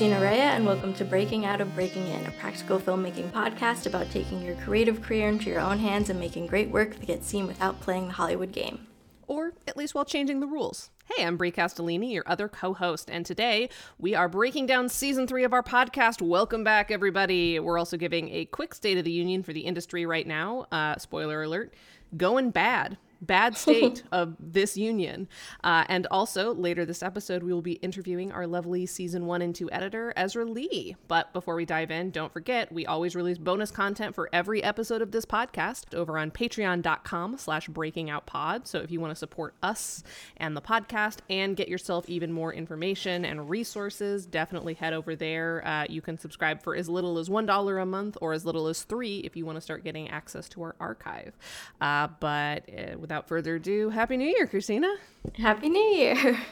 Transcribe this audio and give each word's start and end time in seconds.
Christina 0.00 0.18
Raia, 0.18 0.52
and 0.54 0.64
welcome 0.64 0.94
to 0.94 1.04
Breaking 1.04 1.44
Out 1.44 1.60
of 1.60 1.74
Breaking 1.74 2.06
In, 2.06 2.24
a 2.24 2.30
practical 2.30 2.80
filmmaking 2.80 3.30
podcast 3.32 3.84
about 3.84 4.10
taking 4.10 4.40
your 4.40 4.54
creative 4.54 5.02
career 5.02 5.28
into 5.28 5.50
your 5.50 5.60
own 5.60 5.78
hands 5.78 6.08
and 6.08 6.18
making 6.18 6.46
great 6.46 6.70
work 6.70 6.96
that 6.96 7.06
gets 7.06 7.26
seen 7.26 7.46
without 7.46 7.82
playing 7.82 8.06
the 8.06 8.14
Hollywood 8.14 8.50
game. 8.50 8.86
Or 9.26 9.52
at 9.68 9.76
least 9.76 9.94
while 9.94 10.06
changing 10.06 10.40
the 10.40 10.46
rules. 10.46 10.88
Hey, 11.04 11.26
I'm 11.26 11.36
Bri 11.36 11.52
Castellini, 11.52 12.14
your 12.14 12.24
other 12.24 12.48
co 12.48 12.72
host, 12.72 13.10
and 13.10 13.26
today 13.26 13.68
we 13.98 14.14
are 14.14 14.26
breaking 14.26 14.64
down 14.64 14.88
season 14.88 15.26
three 15.26 15.44
of 15.44 15.52
our 15.52 15.62
podcast. 15.62 16.22
Welcome 16.22 16.64
back, 16.64 16.90
everybody. 16.90 17.60
We're 17.60 17.76
also 17.76 17.98
giving 17.98 18.30
a 18.30 18.46
quick 18.46 18.72
State 18.72 18.96
of 18.96 19.04
the 19.04 19.12
Union 19.12 19.42
for 19.42 19.52
the 19.52 19.66
industry 19.66 20.06
right 20.06 20.26
now. 20.26 20.64
Uh, 20.72 20.96
spoiler 20.96 21.42
alert 21.42 21.74
going 22.16 22.52
bad 22.52 22.96
bad 23.20 23.56
state 23.56 24.02
of 24.12 24.36
this 24.38 24.76
union. 24.76 25.28
Uh, 25.62 25.84
and 25.88 26.06
also, 26.10 26.54
later 26.54 26.84
this 26.84 27.02
episode, 27.02 27.42
we 27.42 27.52
will 27.52 27.62
be 27.62 27.74
interviewing 27.74 28.32
our 28.32 28.46
lovely 28.46 28.86
season 28.86 29.26
one 29.26 29.42
and 29.42 29.54
two 29.54 29.70
editor, 29.70 30.12
Ezra 30.16 30.44
Lee. 30.44 30.96
But 31.08 31.32
before 31.32 31.54
we 31.54 31.64
dive 31.64 31.90
in, 31.90 32.10
don't 32.10 32.32
forget, 32.32 32.72
we 32.72 32.86
always 32.86 33.14
release 33.14 33.38
bonus 33.38 33.70
content 33.70 34.14
for 34.14 34.28
every 34.32 34.62
episode 34.62 35.02
of 35.02 35.10
this 35.10 35.24
podcast 35.24 35.94
over 35.94 36.18
on 36.18 36.30
patreon.com 36.30 37.38
slash 37.38 37.68
breaking 37.68 38.10
out 38.10 38.26
pod. 38.26 38.66
So 38.66 38.78
if 38.78 38.90
you 38.90 39.00
want 39.00 39.12
to 39.12 39.16
support 39.16 39.54
us 39.62 40.02
and 40.36 40.56
the 40.56 40.62
podcast 40.62 41.18
and 41.28 41.56
get 41.56 41.68
yourself 41.68 42.08
even 42.08 42.32
more 42.32 42.52
information 42.52 43.24
and 43.24 43.48
resources, 43.48 44.26
definitely 44.26 44.74
head 44.74 44.92
over 44.92 45.14
there. 45.16 45.66
Uh, 45.66 45.86
you 45.88 46.00
can 46.00 46.18
subscribe 46.18 46.62
for 46.62 46.74
as 46.74 46.88
little 46.88 47.18
as 47.18 47.28
$1 47.28 47.82
a 47.82 47.86
month 47.86 48.16
or 48.20 48.32
as 48.32 48.44
little 48.44 48.66
as 48.66 48.82
three 48.82 49.18
if 49.18 49.36
you 49.36 49.46
want 49.46 49.56
to 49.56 49.60
start 49.60 49.84
getting 49.84 50.08
access 50.08 50.48
to 50.48 50.62
our 50.62 50.74
archive. 50.80 51.36
Uh, 51.80 52.08
but 52.20 52.68
uh, 52.70 52.98
without 53.10 53.26
further 53.26 53.56
ado, 53.56 53.90
Happy 53.90 54.16
New 54.16 54.28
Year, 54.28 54.46
Christina. 54.46 54.94
Happy 55.34 55.68
New 55.68 55.82
Year. 55.96 56.38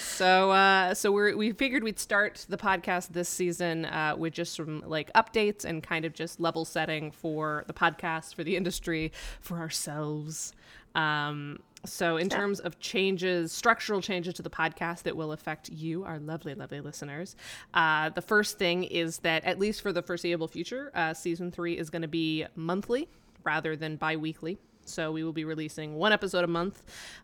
So, 0.00 0.52
uh, 0.52 0.94
so 0.94 1.10
we 1.10 1.34
we 1.34 1.50
figured 1.50 1.82
we'd 1.82 1.98
start 1.98 2.46
the 2.48 2.56
podcast 2.56 3.08
this 3.08 3.28
season 3.28 3.84
uh, 3.86 4.14
with 4.16 4.32
just 4.32 4.54
some 4.54 4.84
like 4.86 5.12
updates 5.14 5.64
and 5.64 5.82
kind 5.82 6.04
of 6.04 6.14
just 6.14 6.38
level 6.38 6.64
setting 6.64 7.10
for 7.10 7.64
the 7.66 7.72
podcast, 7.72 8.36
for 8.36 8.44
the 8.44 8.54
industry, 8.54 9.10
for 9.40 9.58
ourselves. 9.58 10.52
Um, 10.94 11.58
so, 11.84 12.16
in 12.16 12.28
terms 12.28 12.60
of 12.60 12.78
changes, 12.78 13.50
structural 13.50 14.00
changes 14.00 14.34
to 14.34 14.42
the 14.42 14.50
podcast 14.50 15.02
that 15.02 15.16
will 15.16 15.32
affect 15.32 15.68
you, 15.70 16.04
our 16.04 16.20
lovely, 16.20 16.54
lovely 16.54 16.80
listeners, 16.80 17.34
uh, 17.72 18.10
the 18.10 18.22
first 18.22 18.56
thing 18.56 18.84
is 18.84 19.18
that, 19.18 19.42
at 19.42 19.58
least 19.58 19.82
for 19.82 19.92
the 19.92 20.02
foreseeable 20.02 20.46
future, 20.46 20.92
uh, 20.94 21.12
season 21.12 21.50
three 21.50 21.76
is 21.76 21.90
going 21.90 22.02
to 22.02 22.08
be 22.08 22.46
monthly 22.54 23.08
rather 23.42 23.74
than 23.74 23.96
bi 23.96 24.14
weekly. 24.14 24.58
So 24.88 25.12
we 25.12 25.24
will 25.24 25.32
be 25.32 25.44
releasing 25.44 25.96
one 25.96 26.12
episode 26.12 26.44
a 26.44 26.48
month 26.48 26.82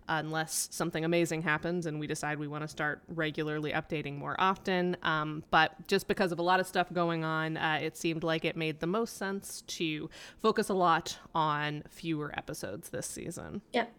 unless 0.08 0.68
something 0.70 1.04
amazing 1.04 1.42
happens 1.42 1.86
and 1.86 2.00
we 2.00 2.06
decide 2.06 2.38
we 2.38 2.48
want 2.48 2.62
to 2.62 2.68
start 2.68 3.02
regularly 3.08 3.72
updating 3.72 4.18
more 4.18 4.36
often. 4.38 4.96
Um, 5.02 5.44
but 5.50 5.86
just 5.86 6.08
because 6.08 6.32
of 6.32 6.38
a 6.38 6.42
lot 6.42 6.60
of 6.60 6.66
stuff 6.66 6.92
going 6.92 7.24
on, 7.24 7.56
uh, 7.56 7.78
it 7.82 7.96
seemed 7.96 8.24
like 8.24 8.44
it 8.44 8.56
made 8.56 8.80
the 8.80 8.86
most 8.86 9.16
sense 9.16 9.62
to 9.68 10.10
focus 10.40 10.68
a 10.68 10.74
lot 10.74 11.18
on 11.34 11.84
fewer 11.88 12.32
episodes 12.36 12.90
this 12.90 13.06
season. 13.06 13.62
Yep. 13.72 13.92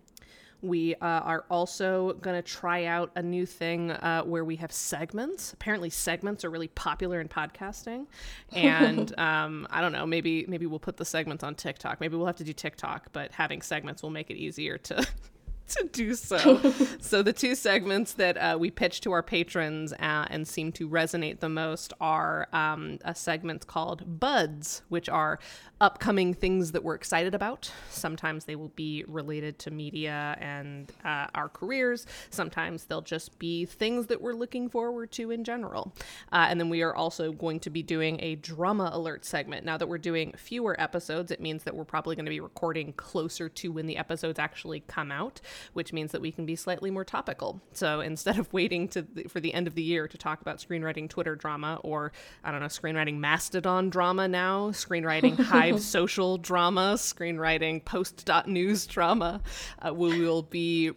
We 0.62 0.96
uh, 0.96 0.98
are 1.00 1.46
also 1.50 2.14
going 2.14 2.36
to 2.36 2.42
try 2.42 2.86
out 2.86 3.12
a 3.16 3.22
new 3.22 3.46
thing 3.46 3.92
uh, 3.92 4.24
where 4.24 4.46
we 4.46 4.58
have 4.58 4.72
segments. 4.72 5.54
Apparently, 5.54 5.90
segments 5.90 6.46
are 6.46 6.50
really 6.50 6.68
popular 6.68 7.20
in 7.20 7.28
podcasting, 7.28 8.06
and 8.52 9.18
um, 9.20 9.68
I 9.72 9.82
don't 9.82 9.92
know. 9.92 10.06
Maybe 10.06 10.46
maybe 10.48 10.66
we'll 10.66 10.80
put 10.80 10.98
the 10.98 11.06
segments 11.06 11.44
on 11.44 11.56
TikTok. 11.56 12.00
Maybe 12.00 12.16
we'll 12.16 12.28
have 12.28 12.38
to 12.38 12.44
do 12.44 12.54
TikTok, 12.54 13.08
but 13.12 13.32
having 13.32 13.62
segments 13.62 14.04
will 14.04 14.12
make 14.12 14.30
it 14.30 14.38
easier 14.38 14.78
to 14.78 15.08
to 15.78 15.88
do 15.92 16.16
so. 16.16 16.60
so 17.00 17.22
the 17.22 17.34
two 17.34 17.56
segments 17.56 18.14
that 18.14 18.38
uh, 18.38 18.58
we 18.60 18.72
pitch 18.72 19.02
to 19.02 19.12
our 19.12 19.24
patrons 19.24 19.94
uh, 19.94 20.26
and 20.30 20.48
seem 20.48 20.72
to 20.74 20.88
resonate 20.88 21.40
the 21.40 21.50
most 21.50 21.94
are 22.00 22.48
um, 22.54 23.00
a 23.04 23.16
segment 23.16 23.68
called 23.68 24.20
Buds, 24.20 24.82
which 24.90 25.10
are 25.10 25.40
upcoming 25.80 26.34
things 26.34 26.72
that 26.74 26.84
we're 26.84 26.96
excited 26.96 27.34
about. 27.34 27.72
Sometimes 27.90 28.46
they 28.46 28.56
will 28.56 28.70
be 28.70 29.04
related 29.08 29.58
to 29.60 29.72
media 29.72 30.38
and 30.40 30.92
uh, 31.04 31.28
our 31.34 31.50
careers. 31.50 32.06
Sometimes 32.30 32.86
they'll 32.86 33.02
just 33.02 33.40
be 33.40 33.66
things 33.66 34.08
that 34.08 34.22
we're 34.22 34.34
looking 34.34 34.70
forward 34.70 35.12
to 35.14 35.32
in 35.32 35.44
general. 35.44 35.96
Uh, 36.32 36.46
and 36.50 36.60
then 36.60 36.70
we 36.70 36.84
are 36.84 36.96
also 36.96 37.32
going 37.32 37.60
to 37.62 37.70
be 37.70 37.82
doing 37.82 38.20
a 38.22 38.36
drama 38.36 38.92
alert 38.94 39.26
segment. 39.26 39.66
Now 39.66 39.78
that 39.78 39.88
we're 39.88 39.98
doing 39.98 40.34
fewer 40.38 40.80
episodes, 40.80 41.32
it 41.32 41.42
means 41.42 41.64
that 41.64 41.76
we're 41.76 41.84
probably 41.84 42.16
going 42.16 42.26
to 42.26 42.30
be 42.30 42.40
recording 42.40 42.94
closer 42.94 43.50
to 43.50 43.72
when 43.72 43.88
the 43.88 43.98
episodes 43.98 44.38
actually 44.38 44.82
come 44.82 45.12
out, 45.12 45.42
which 45.74 45.94
means 45.94 46.12
that 46.12 46.22
we 46.22 46.32
can 46.32 46.46
be 46.46 46.56
slightly 46.56 46.92
more 46.92 47.04
topical. 47.04 47.62
So 47.74 48.02
instead 48.02 48.38
of 48.38 48.52
waiting 48.54 48.88
to 48.90 49.02
the, 49.02 49.24
for 49.24 49.40
the 49.40 49.54
end 49.54 49.68
of 49.68 49.76
the 49.76 49.84
year 49.84 50.08
to 50.08 50.18
talk 50.18 50.42
about 50.42 50.58
screenwriting 50.58 51.10
Twitter 51.10 51.36
drama 51.36 51.80
or 51.84 52.12
I 52.44 52.52
don't 52.52 52.60
know 52.62 52.68
screenwriting 52.68 53.18
Mastodon 53.18 53.90
drama 53.90 54.28
now, 54.28 54.72
screenwriting 54.72 55.40
Hive 55.40 55.82
social 55.82 56.38
drama, 56.38 56.94
screenwriting, 56.96 57.84
post.news 57.84 58.86
drama. 58.88 59.42
Uh, 59.86 59.94
we 59.94 60.20
will 60.20 60.44
be 60.44 60.92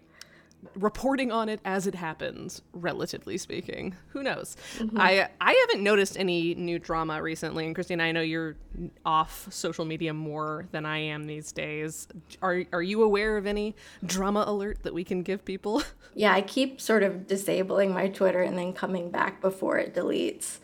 reporting 0.74 1.30
on 1.30 1.48
it 1.48 1.60
as 1.64 1.86
it 1.86 1.94
happens 1.94 2.62
relatively 2.72 3.36
speaking. 3.38 3.94
Who 4.08 4.22
knows? 4.22 4.56
Mm-hmm. 4.78 4.98
i 5.00 5.28
i 5.40 5.52
haven't 5.52 5.82
noticed 5.82 6.18
any 6.18 6.54
new 6.54 6.78
drama 6.78 7.22
recently 7.22 7.66
and 7.66 7.74
christine 7.74 8.00
i 8.00 8.12
know 8.12 8.20
you're 8.20 8.56
off 9.04 9.46
social 9.50 9.84
media 9.84 10.12
more 10.12 10.66
than 10.72 10.84
i 10.86 10.98
am 10.98 11.26
these 11.26 11.52
days. 11.52 12.08
Are 12.42 12.64
are 12.72 12.82
you 12.82 13.02
aware 13.02 13.36
of 13.36 13.46
any 13.46 13.74
drama 14.04 14.44
alert 14.46 14.82
that 14.82 14.94
we 14.94 15.04
can 15.04 15.22
give 15.22 15.44
people? 15.44 15.82
Yeah 16.16 16.32
i 16.32 16.42
keep 16.42 16.80
sort 16.80 17.02
of 17.02 17.26
disabling 17.26 17.92
my 17.92 18.08
twitter 18.08 18.40
and 18.40 18.56
then 18.56 18.72
coming 18.72 19.10
back 19.10 19.40
before 19.40 19.78
it 19.78 19.94
deletes. 19.94 20.58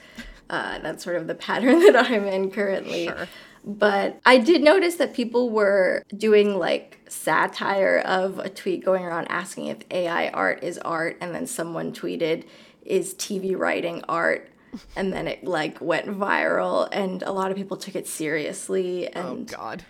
Uh, 0.49 0.79
that's 0.81 1.03
sort 1.05 1.17
of 1.17 1.27
the 1.27 1.35
pattern 1.35 1.81
that 1.93 1.97
i'm 2.11 2.27
in 2.27 2.51
currently. 2.51 3.07
Sure. 3.07 3.27
But 3.65 4.21
I 4.25 4.39
did 4.39 4.63
notice 4.63 4.97
that 4.97 5.15
people 5.15 5.51
were 5.51 6.05
doing 6.17 6.59
like 6.59 6.99
satire 7.09 7.99
of 8.05 8.39
a 8.39 8.49
tweet 8.49 8.85
going 8.85 9.05
around 9.05 9.27
asking 9.29 9.67
if 9.67 9.79
AI 9.91 10.29
art 10.29 10.63
is 10.63 10.79
art, 10.79 11.19
and 11.21 11.35
then 11.35 11.47
someone 11.47 11.93
tweeted, 11.93 12.45
Is 12.85 13.15
TV 13.15 13.57
writing 13.57 14.03
art? 14.09 14.51
And 14.95 15.13
then 15.13 15.27
it 15.27 15.45
like 15.45 15.81
went 15.81 16.07
viral, 16.07 16.89
and 16.93 17.23
a 17.23 17.33
lot 17.33 17.51
of 17.51 17.57
people 17.57 17.77
took 17.77 17.97
it 17.97 18.07
seriously. 18.07 19.09
Oh, 19.15 19.33
and, 19.33 19.53
oh, 19.53 19.57
God. 19.57 19.85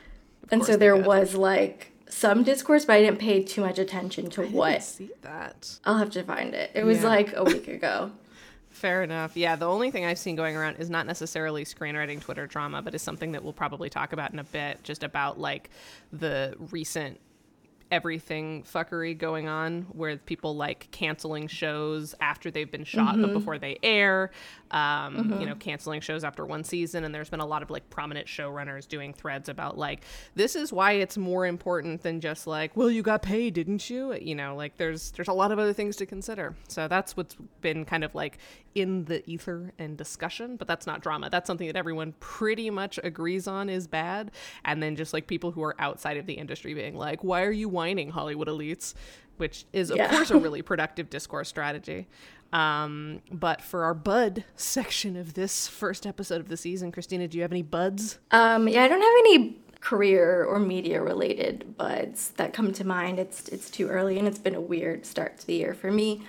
and 0.51 0.65
so 0.65 0.77
there 0.77 0.97
was 0.97 1.35
like 1.35 1.93
some 2.09 2.43
discourse, 2.43 2.85
but 2.85 2.95
I 2.95 3.03
didn't 3.03 3.19
pay 3.19 3.43
too 3.43 3.61
much 3.61 3.79
attention 3.79 4.31
to 4.31 4.43
I 4.43 4.47
what. 4.47 4.83
see 4.83 5.11
that. 5.23 5.79
I'll 5.85 5.99
have 5.99 6.11
to 6.11 6.23
find 6.23 6.55
it. 6.55 6.71
It 6.75 6.85
was 6.85 7.03
yeah. 7.03 7.09
like 7.09 7.37
a 7.37 7.45
week 7.45 7.69
ago. 7.77 8.11
Fair 8.81 9.03
enough. 9.03 9.37
Yeah, 9.37 9.57
the 9.57 9.69
only 9.69 9.91
thing 9.91 10.07
I've 10.07 10.19
seen 10.19 10.37
going 10.37 10.57
around 10.57 10.77
is 10.77 10.89
not 10.89 11.07
necessarily 11.07 11.67
screenwriting 11.67 12.19
Twitter 12.19 12.47
drama, 12.47 12.81
but 12.81 12.95
is 12.95 13.03
something 13.03 13.33
that 13.33 13.45
we'll 13.45 13.53
probably 13.53 13.91
talk 13.91 14.15
about 14.15 14.33
in 14.33 14.39
a 14.39 14.45
bit, 14.45 14.83
just 14.85 15.03
about 15.03 15.39
like 15.39 15.69
the 16.15 16.55
recent 16.71 17.21
everything 17.91 18.63
fuckery 18.63 19.19
going 19.19 19.49
on 19.49 19.83
where 19.93 20.17
people 20.17 20.55
like 20.55 20.89
canceling 20.93 21.49
shows 21.49 22.15
after 22.21 22.51
they've 22.51 22.71
been 22.71 22.85
shot 22.85 23.15
mm-hmm. 23.15 23.23
but 23.23 23.33
before 23.33 23.59
they 23.59 23.79
air 23.83 24.31
um, 24.71 25.17
mm-hmm. 25.17 25.41
you 25.41 25.47
know 25.47 25.57
canceling 25.57 26.01
shows 26.01 26.23
after 26.23 26.47
one 26.47 26.63
season 26.63 27.03
and 27.05 27.13
there's 27.13 27.29
been 27.29 27.41
a 27.41 27.47
lot 27.47 27.63
of 27.63 27.71
like 27.71 27.89
prominent 27.91 28.29
showrunners 28.29 28.87
doing 28.87 29.13
threads 29.13 29.49
about 29.49 29.77
like 29.77 30.03
this 30.37 30.55
is 30.55 30.73
why 30.73 30.93
it's 30.93 31.19
more 31.19 31.47
important 31.47 32.03
than 32.03 32.21
just 32.21 32.47
like 32.47 32.77
well 32.77 32.91
you 32.91 33.03
got 33.03 33.23
paid 33.23 33.55
didn't 33.55 33.91
you 33.91 34.15
you 34.15 34.37
know 34.37 34.55
like 34.55 34.77
there's 34.77 35.11
there's 35.13 35.29
a 35.29 35.33
lot 35.33 35.51
of 35.51 35.59
other 35.59 35.73
things 35.73 35.97
to 35.97 36.07
consider 36.07 36.55
so 36.69 36.87
that's 36.87 37.17
what's 37.17 37.37
been 37.61 37.85
kind 37.85 38.05
of 38.05 38.15
like 38.15 38.39
in 38.75 39.05
the 39.07 39.29
ether 39.29 39.73
and 39.79 39.97
discussion 39.97 40.57
but 40.57 40.69
that's 40.69 40.87
not 40.87 41.01
drama 41.01 41.29
that's 41.31 41.47
something 41.47 41.67
that 41.67 41.77
everyone 41.77 42.13
pretty 42.21 42.71
much 42.71 42.99
agrees 43.03 43.49
on 43.49 43.69
is 43.69 43.87
bad 43.87 44.31
and 44.65 44.83
then 44.83 44.95
just 44.95 45.13
like 45.13 45.27
people 45.27 45.51
who 45.51 45.63
are 45.63 45.75
outside 45.79 46.17
of 46.17 46.27
the 46.27 46.35
industry 46.35 46.75
being 46.75 46.97
like 46.97 47.25
why 47.25 47.43
are 47.43 47.51
you 47.51 47.69
whining 47.69 48.11
Hollywood 48.11 48.49
elites, 48.49 48.95
which 49.37 49.65
is, 49.73 49.91
of 49.91 49.97
yeah. 49.97 50.11
course, 50.11 50.31
a 50.31 50.39
really 50.39 50.63
productive 50.63 51.09
discourse 51.11 51.49
strategy. 51.49 52.07
Um, 52.53 53.23
but 53.31 53.63
for 53.63 53.85
our 53.85 53.95
bud 53.95 54.45
section 54.57 55.17
of 55.17 55.35
this 55.35 55.69
first 55.69 56.07
episode 56.07 56.41
of 56.41 56.49
the 56.49 56.57
season, 56.57 56.93
Christina, 56.93 57.29
do 57.29 57.39
you 57.39 57.43
have 57.43 57.53
any 57.53 57.63
buds? 57.63 58.19
Um, 58.33 58.69
yeah, 58.69 58.83
I 58.83 58.89
don't 58.89 59.01
have 59.01 59.41
any 59.41 59.57
career 59.81 60.45
or 60.45 60.59
media 60.59 61.01
related 61.01 61.77
buds 61.77 62.31
that 62.31 62.53
come 62.53 62.73
to 62.73 62.87
mind. 62.87 63.19
It's 63.19 63.49
it's 63.49 63.71
too 63.71 63.89
early 63.89 64.19
and 64.19 64.29
it's 64.29 64.39
been 64.39 64.55
a 64.55 64.61
weird 64.61 65.07
start 65.07 65.39
to 65.39 65.47
the 65.47 65.55
year 65.55 65.75
for 65.75 65.91
me. 65.91 66.23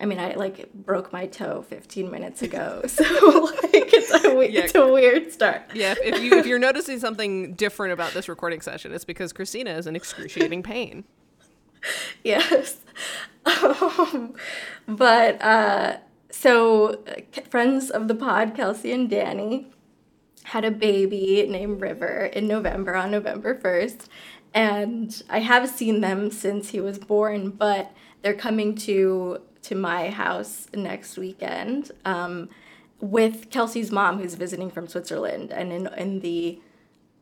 I 0.00 0.06
mean, 0.06 0.18
I 0.18 0.34
like 0.34 0.72
broke 0.72 1.12
my 1.12 1.26
toe 1.26 1.62
15 1.62 2.10
minutes 2.10 2.42
ago, 2.42 2.82
so 2.86 3.04
like 3.04 3.92
it's 3.92 4.12
a 4.12 4.28
yeah. 4.50 4.60
it's 4.60 4.74
a 4.74 4.86
weird 4.92 5.32
start. 5.32 5.62
Yeah, 5.72 5.94
if 6.02 6.20
you 6.20 6.36
if 6.38 6.46
you're 6.46 6.58
noticing 6.58 6.98
something 6.98 7.54
different 7.54 7.92
about 7.92 8.12
this 8.12 8.28
recording 8.28 8.60
session, 8.60 8.92
it's 8.92 9.04
because 9.04 9.32
Christina 9.32 9.70
is 9.70 9.86
in 9.86 9.94
excruciating 9.94 10.62
pain. 10.62 11.04
yes, 12.24 12.78
um, 13.46 14.34
but 14.88 15.40
uh, 15.40 15.98
so 16.30 17.04
friends 17.48 17.90
of 17.90 18.08
the 18.08 18.14
pod, 18.14 18.56
Kelsey 18.56 18.90
and 18.92 19.08
Danny, 19.08 19.68
had 20.42 20.64
a 20.64 20.72
baby 20.72 21.46
named 21.48 21.80
River 21.80 22.26
in 22.26 22.48
November 22.48 22.96
on 22.96 23.12
November 23.12 23.54
1st, 23.54 24.06
and 24.52 25.22
I 25.30 25.38
have 25.38 25.68
seen 25.68 26.00
them 26.00 26.32
since 26.32 26.70
he 26.70 26.80
was 26.80 26.98
born, 26.98 27.50
but 27.50 27.92
they're 28.22 28.34
coming 28.34 28.74
to 28.76 29.40
to 29.64 29.74
my 29.74 30.10
house 30.10 30.66
next 30.74 31.16
weekend 31.16 31.90
um, 32.04 32.48
with 33.00 33.50
Kelsey's 33.50 33.90
mom, 33.90 34.18
who's 34.18 34.34
visiting 34.34 34.70
from 34.70 34.86
Switzerland. 34.86 35.52
And 35.52 35.72
in, 35.72 35.86
in 35.96 36.20
the 36.20 36.60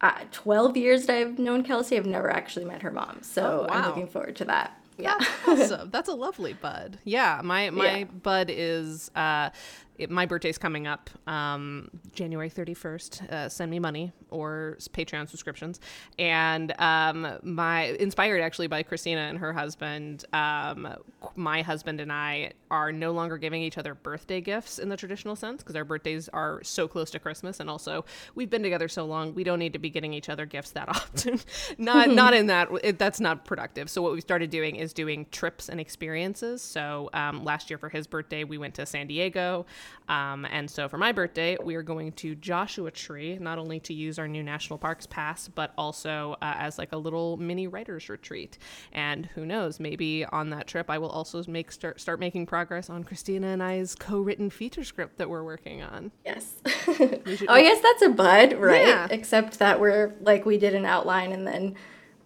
uh, 0.00 0.24
12 0.32 0.76
years 0.76 1.06
that 1.06 1.16
I've 1.16 1.38
known 1.38 1.62
Kelsey, 1.62 1.96
I've 1.96 2.06
never 2.06 2.30
actually 2.30 2.64
met 2.64 2.82
her 2.82 2.90
mom. 2.90 3.20
So 3.22 3.62
oh, 3.62 3.72
wow. 3.72 3.80
I'm 3.80 3.86
looking 3.86 4.08
forward 4.08 4.36
to 4.36 4.44
that. 4.46 4.76
Yeah. 4.98 5.16
That's 5.18 5.72
awesome. 5.72 5.90
That's 5.90 6.08
a 6.08 6.14
lovely 6.14 6.52
bud. 6.52 6.98
Yeah. 7.04 7.40
My, 7.44 7.70
my 7.70 7.98
yeah. 7.98 8.04
bud 8.04 8.48
is, 8.50 9.10
uh, 9.14 9.50
it, 9.98 10.10
my 10.10 10.26
birthday's 10.26 10.58
coming 10.58 10.86
up 10.86 11.10
um, 11.26 11.90
January 12.12 12.50
31st. 12.50 13.30
Uh, 13.30 13.48
send 13.48 13.70
me 13.70 13.78
money 13.78 14.12
or 14.30 14.76
Patreon 14.92 15.28
subscriptions. 15.28 15.80
And 16.18 16.72
um, 16.80 17.38
my 17.42 17.84
inspired 18.00 18.40
actually 18.40 18.66
by 18.66 18.82
Christina 18.82 19.20
and 19.20 19.38
her 19.38 19.52
husband. 19.52 20.24
Um, 20.32 20.96
my 21.36 21.62
husband 21.62 22.00
and 22.00 22.12
I 22.12 22.52
are 22.70 22.90
no 22.90 23.12
longer 23.12 23.36
giving 23.36 23.62
each 23.62 23.76
other 23.76 23.94
birthday 23.94 24.40
gifts 24.40 24.78
in 24.78 24.88
the 24.88 24.96
traditional 24.96 25.36
sense 25.36 25.62
because 25.62 25.76
our 25.76 25.84
birthdays 25.84 26.28
are 26.30 26.62
so 26.62 26.88
close 26.88 27.10
to 27.10 27.18
Christmas, 27.18 27.60
and 27.60 27.68
also 27.68 28.04
we've 28.34 28.50
been 28.50 28.62
together 28.62 28.88
so 28.88 29.04
long 29.04 29.34
we 29.34 29.44
don't 29.44 29.58
need 29.58 29.74
to 29.74 29.78
be 29.78 29.90
getting 29.90 30.12
each 30.12 30.28
other 30.28 30.46
gifts 30.46 30.70
that 30.70 30.88
often. 30.88 31.38
not 31.78 32.10
not 32.10 32.34
in 32.34 32.46
that 32.46 32.68
it, 32.82 32.98
that's 32.98 33.20
not 33.20 33.44
productive. 33.44 33.90
So 33.90 34.00
what 34.02 34.12
we 34.12 34.20
started 34.20 34.50
doing 34.50 34.76
is 34.76 34.92
doing 34.92 35.26
trips 35.30 35.68
and 35.68 35.78
experiences. 35.78 36.62
So 36.62 37.10
um, 37.12 37.44
last 37.44 37.70
year 37.70 37.78
for 37.78 37.88
his 37.88 38.06
birthday 38.06 38.44
we 38.44 38.58
went 38.58 38.74
to 38.74 38.86
San 38.86 39.06
Diego. 39.06 39.66
Um, 40.08 40.44
and 40.46 40.70
so 40.70 40.88
for 40.88 40.98
my 40.98 41.12
birthday, 41.12 41.56
we 41.62 41.74
are 41.74 41.82
going 41.82 42.12
to 42.12 42.34
Joshua 42.34 42.90
Tree, 42.90 43.38
not 43.38 43.58
only 43.58 43.80
to 43.80 43.94
use 43.94 44.18
our 44.18 44.28
new 44.28 44.42
national 44.42 44.78
parks 44.78 45.06
pass, 45.06 45.48
but 45.48 45.72
also 45.78 46.36
uh, 46.42 46.54
as 46.58 46.78
like 46.78 46.92
a 46.92 46.96
little 46.96 47.36
mini 47.36 47.66
writer's 47.66 48.08
retreat. 48.08 48.58
And 48.92 49.26
who 49.26 49.46
knows, 49.46 49.80
maybe 49.80 50.24
on 50.26 50.50
that 50.50 50.66
trip, 50.66 50.90
I 50.90 50.98
will 50.98 51.08
also 51.08 51.42
make 51.46 51.72
start, 51.72 52.00
start 52.00 52.20
making 52.20 52.46
progress 52.46 52.90
on 52.90 53.04
Christina 53.04 53.48
and 53.48 53.62
I's 53.62 53.94
co-written 53.94 54.50
feature 54.50 54.84
script 54.84 55.18
that 55.18 55.30
we're 55.30 55.44
working 55.44 55.82
on. 55.82 56.10
Yes. 56.24 56.54
oh, 56.66 57.44
I 57.48 57.62
guess 57.62 57.80
that's 57.80 58.02
a 58.02 58.10
bud, 58.10 58.54
right? 58.54 58.86
Yeah. 58.86 59.08
Except 59.10 59.58
that 59.60 59.80
we're 59.80 60.14
like 60.20 60.44
we 60.44 60.58
did 60.58 60.74
an 60.74 60.84
outline 60.84 61.32
and 61.32 61.46
then 61.46 61.76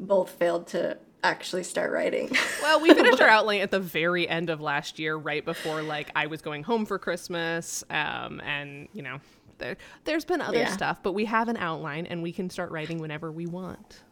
both 0.00 0.30
failed 0.30 0.66
to 0.68 0.98
actually 1.22 1.64
start 1.64 1.92
writing. 1.92 2.30
well, 2.62 2.80
we 2.80 2.92
finished 2.94 3.20
our 3.20 3.28
outline 3.28 3.60
at 3.60 3.70
the 3.70 3.80
very 3.80 4.28
end 4.28 4.50
of 4.50 4.60
last 4.60 4.98
year, 4.98 5.16
right 5.16 5.44
before 5.44 5.82
like 5.82 6.10
I 6.14 6.26
was 6.26 6.42
going 6.42 6.62
home 6.62 6.86
for 6.86 6.98
Christmas. 6.98 7.84
Um, 7.90 8.40
and 8.40 8.88
you 8.92 9.02
know, 9.02 9.18
there, 9.58 9.76
has 10.06 10.24
been 10.24 10.40
other 10.40 10.58
yeah. 10.58 10.72
stuff, 10.72 11.02
but 11.02 11.12
we 11.12 11.24
have 11.24 11.48
an 11.48 11.56
outline 11.56 12.06
and 12.06 12.22
we 12.22 12.32
can 12.32 12.50
start 12.50 12.70
writing 12.70 12.98
whenever 12.98 13.32
we 13.32 13.46
want. 13.46 14.02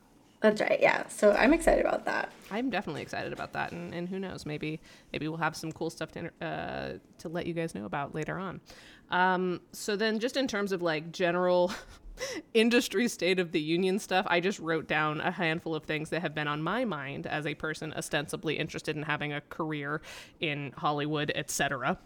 That's 0.40 0.60
right. 0.60 0.78
Yeah. 0.80 1.08
So 1.08 1.32
I'm 1.32 1.54
excited 1.54 1.86
about 1.86 2.04
that. 2.04 2.30
I'm 2.50 2.68
definitely 2.68 3.00
excited 3.00 3.32
about 3.32 3.54
that, 3.54 3.72
and, 3.72 3.94
and 3.94 4.06
who 4.06 4.18
knows, 4.18 4.44
maybe 4.44 4.78
maybe 5.10 5.26
we'll 5.26 5.38
have 5.38 5.56
some 5.56 5.72
cool 5.72 5.88
stuff 5.88 6.12
to 6.12 6.30
uh, 6.44 6.98
to 7.18 7.28
let 7.30 7.46
you 7.46 7.54
guys 7.54 7.74
know 7.74 7.86
about 7.86 8.14
later 8.14 8.38
on. 8.38 8.60
Um, 9.10 9.62
so 9.72 9.96
then, 9.96 10.18
just 10.18 10.36
in 10.36 10.46
terms 10.46 10.72
of 10.72 10.82
like 10.82 11.12
general 11.12 11.72
industry 12.54 13.08
state 13.08 13.38
of 13.38 13.52
the 13.52 13.60
union 13.60 13.98
stuff, 13.98 14.26
I 14.28 14.40
just 14.40 14.58
wrote 14.58 14.86
down 14.86 15.20
a 15.20 15.30
handful 15.30 15.74
of 15.74 15.84
things 15.84 16.10
that 16.10 16.20
have 16.22 16.34
been 16.34 16.48
on 16.48 16.62
my 16.62 16.84
mind 16.84 17.26
as 17.26 17.46
a 17.46 17.54
person 17.54 17.92
ostensibly 17.96 18.58
interested 18.58 18.96
in 18.96 19.02
having 19.02 19.32
a 19.32 19.40
career 19.42 20.00
in 20.40 20.72
Hollywood, 20.76 21.32
etc. 21.34 21.98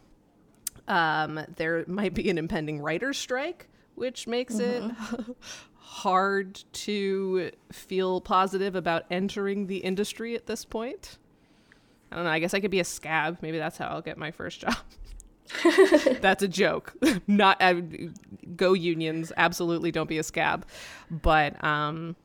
Um, 0.87 1.41
there 1.57 1.85
might 1.87 2.15
be 2.15 2.31
an 2.31 2.39
impending 2.39 2.81
writer's 2.81 3.19
strike, 3.19 3.69
which 3.95 4.27
makes 4.27 4.55
mm-hmm. 4.55 5.31
it 5.31 5.37
hard 5.77 6.63
to 6.73 7.51
feel 7.73 8.21
positive 8.21 8.75
about 8.75 9.05
entering 9.11 9.67
the 9.67 9.79
industry 9.79 10.35
at 10.35 10.47
this 10.47 10.65
point. 10.65 11.19
I 12.11 12.17
don't 12.17 12.25
know. 12.25 12.31
I 12.31 12.39
guess 12.39 12.55
I 12.55 12.61
could 12.61 12.71
be 12.71 12.81
a 12.81 12.85
scab. 12.85 13.39
Maybe 13.43 13.59
that's 13.59 13.77
how 13.77 13.89
I'll 13.89 14.03
get 14.03 14.17
my 14.17 14.31
first 14.31 14.61
job. 14.63 14.77
That's 16.21 16.43
a 16.43 16.49
joke. 16.49 16.95
Not 17.27 17.61
uh, 17.61 17.75
go 18.57 18.73
unions. 18.73 19.33
Absolutely 19.37 19.91
don't 19.91 20.09
be 20.09 20.19
a 20.19 20.23
scab. 20.23 20.67
But 21.11 21.63
um, 21.65 22.17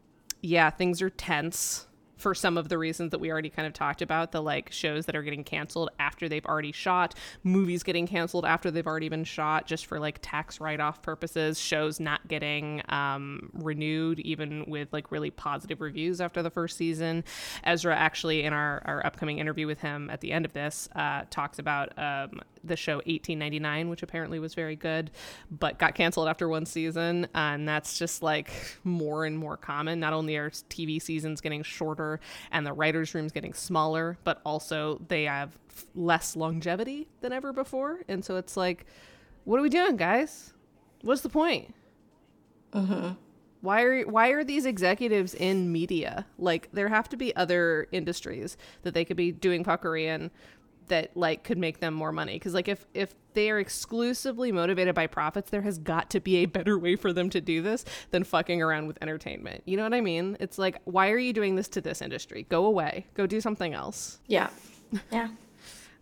yeah, 0.42 0.70
things 0.70 1.02
are 1.02 1.10
tense 1.10 1.88
for 2.24 2.34
some 2.34 2.58
of 2.58 2.70
the 2.70 2.78
reasons 2.78 3.12
that 3.12 3.20
we 3.20 3.30
already 3.30 3.50
kind 3.50 3.68
of 3.68 3.74
talked 3.74 4.02
about 4.02 4.31
the 4.31 4.42
like 4.42 4.72
shows 4.72 5.06
that 5.08 5.16
are 5.16 5.24
getting 5.24 5.44
canceled 5.44 5.90
after 6.00 6.30
they've 6.30 6.46
already 6.46 6.72
shot 6.72 7.14
movies 7.44 7.84
getting 7.84 8.08
canceled 8.08 8.46
after 8.46 8.72
they've 8.72 8.88
already 8.88 9.10
been 9.10 9.25
shot 9.25 9.68
just 9.68 9.86
for 9.86 10.00
like 10.00 10.20
tax 10.22 10.62
write-off 10.62 11.02
purposes 11.02 11.60
shows 11.60 12.00
not 12.00 12.25
getting 12.30 12.81
um, 12.88 13.50
renewed 13.54 14.22
even 14.22 14.64
with 14.70 14.88
like 14.94 15.12
really 15.12 15.31
positive 15.31 15.81
reviews 15.81 16.22
after 16.22 16.42
the 16.42 16.50
first 16.50 16.78
season. 16.78 17.25
Ezra 17.66 17.94
actually 17.94 18.44
in 18.44 18.54
our, 18.54 18.81
our 18.86 19.06
upcoming 19.06 19.40
interview 19.40 19.68
with 19.68 19.81
him 19.81 20.10
at 20.10 20.22
the 20.22 20.31
end 20.31 20.46
of 20.46 20.54
this 20.54 20.88
uh, 20.96 21.24
talks 21.30 21.60
about 21.60 21.92
um, 22.00 22.40
the 22.64 22.78
show 22.78 22.96
1899 23.00 23.90
which 23.90 24.02
apparently 24.02 24.40
was 24.40 24.54
very 24.54 24.78
good 24.78 25.12
but 25.52 25.78
got 25.78 25.94
canceled 25.94 26.30
after 26.30 26.48
one 26.48 26.66
season. 26.66 27.28
And 27.36 27.68
that's 27.68 28.00
just 28.00 28.24
like 28.24 28.50
more 28.86 29.25
and 29.25 29.38
more 29.38 29.58
common. 29.58 30.00
Not 30.00 30.14
only 30.14 30.38
are 30.38 30.50
tv 30.50 31.02
seasons 31.02 31.42
getting 31.42 31.64
shorter 31.64 32.12
and 32.51 32.65
the 32.65 32.74
writers' 32.74 33.13
room's 33.13 33.31
getting 33.31 33.54
smaller, 33.54 34.18
but 34.24 34.42
also 34.45 35.01
they 35.07 35.24
have 35.24 35.57
less 35.95 36.36
longevity 36.36 37.07
than 37.21 37.33
ever 37.33 37.54
before. 37.54 38.01
And 38.07 38.24
so 38.24 38.38
it's 38.38 38.57
like, 38.57 38.86
what 39.44 39.60
are 39.60 39.63
we 39.63 39.69
doing, 39.69 39.98
guys? 39.98 40.54
What's 41.01 41.21
the 41.21 41.30
point? 41.30 41.74
Mm-hmm. 42.74 43.13
Why 43.62 43.81
are 43.83 44.01
why 44.04 44.30
are 44.30 44.44
these 44.44 44.65
executives 44.65 45.33
in 45.33 45.71
media? 45.71 46.25
Like 46.38 46.69
there 46.74 46.89
have 46.89 47.07
to 47.10 47.18
be 47.18 47.33
other 47.36 47.88
industries 47.92 48.57
that 48.81 48.94
they 48.94 49.06
could 49.06 49.15
be 49.15 49.31
doing 49.31 49.63
puckery 49.63 50.07
in 50.07 50.31
that 50.88 51.16
like 51.16 51.44
could 51.44 51.58
make 51.58 51.80
them 51.80 51.94
more 51.94 52.12
money. 52.12 52.34
Because 52.34 52.54
like 52.54 52.68
if 52.68 52.86
if 52.94 53.14
they 53.34 53.50
are 53.50 53.60
exclusively 53.60 54.52
motivated 54.52 54.94
by 54.94 55.08
profits 55.08 55.50
there 55.50 55.64
has 55.64 55.80
got 55.80 56.10
to 56.12 56.20
be 56.20 56.38
a 56.38 56.46
better 56.46 56.78
way 56.78 56.96
for 56.96 57.12
them 57.12 57.30
to 57.32 57.42
do 57.42 57.62
this 57.62 57.84
than 58.12 58.24
fucking 58.24 58.62
around 58.62 58.88
with 58.88 58.98
entertainment. 59.02 59.64
You 59.66 59.78
know 59.78 59.84
what 59.84 59.94
i 59.94 60.02
mean? 60.02 60.38
It's 60.40 60.58
like 60.58 60.80
why 60.86 61.10
are 61.12 61.18
you 61.18 61.34
doing 61.34 61.56
this 61.56 61.68
to 61.70 61.82
this 61.82 62.02
industry? 62.02 62.46
Go 62.50 62.66
away. 62.66 63.06
Go 63.14 63.26
do 63.28 63.42
something 63.42 63.74
else. 63.74 64.20
Yeah. 64.28 64.50
Yeah. 65.12 65.30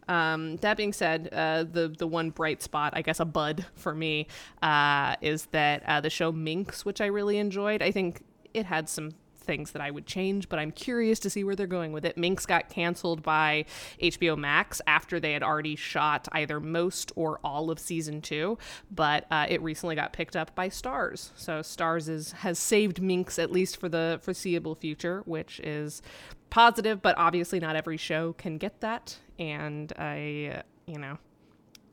Um, 0.09 0.57
that 0.57 0.75
being 0.75 0.91
said, 0.91 1.29
uh, 1.31 1.63
the 1.63 1.87
the 1.87 2.05
one 2.05 2.31
bright 2.31 2.61
spot, 2.61 2.91
I 2.95 3.01
guess, 3.01 3.21
a 3.21 3.25
bud 3.25 3.65
for 3.75 3.95
me, 3.95 4.27
uh, 4.61 5.15
is 5.21 5.45
that 5.47 5.83
uh, 5.87 6.01
the 6.01 6.09
show 6.09 6.33
Minx, 6.33 6.83
which 6.83 6.99
I 6.99 7.05
really 7.05 7.37
enjoyed. 7.37 7.81
I 7.81 7.91
think 7.91 8.21
it 8.53 8.65
had 8.65 8.89
some 8.89 9.11
things 9.41 9.71
that 9.71 9.81
I 9.81 9.91
would 9.91 10.05
change, 10.05 10.49
but 10.49 10.59
I'm 10.59 10.71
curious 10.71 11.19
to 11.19 11.29
see 11.29 11.43
where 11.43 11.55
they're 11.55 11.67
going 11.67 11.91
with 11.91 12.05
it. 12.05 12.17
Minx 12.17 12.45
got 12.45 12.69
canceled 12.69 13.23
by 13.23 13.65
HBO 14.01 14.37
Max 14.37 14.81
after 14.87 15.19
they 15.19 15.33
had 15.33 15.43
already 15.43 15.75
shot 15.75 16.27
either 16.31 16.59
most 16.59 17.11
or 17.15 17.39
all 17.43 17.69
of 17.69 17.79
season 17.79 18.21
two, 18.21 18.57
but 18.89 19.25
uh, 19.31 19.45
it 19.49 19.61
recently 19.61 19.95
got 19.95 20.13
picked 20.13 20.35
up 20.35 20.55
by 20.55 20.69
Starz. 20.69 21.31
So 21.35 21.59
Starz 21.59 22.07
is, 22.07 22.31
has 22.33 22.59
saved 22.59 23.01
Minx 23.01 23.39
at 23.39 23.51
least 23.51 23.77
for 23.77 23.89
the 23.89 24.19
foreseeable 24.21 24.75
future, 24.75 25.23
which 25.25 25.59
is 25.61 26.01
positive, 26.49 27.01
but 27.01 27.17
obviously 27.17 27.59
not 27.59 27.75
every 27.75 27.97
show 27.97 28.33
can 28.33 28.57
get 28.57 28.81
that. 28.81 29.17
And 29.39 29.91
I, 29.97 30.53
uh, 30.57 30.61
you 30.85 30.99
know, 30.99 31.17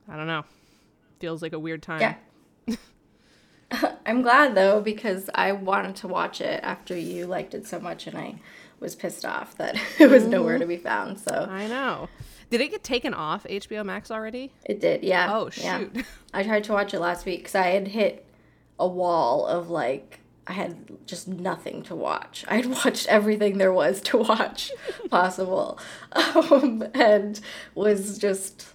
I 0.09 0.17
don't 0.17 0.26
know. 0.26 0.45
Feels 1.21 1.43
like 1.43 1.52
a 1.52 1.59
weird 1.59 1.83
time. 1.83 2.00
Yeah. 2.00 2.76
I'm 4.06 4.22
glad 4.22 4.54
though 4.54 4.80
because 4.80 5.28
I 5.34 5.52
wanted 5.52 5.96
to 5.96 6.08
watch 6.08 6.40
it 6.40 6.60
after 6.62 6.96
you 6.96 7.26
liked 7.26 7.54
it 7.54 7.66
so 7.66 7.78
much, 7.78 8.06
and 8.06 8.16
I 8.16 8.40
was 8.80 8.94
pissed 8.94 9.25
off 9.25 9.56
that 9.58 9.78
it 9.98 10.10
was 10.10 10.26
nowhere 10.26 10.58
to 10.58 10.66
be 10.66 10.76
found. 10.76 11.18
So 11.18 11.48
I 11.50 11.66
know. 11.66 12.08
Did 12.50 12.62
it 12.62 12.70
get 12.70 12.82
taken 12.82 13.12
off 13.12 13.44
HBO 13.44 13.84
Max 13.84 14.10
already? 14.10 14.52
It 14.64 14.80
did. 14.80 15.02
Yeah. 15.02 15.28
Oh 15.30 15.50
shoot! 15.50 15.90
Yeah. 15.94 16.02
I 16.34 16.42
tried 16.42 16.64
to 16.64 16.72
watch 16.72 16.94
it 16.94 17.00
last 17.00 17.26
week 17.26 17.40
because 17.40 17.54
I 17.54 17.68
had 17.68 17.88
hit 17.88 18.25
a 18.78 18.88
wall 18.88 19.46
of 19.46 19.68
like 19.68 20.20
I 20.46 20.52
had 20.52 21.06
just 21.06 21.28
nothing 21.28 21.82
to 21.84 21.94
watch. 21.94 22.44
I 22.48 22.56
had 22.56 22.66
watched 22.66 23.06
everything 23.08 23.58
there 23.58 23.72
was 23.72 24.00
to 24.02 24.16
watch 24.18 24.72
possible, 25.10 25.78
um, 26.12 26.84
and 26.94 27.38
was 27.75 28.18
just 28.18 28.72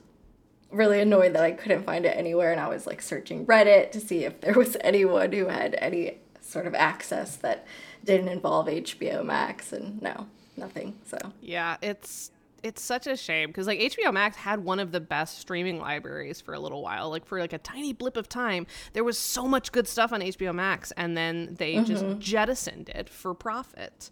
really 0.74 1.00
annoyed 1.00 1.34
that 1.34 1.44
I 1.44 1.52
couldn't 1.52 1.84
find 1.84 2.06
it 2.06 2.18
anywhere 2.18 2.52
and 2.52 2.60
I 2.60 2.68
was 2.68 2.88
like 2.88 3.02
searching 3.02 3.46
Reddit 3.46 3.92
to 3.92 4.00
see 4.00 4.26
if 4.26 4.42
there 4.42 4.54
was 4.54 4.76
anyone 4.82 5.32
who 5.32 5.48
had 5.48 5.76
any 5.80 6.18
sort 6.42 6.68
of 6.68 6.76
access 6.76 7.36
that 7.38 7.66
didn't 8.04 8.28
involve 8.28 8.68
HBO 8.68 9.24
Max 9.24 9.72
and 9.74 10.02
no, 10.02 10.28
nothing. 10.58 11.00
So 11.06 11.18
Yeah, 11.42 11.78
it's 11.82 12.32
it's 12.64 12.82
such 12.82 13.08
a 13.08 13.18
shame 13.18 13.50
because 13.50 13.68
like 13.68 13.80
HBO 13.80 14.14
Max 14.14 14.38
had 14.38 14.64
one 14.64 14.80
of 14.80 14.92
the 14.92 15.02
best 15.02 15.38
streaming 15.38 15.80
libraries 15.80 16.40
for 16.40 16.54
a 16.54 16.60
little 16.60 16.82
while. 16.82 17.10
Like 17.10 17.26
for 17.26 17.40
like 17.40 17.54
a 17.54 17.58
tiny 17.58 17.92
blip 17.92 18.16
of 18.16 18.30
time, 18.30 18.66
there 18.94 19.04
was 19.04 19.18
so 19.18 19.48
much 19.48 19.72
good 19.72 19.88
stuff 19.88 20.14
on 20.14 20.22
HBO 20.22 20.56
Max 20.56 20.92
and 20.94 21.16
then 21.16 21.56
they 21.60 21.76
mm-hmm. 21.76 21.86
just 21.86 22.20
jettisoned 22.20 22.90
it 22.90 23.10
for 23.10 23.34
profit. 23.34 24.10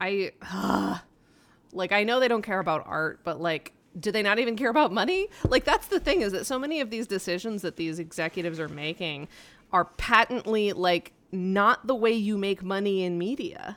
I 0.00 0.32
uh, 0.40 0.98
like 1.72 1.92
I 1.92 2.04
know 2.04 2.20
they 2.20 2.28
don't 2.28 2.42
care 2.42 2.60
about 2.60 2.84
art, 2.86 3.20
but 3.24 3.40
like 3.40 3.73
do 3.98 4.10
they 4.10 4.22
not 4.22 4.38
even 4.38 4.56
care 4.56 4.70
about 4.70 4.92
money? 4.92 5.28
Like 5.44 5.64
that's 5.64 5.86
the 5.86 6.00
thing 6.00 6.20
is 6.20 6.32
that 6.32 6.46
so 6.46 6.58
many 6.58 6.80
of 6.80 6.90
these 6.90 7.06
decisions 7.06 7.62
that 7.62 7.76
these 7.76 7.98
executives 7.98 8.58
are 8.58 8.68
making 8.68 9.28
are 9.72 9.84
patently 9.84 10.72
like 10.72 11.12
not 11.32 11.86
the 11.86 11.94
way 11.94 12.12
you 12.12 12.38
make 12.38 12.62
money 12.62 13.02
in 13.02 13.18
media. 13.18 13.76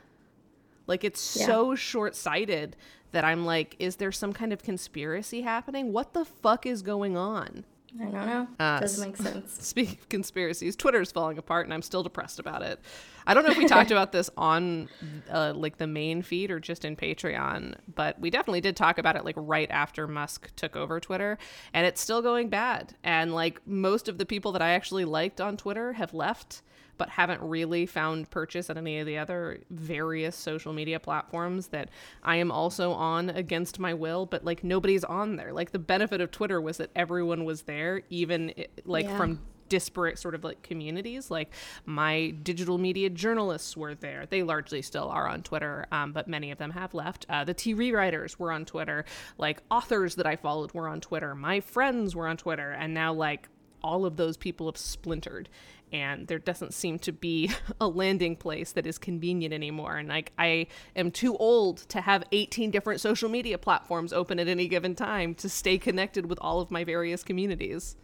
Like 0.85 1.03
it's 1.03 1.35
yeah. 1.35 1.45
so 1.45 1.75
short-sighted 1.75 2.75
that 3.11 3.23
I'm 3.23 3.45
like, 3.45 3.75
is 3.79 3.97
there 3.97 4.11
some 4.11 4.33
kind 4.33 4.53
of 4.53 4.63
conspiracy 4.63 5.41
happening? 5.41 5.91
What 5.93 6.13
the 6.13 6.25
fuck 6.25 6.65
is 6.65 6.81
going 6.81 7.17
on? 7.17 7.65
I 7.99 8.03
don't 8.03 8.13
know. 8.13 8.47
Uh, 8.59 8.79
Doesn't 8.79 9.07
make 9.07 9.17
sense. 9.17 9.57
Speaking 9.65 9.97
of 9.99 10.09
conspiracies, 10.09 10.75
Twitter's 10.75 11.11
falling 11.11 11.37
apart, 11.37 11.65
and 11.65 11.73
I'm 11.73 11.81
still 11.81 12.03
depressed 12.03 12.39
about 12.39 12.61
it. 12.61 12.79
I 13.25 13.33
don't 13.33 13.43
know 13.43 13.51
if 13.51 13.57
we 13.57 13.65
talked 13.67 13.91
about 13.91 14.11
this 14.11 14.29
on 14.37 14.89
uh, 15.31 15.53
like 15.55 15.77
the 15.77 15.87
main 15.87 16.21
feed 16.21 16.51
or 16.51 16.59
just 16.59 16.85
in 16.85 16.95
Patreon, 16.95 17.75
but 17.95 18.19
we 18.19 18.29
definitely 18.29 18.61
did 18.61 18.75
talk 18.75 18.97
about 18.97 19.15
it 19.15 19.25
like 19.25 19.35
right 19.37 19.69
after 19.71 20.07
Musk 20.07 20.53
took 20.55 20.75
over 20.75 20.99
Twitter, 20.99 21.37
and 21.73 21.85
it's 21.85 22.01
still 22.01 22.21
going 22.21 22.49
bad. 22.49 22.95
And 23.03 23.33
like 23.33 23.65
most 23.65 24.07
of 24.07 24.17
the 24.17 24.25
people 24.25 24.51
that 24.51 24.61
I 24.61 24.71
actually 24.71 25.05
liked 25.05 25.41
on 25.41 25.57
Twitter 25.57 25.93
have 25.93 26.13
left 26.13 26.61
but 26.97 27.09
haven't 27.09 27.41
really 27.41 27.85
found 27.85 28.29
purchase 28.29 28.69
at 28.69 28.77
any 28.77 28.99
of 28.99 29.05
the 29.05 29.17
other 29.17 29.59
various 29.69 30.35
social 30.35 30.73
media 30.73 30.99
platforms 30.99 31.67
that 31.67 31.89
I 32.23 32.37
am 32.37 32.51
also 32.51 32.91
on 32.91 33.29
against 33.29 33.79
my 33.79 33.93
will, 33.93 34.25
but 34.25 34.43
like 34.43 34.63
nobody's 34.63 35.03
on 35.03 35.35
there. 35.35 35.53
Like 35.53 35.71
the 35.71 35.79
benefit 35.79 36.21
of 36.21 36.31
Twitter 36.31 36.59
was 36.61 36.77
that 36.77 36.91
everyone 36.95 37.45
was 37.45 37.63
there, 37.63 38.01
even 38.09 38.53
like 38.85 39.05
yeah. 39.05 39.17
from 39.17 39.39
disparate 39.69 40.19
sort 40.19 40.35
of 40.35 40.43
like 40.43 40.61
communities. 40.63 41.29
Like 41.31 41.53
my 41.85 42.29
digital 42.43 42.77
media 42.77 43.09
journalists 43.09 43.75
were 43.75 43.95
there. 43.95 44.25
They 44.29 44.43
largely 44.43 44.81
still 44.81 45.09
are 45.09 45.27
on 45.27 45.43
Twitter, 45.43 45.85
um, 45.91 46.13
but 46.13 46.27
many 46.27 46.51
of 46.51 46.57
them 46.57 46.71
have 46.71 46.93
left. 46.93 47.25
Uh, 47.29 47.43
the 47.43 47.55
TV 47.55 47.93
writers 47.93 48.39
were 48.39 48.51
on 48.51 48.65
Twitter. 48.65 49.05
Like 49.37 49.61
authors 49.69 50.15
that 50.15 50.25
I 50.25 50.35
followed 50.35 50.73
were 50.73 50.87
on 50.87 51.01
Twitter. 51.01 51.35
My 51.35 51.59
friends 51.59 52.15
were 52.15 52.27
on 52.27 52.37
Twitter. 52.37 52.71
And 52.71 52.93
now, 52.93 53.13
like, 53.13 53.49
all 53.83 54.05
of 54.05 54.17
those 54.17 54.37
people 54.37 54.67
have 54.67 54.77
splintered 54.77 55.49
and 55.91 56.27
there 56.27 56.39
doesn't 56.39 56.73
seem 56.73 56.99
to 56.99 57.11
be 57.11 57.51
a 57.81 57.87
landing 57.87 58.35
place 58.35 58.71
that 58.73 58.85
is 58.85 58.97
convenient 58.97 59.53
anymore. 59.53 59.97
And 59.97 60.09
like 60.09 60.31
i 60.37 60.67
am 60.95 61.11
too 61.11 61.37
old 61.37 61.77
to 61.89 62.01
have 62.01 62.23
18 62.31 62.71
different 62.71 63.01
social 63.01 63.29
media 63.29 63.57
platforms 63.57 64.13
open 64.13 64.39
at 64.39 64.47
any 64.47 64.67
given 64.67 64.95
time 64.95 65.33
to 65.35 65.49
stay 65.49 65.77
connected 65.77 66.27
with 66.27 66.39
all 66.41 66.59
of 66.59 66.71
my 66.71 66.83
various 66.83 67.23
communities. 67.23 67.95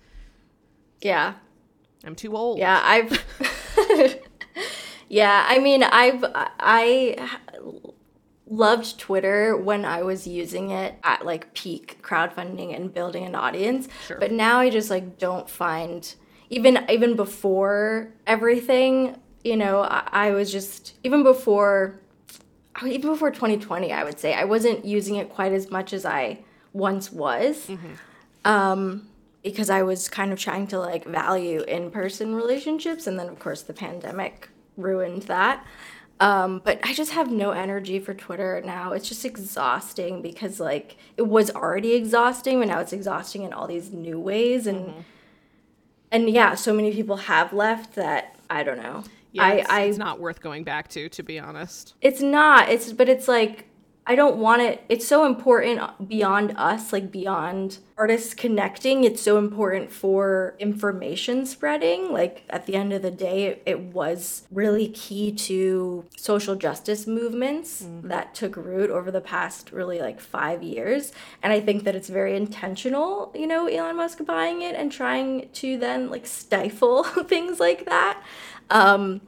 Yeah. 1.01 1.35
I'm 2.05 2.15
too 2.15 2.35
old. 2.35 2.59
Yeah 2.59 2.79
i've 2.83 3.23
yeah 5.09 5.45
i 5.47 5.59
mean 5.59 5.83
i've 5.83 6.23
i 6.59 7.39
loved 8.47 8.99
Twitter 8.99 9.55
when 9.55 9.85
I 9.85 10.03
was 10.03 10.27
using 10.27 10.69
it 10.71 10.95
at 11.03 11.25
like 11.25 11.53
peak 11.53 11.99
crowdfunding 12.01 12.75
and 12.75 12.93
building 12.93 13.25
an 13.25 13.35
audience. 13.35 13.87
Sure. 14.07 14.17
But 14.19 14.31
now 14.31 14.59
I 14.59 14.69
just 14.69 14.89
like 14.89 15.17
don't 15.17 15.49
find 15.49 16.13
even 16.49 16.85
even 16.89 17.15
before 17.15 18.13
everything, 18.27 19.17
you 19.43 19.57
know, 19.57 19.81
I, 19.81 20.07
I 20.11 20.31
was 20.31 20.51
just 20.51 20.95
even 21.03 21.23
before 21.23 21.99
even 22.85 23.09
before 23.09 23.31
2020, 23.31 23.91
I 23.91 24.03
would 24.03 24.19
say 24.19 24.33
I 24.33 24.45
wasn't 24.45 24.83
using 24.85 25.15
it 25.15 25.29
quite 25.29 25.53
as 25.53 25.69
much 25.69 25.93
as 25.93 26.05
I 26.05 26.39
once 26.73 27.11
was. 27.11 27.67
Mm-hmm. 27.67 27.93
Um, 28.45 29.07
because 29.43 29.69
I 29.69 29.83
was 29.83 30.07
kind 30.07 30.31
of 30.31 30.39
trying 30.39 30.67
to 30.67 30.79
like 30.79 31.05
value 31.05 31.61
in 31.63 31.91
person 31.91 32.33
relationships. 32.33 33.07
And 33.07 33.19
then, 33.19 33.27
of 33.27 33.39
course, 33.39 33.61
the 33.61 33.73
pandemic 33.73 34.49
ruined 34.77 35.23
that. 35.23 35.65
Um, 36.23 36.61
but 36.63 36.79
I 36.83 36.93
just 36.93 37.11
have 37.11 37.31
no 37.31 37.51
energy 37.51 37.99
for 37.99 38.13
Twitter 38.13 38.61
now. 38.63 38.93
It's 38.93 39.09
just 39.09 39.25
exhausting 39.25 40.21
because 40.21 40.59
like 40.59 40.97
it 41.17 41.23
was 41.23 41.51
already 41.51 41.93
exhausting, 41.93 42.59
but 42.59 42.67
now 42.67 42.79
it's 42.79 42.93
exhausting 42.93 43.43
in 43.43 43.53
all 43.53 43.67
these 43.67 43.91
new 43.91 44.19
ways. 44.19 44.67
And 44.67 44.87
mm-hmm 44.87 45.01
and 46.13 46.29
yeah, 46.29 46.53
so 46.53 46.73
many 46.73 46.93
people 46.93 47.17
have 47.17 47.51
left 47.51 47.95
that 47.95 48.35
I 48.49 48.63
don't 48.63 48.77
know. 48.77 49.03
Yeah, 49.31 49.43
I, 49.43 49.51
it's, 49.53 49.69
I, 49.69 49.81
it's 49.81 49.97
not 49.97 50.19
worth 50.19 50.41
going 50.41 50.63
back 50.63 50.87
to, 50.89 51.09
to 51.09 51.23
be 51.23 51.39
honest. 51.39 51.95
It's 52.01 52.21
not. 52.21 52.69
It's 52.69 52.93
but 52.93 53.09
it's 53.09 53.27
like 53.27 53.67
I 54.05 54.15
don't 54.15 54.35
want 54.35 54.61
it. 54.61 54.83
It's 54.89 55.07
so 55.07 55.25
important 55.25 56.09
beyond 56.09 56.53
us, 56.57 56.91
like 56.91 57.09
beyond 57.09 57.77
artists 57.97 58.33
connecting. 58.33 59.05
It's 59.05 59.21
so 59.21 59.37
important 59.37 59.93
for 59.93 60.55
information 60.59 61.45
spreading. 61.45 62.11
Like 62.11 62.43
at 62.49 62.65
the 62.65 62.75
end 62.75 62.91
of 62.91 63.01
the 63.01 63.11
day, 63.11 63.45
it, 63.45 63.63
it 63.65 63.79
was 63.79 64.45
really 64.51 64.89
key 64.89 65.31
to 65.31 66.05
social 66.17 66.55
justice 66.55 67.07
movements 67.07 67.83
mm-hmm. 67.83 68.09
that 68.09 68.35
took 68.35 68.57
root 68.57 68.89
over 68.89 69.09
the 69.09 69.21
past 69.21 69.71
really 69.71 69.99
like 69.99 70.19
five 70.19 70.61
years. 70.61 71.13
And 71.41 71.53
I 71.53 71.61
think 71.61 71.85
that 71.85 71.95
it's 71.95 72.09
very 72.09 72.35
intentional, 72.35 73.31
you 73.33 73.47
know, 73.47 73.67
Elon 73.67 73.95
Musk 73.95 74.25
buying 74.25 74.61
it 74.63 74.75
and 74.75 74.91
trying 74.91 75.49
to 75.53 75.77
then 75.77 76.09
like 76.09 76.25
stifle 76.25 77.03
things 77.27 77.57
like 77.57 77.85
that. 77.85 78.21
Um, 78.69 79.21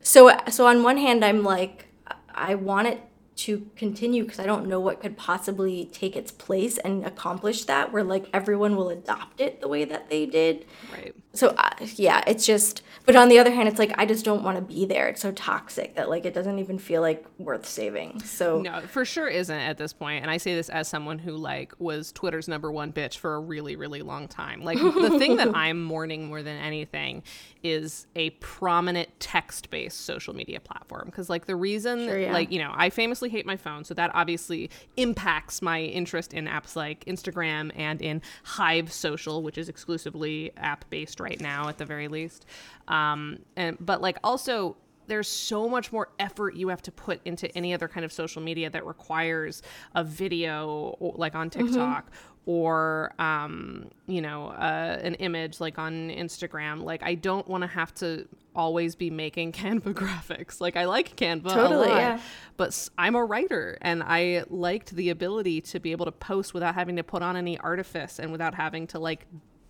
so 0.00 0.36
so 0.48 0.66
on 0.66 0.82
one 0.82 0.96
hand, 0.96 1.24
I'm 1.24 1.44
like, 1.44 1.86
I 2.34 2.56
want 2.56 2.88
it 2.88 3.00
to 3.38 3.70
continue 3.76 4.24
because 4.24 4.40
I 4.40 4.46
don't 4.46 4.66
know 4.66 4.80
what 4.80 5.00
could 5.00 5.16
possibly 5.16 5.88
take 5.92 6.16
its 6.16 6.32
place 6.32 6.76
and 6.78 7.06
accomplish 7.06 7.64
that 7.64 7.92
where 7.92 8.02
like 8.02 8.28
everyone 8.32 8.74
will 8.74 8.90
adopt 8.90 9.40
it 9.40 9.60
the 9.60 9.68
way 9.68 9.84
that 9.84 10.10
they 10.10 10.26
did. 10.26 10.66
Right. 10.92 11.14
So 11.34 11.54
uh, 11.56 11.70
yeah, 11.94 12.24
it's 12.26 12.44
just 12.44 12.82
but 13.08 13.16
on 13.16 13.30
the 13.30 13.38
other 13.38 13.50
hand 13.50 13.70
it's 13.70 13.78
like 13.78 13.94
I 13.96 14.04
just 14.04 14.22
don't 14.22 14.42
want 14.42 14.58
to 14.58 14.62
be 14.62 14.84
there. 14.84 15.08
It's 15.08 15.22
so 15.22 15.32
toxic 15.32 15.94
that 15.94 16.10
like 16.10 16.26
it 16.26 16.34
doesn't 16.34 16.58
even 16.58 16.78
feel 16.78 17.00
like 17.00 17.24
worth 17.38 17.64
saving. 17.64 18.20
So 18.20 18.60
No, 18.60 18.82
for 18.82 19.06
sure 19.06 19.26
isn't 19.26 19.58
at 19.58 19.78
this 19.78 19.94
point. 19.94 20.20
and 20.20 20.30
I 20.30 20.36
say 20.36 20.54
this 20.54 20.68
as 20.68 20.88
someone 20.88 21.18
who 21.18 21.32
like 21.32 21.72
was 21.78 22.12
Twitter's 22.12 22.48
number 22.48 22.70
1 22.70 22.92
bitch 22.92 23.16
for 23.16 23.34
a 23.36 23.40
really 23.40 23.76
really 23.76 24.02
long 24.02 24.28
time. 24.28 24.62
Like 24.62 24.76
the 24.76 25.18
thing 25.18 25.36
that 25.36 25.48
I'm 25.54 25.82
mourning 25.82 26.28
more 26.28 26.42
than 26.42 26.58
anything 26.58 27.22
is 27.62 28.06
a 28.14 28.28
prominent 28.30 29.08
text-based 29.20 30.04
social 30.04 30.34
media 30.34 30.60
platform 30.60 31.06
because 31.06 31.30
like 31.30 31.46
the 31.46 31.56
reason 31.56 32.04
sure, 32.06 32.18
yeah. 32.18 32.32
like 32.32 32.52
you 32.52 32.58
know, 32.58 32.72
I 32.74 32.90
famously 32.90 33.30
hate 33.30 33.46
my 33.46 33.56
phone, 33.56 33.84
so 33.84 33.94
that 33.94 34.10
obviously 34.12 34.68
impacts 34.98 35.62
my 35.62 35.80
interest 35.80 36.34
in 36.34 36.46
apps 36.46 36.76
like 36.76 37.06
Instagram 37.06 37.72
and 37.74 38.02
in 38.02 38.20
Hive 38.44 38.92
Social, 38.92 39.42
which 39.42 39.56
is 39.56 39.70
exclusively 39.70 40.52
app 40.58 40.84
based 40.90 41.20
right 41.20 41.40
now 41.40 41.68
at 41.68 41.78
the 41.78 41.86
very 41.86 42.08
least. 42.08 42.44
Um, 42.88 43.40
and 43.56 43.76
but 43.80 44.00
like 44.00 44.18
also 44.24 44.76
there's 45.06 45.28
so 45.28 45.68
much 45.68 45.90
more 45.90 46.10
effort 46.18 46.54
you 46.54 46.68
have 46.68 46.82
to 46.82 46.92
put 46.92 47.20
into 47.24 47.54
any 47.56 47.72
other 47.72 47.88
kind 47.88 48.04
of 48.04 48.12
social 48.12 48.42
media 48.42 48.68
that 48.68 48.84
requires 48.84 49.62
a 49.94 50.04
video 50.04 50.96
like 51.16 51.34
on 51.34 51.48
mm-hmm. 51.50 51.66
TikTok 51.66 52.06
mm-hmm 52.06 52.38
or 52.48 53.12
um, 53.18 53.90
you 54.06 54.22
know 54.22 54.46
uh, 54.46 54.98
an 55.02 55.14
image 55.16 55.60
like 55.60 55.78
on 55.78 56.08
instagram 56.08 56.82
like 56.82 57.02
i 57.02 57.14
don't 57.14 57.46
want 57.46 57.60
to 57.60 57.68
have 57.68 57.92
to 57.92 58.26
always 58.56 58.94
be 58.94 59.10
making 59.10 59.52
canva 59.60 59.92
graphics 59.92 60.58
like 60.58 60.74
i 60.74 60.86
like 60.86 61.14
canva 61.14 61.52
totally, 61.52 61.88
a 61.88 61.90
lot 61.90 61.98
yeah. 61.98 62.20
but 62.56 62.88
i'm 62.96 63.14
a 63.14 63.22
writer 63.22 63.76
and 63.82 64.02
i 64.02 64.42
liked 64.48 64.96
the 64.96 65.10
ability 65.10 65.60
to 65.60 65.78
be 65.78 65.92
able 65.92 66.06
to 66.06 66.12
post 66.12 66.54
without 66.54 66.74
having 66.74 66.96
to 66.96 67.04
put 67.04 67.22
on 67.22 67.36
any 67.36 67.58
artifice 67.58 68.18
and 68.18 68.32
without 68.32 68.54
having 68.54 68.86
to 68.86 68.98
like 68.98 69.26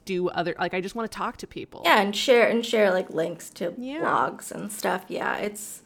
do 0.08 0.28
other 0.30 0.54
like 0.58 0.74
i 0.74 0.80
just 0.80 0.94
want 0.94 1.10
to 1.10 1.14
talk 1.14 1.36
to 1.36 1.46
people 1.46 1.82
yeah 1.84 2.00
and 2.00 2.16
share 2.16 2.48
and 2.48 2.64
share 2.64 2.90
like 2.90 3.10
links 3.10 3.50
to 3.50 3.74
yeah. 3.76 4.00
blogs 4.00 4.50
and 4.50 4.72
stuff 4.72 5.04
yeah 5.08 5.36
it's 5.36 5.82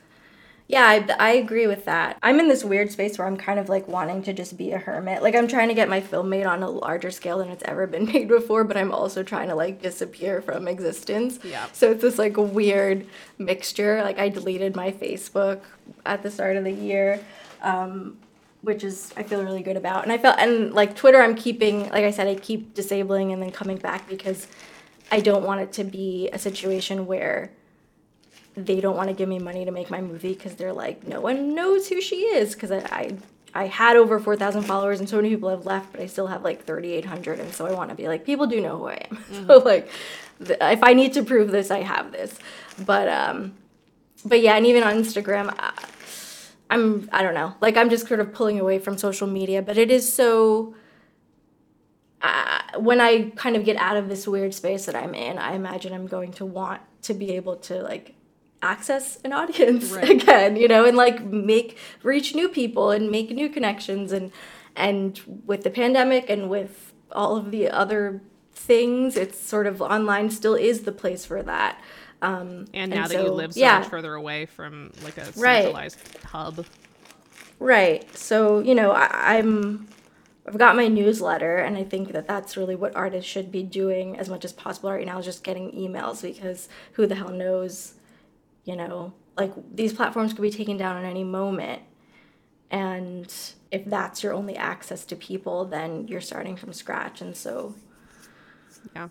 yeah, 0.73 0.87
I, 0.87 1.07
I 1.19 1.31
agree 1.33 1.67
with 1.67 1.85
that. 1.85 2.17
I'm 2.23 2.41
in 2.41 2.49
this 2.49 2.65
weird 2.65 2.91
space 2.91 3.19
where 3.19 3.27
I'm 3.27 3.37
kind 3.37 3.59
of 3.59 3.69
like 3.69 3.87
wanting 3.89 4.23
to 4.23 4.33
just 4.33 4.57
be 4.57 4.73
a 4.73 4.79
hermit. 4.79 5.23
Like 5.23 5.35
I'm 5.35 5.47
trying 5.47 5.69
to 5.69 5.75
get 5.75 5.87
my 5.87 6.01
film 6.01 6.31
made 6.31 6.47
on 6.47 6.63
a 6.63 6.71
larger 6.71 7.11
scale 7.11 7.39
than 7.39 7.49
it's 7.51 7.63
ever 7.67 7.87
been 7.87 8.07
made 8.13 8.27
before, 8.27 8.65
but 8.65 8.79
I'm 8.79 8.91
also 8.91 9.23
trying 9.23 9.49
to 9.49 9.55
like 9.55 9.83
disappear 9.83 10.41
from 10.41 10.67
existence. 10.67 11.39
Yeah. 11.45 11.67
So 11.73 11.91
it's 11.91 12.01
this 12.01 12.19
like 12.19 12.39
weird 12.39 13.07
mixture. 13.37 14.03
Like 14.03 14.19
I 14.19 14.31
deleted 14.31 14.75
my 14.75 14.93
Facebook 14.93 15.61
at 16.07 16.23
the 16.23 16.31
start 16.31 16.57
of 16.57 16.65
the 16.65 16.73
year. 16.73 17.21
Um, 17.61 18.17
which 18.63 18.83
is 18.85 19.13
I 19.17 19.23
feel 19.23 19.43
really 19.45 19.63
good 19.63 19.77
about. 19.77 20.05
And 20.05 20.13
I 20.13 20.19
felt 20.19 20.39
and 20.39 20.73
like 20.73 20.97
Twitter 20.97 21.21
I'm 21.21 21.35
keeping 21.35 21.83
like 21.91 22.05
I 22.05 22.11
said 22.11 22.27
I 22.27 22.35
keep 22.37 22.75
disabling 22.75 23.33
and 23.33 23.43
then 23.43 23.51
coming 23.51 23.77
back 23.77 24.09
because 24.09 24.47
I 25.11 25.21
don't 25.21 25.45
want 25.45 25.61
it 25.61 25.73
to 25.75 25.85
be 25.85 26.31
a 26.33 26.39
situation 26.39 27.07
where 27.07 27.51
they 28.55 28.81
don't 28.81 28.97
want 28.97 29.09
to 29.09 29.15
give 29.15 29.29
me 29.29 29.39
money 29.39 29.65
to 29.65 29.71
make 29.71 29.91
my 29.91 30.01
movie 30.01 30.35
because 30.35 30.55
they're 30.55 30.73
like, 30.73 31.07
no 31.07 31.21
one 31.21 31.55
knows 31.55 31.89
who 31.89 32.01
she 32.01 32.17
is. 32.17 32.55
Because 32.55 32.71
I, 32.71 32.79
I, 32.79 33.17
I, 33.55 33.67
had 33.67 33.97
over 33.97 34.19
4,000 34.21 34.63
followers 34.63 35.01
and 35.01 35.09
so 35.09 35.17
many 35.17 35.31
people 35.31 35.49
have 35.49 35.67
left, 35.67 35.93
but 35.93 36.01
I 36.01 36.07
still 36.07 36.27
have 36.27 36.43
like 36.43 36.65
3,800. 36.65 37.41
And 37.41 37.53
so 37.53 37.67
I 37.67 37.73
want 37.73 37.91
to 37.91 37.97
be 37.97 38.09
like, 38.09 38.25
people 38.25 38.47
do 38.47 38.61
know 38.61 38.79
who 38.79 38.87
I 38.89 39.07
am. 39.11 39.17
Mm-hmm. 39.33 39.47
so, 39.47 39.59
like, 39.59 39.89
th- 40.45 40.59
if 40.61 40.83
I 40.83 40.93
need 40.93 41.15
to 41.15 41.23
prove 41.23 41.51
this, 41.51 41.71
I 41.71 41.81
have 41.81 42.13
this. 42.13 42.39
But, 42.85 43.09
um, 43.09 43.55
but 44.25 44.41
yeah, 44.41 44.57
and 44.57 44.67
even 44.67 44.83
on 44.83 44.95
Instagram, 44.95 45.55
I, 45.59 45.73
I'm, 46.71 47.09
I 47.13 47.23
don't 47.23 47.35
know, 47.35 47.55
like, 47.61 47.77
I'm 47.77 47.91
just 47.91 48.09
sort 48.09 48.21
of 48.21 48.33
pulling 48.33 48.59
away 48.59 48.79
from 48.79 48.97
social 48.97 49.27
media, 49.27 49.63
but 49.63 49.79
it 49.79 49.91
is 49.91 50.11
so. 50.13 50.75
Uh, 52.21 52.61
when 52.79 53.01
I 53.01 53.31
kind 53.35 53.57
of 53.57 53.65
get 53.65 53.77
out 53.77 53.97
of 53.97 54.09
this 54.09 54.29
weird 54.29 54.55
space 54.55 54.87
that 54.87 54.95
I'm 54.95 55.13
in, 55.13 55.39
I 55.39 55.55
imagine 55.55 55.93
I'm 55.93 56.07
going 56.07 56.33
to 56.35 56.47
want 56.47 56.81
to 57.03 57.15
be 57.15 57.33
able 57.33 57.57
to 57.57 57.83
like 57.83 58.15
access 58.63 59.19
an 59.25 59.33
audience 59.33 59.91
right. 59.91 60.09
again 60.23 60.57
you 60.57 60.69
know 60.69 60.85
and 60.85 60.97
like 60.97 61.25
make 61.25 61.77
reach 62.03 62.35
new 62.35 62.49
people 62.49 62.91
and 62.91 63.11
make 63.11 63.31
new 63.31 63.49
connections 63.49 64.13
and 64.13 64.31
and 64.77 65.21
with 65.45 65.65
the 65.65 65.71
pandemic 65.71 66.31
and 66.31 66.49
with 66.49 66.95
all 67.11 67.37
of 67.37 67.51
the 67.51 67.69
other 67.69 68.23
things 68.55 69.17
it's 69.17 69.39
sort 69.39 69.67
of 69.67 69.83
online 69.83 70.31
still 70.31 70.55
is 70.55 70.83
the 70.83 70.93
place 70.93 71.27
for 71.27 71.43
that 71.43 71.81
um, 72.23 72.67
and 72.73 72.91
now 72.91 73.03
and 73.03 73.11
that 73.11 73.11
so, 73.11 73.25
you 73.25 73.33
live 73.33 73.53
so 73.53 73.61
yeah. 73.61 73.81
much 73.81 73.89
further 73.89 74.15
away 74.15 74.47
from 74.47 74.93
like 75.05 75.19
a 75.19 75.33
centralized 75.33 75.99
right. 75.99 76.25
hub 76.25 76.65
Right. 77.63 78.17
So, 78.19 78.59
you 78.59 78.75
know, 78.75 78.91
I, 78.91 79.37
I'm 79.37 79.87
I've 80.49 80.59
got 80.59 80.75
my 80.75 80.89
newsletter, 80.89 81.59
and 81.59 81.77
I 81.77 81.85
think 81.85 82.13
that 82.13 82.27
that's 82.27 82.57
really 82.57 82.75
what 82.75 82.97
artists 82.97 83.31
should 83.31 83.53
be 83.53 83.63
doing 83.63 84.19
as 84.19 84.29
much 84.29 84.45
as 84.45 84.53
possible 84.53 84.91
right 84.91 85.07
now, 85.07 85.21
is 85.21 85.25
just 85.25 85.45
getting 85.45 85.71
emails 85.71 86.23
because 86.23 86.69
who 86.95 87.07
the 87.07 87.15
hell 87.15 87.29
knows, 87.29 87.95
you 88.65 88.75
know, 88.75 89.13
like 89.37 89.53
these 89.73 89.93
platforms 89.93 90.33
could 90.33 90.43
be 90.43 90.51
taken 90.51 90.77
down 90.77 90.97
at 90.97 91.09
any 91.09 91.23
moment. 91.23 91.83
And 92.69 93.33
if 93.71 93.85
that's 93.85 94.25
your 94.25 94.33
only 94.33 94.57
access 94.57 95.05
to 95.05 95.15
people, 95.15 95.65
then 95.65 96.09
you're 96.09 96.21
starting 96.21 96.57
from 96.57 96.73
scratch. 96.73 97.21
And 97.21 97.37
so, 97.37 97.77
yeah. 98.97 99.09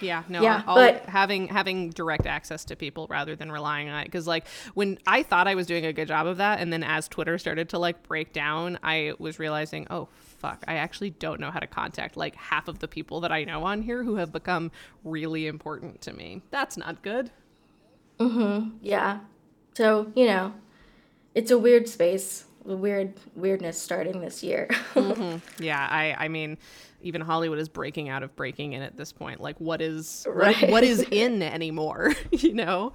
Yeah, 0.00 0.22
no, 0.28 0.42
Yeah, 0.42 0.62
I'll, 0.66 0.74
but- 0.76 1.06
having 1.06 1.48
having 1.48 1.90
direct 1.90 2.26
access 2.26 2.64
to 2.66 2.76
people 2.76 3.06
rather 3.08 3.34
than 3.36 3.50
relying 3.50 3.88
on 3.88 4.00
it 4.00 4.04
because 4.04 4.26
like 4.26 4.46
when 4.74 4.98
I 5.06 5.22
thought 5.22 5.48
I 5.48 5.54
was 5.54 5.66
doing 5.66 5.86
a 5.86 5.92
good 5.92 6.08
job 6.08 6.26
of 6.26 6.36
that 6.38 6.60
and 6.60 6.72
then 6.72 6.82
as 6.82 7.08
Twitter 7.08 7.38
started 7.38 7.68
to 7.70 7.78
like 7.78 8.02
break 8.02 8.32
down, 8.32 8.78
I 8.82 9.14
was 9.18 9.38
realizing, 9.38 9.86
"Oh, 9.90 10.08
fuck, 10.38 10.64
I 10.68 10.74
actually 10.76 11.10
don't 11.10 11.40
know 11.40 11.50
how 11.50 11.60
to 11.60 11.66
contact 11.66 12.16
like 12.16 12.34
half 12.36 12.68
of 12.68 12.78
the 12.80 12.88
people 12.88 13.20
that 13.20 13.32
I 13.32 13.44
know 13.44 13.64
on 13.64 13.82
here 13.82 14.02
who 14.04 14.16
have 14.16 14.32
become 14.32 14.70
really 15.04 15.46
important 15.46 16.00
to 16.02 16.12
me." 16.12 16.42
That's 16.50 16.76
not 16.76 17.02
good. 17.02 17.30
Mm-hmm. 18.18 18.76
yeah. 18.82 19.20
So, 19.74 20.10
you 20.14 20.26
know, 20.26 20.54
it's 21.34 21.50
a 21.50 21.58
weird 21.58 21.86
space, 21.88 22.44
weird 22.64 23.12
weirdness 23.34 23.80
starting 23.80 24.20
this 24.20 24.42
year. 24.42 24.68
Mm-hmm. 24.94 25.62
Yeah, 25.62 25.86
I 25.90 26.14
I 26.18 26.28
mean, 26.28 26.56
even 27.02 27.20
Hollywood 27.20 27.58
is 27.58 27.68
breaking 27.68 28.08
out 28.08 28.22
of 28.22 28.34
breaking 28.36 28.72
in 28.72 28.82
at 28.82 28.96
this 28.96 29.12
point. 29.12 29.40
Like 29.40 29.58
what 29.60 29.80
is 29.80 30.24
what- 30.26 30.36
Right. 30.36 30.70
what 30.70 30.84
is 30.84 31.00
in 31.10 31.42
anymore, 31.42 32.14
you 32.30 32.54
know? 32.54 32.92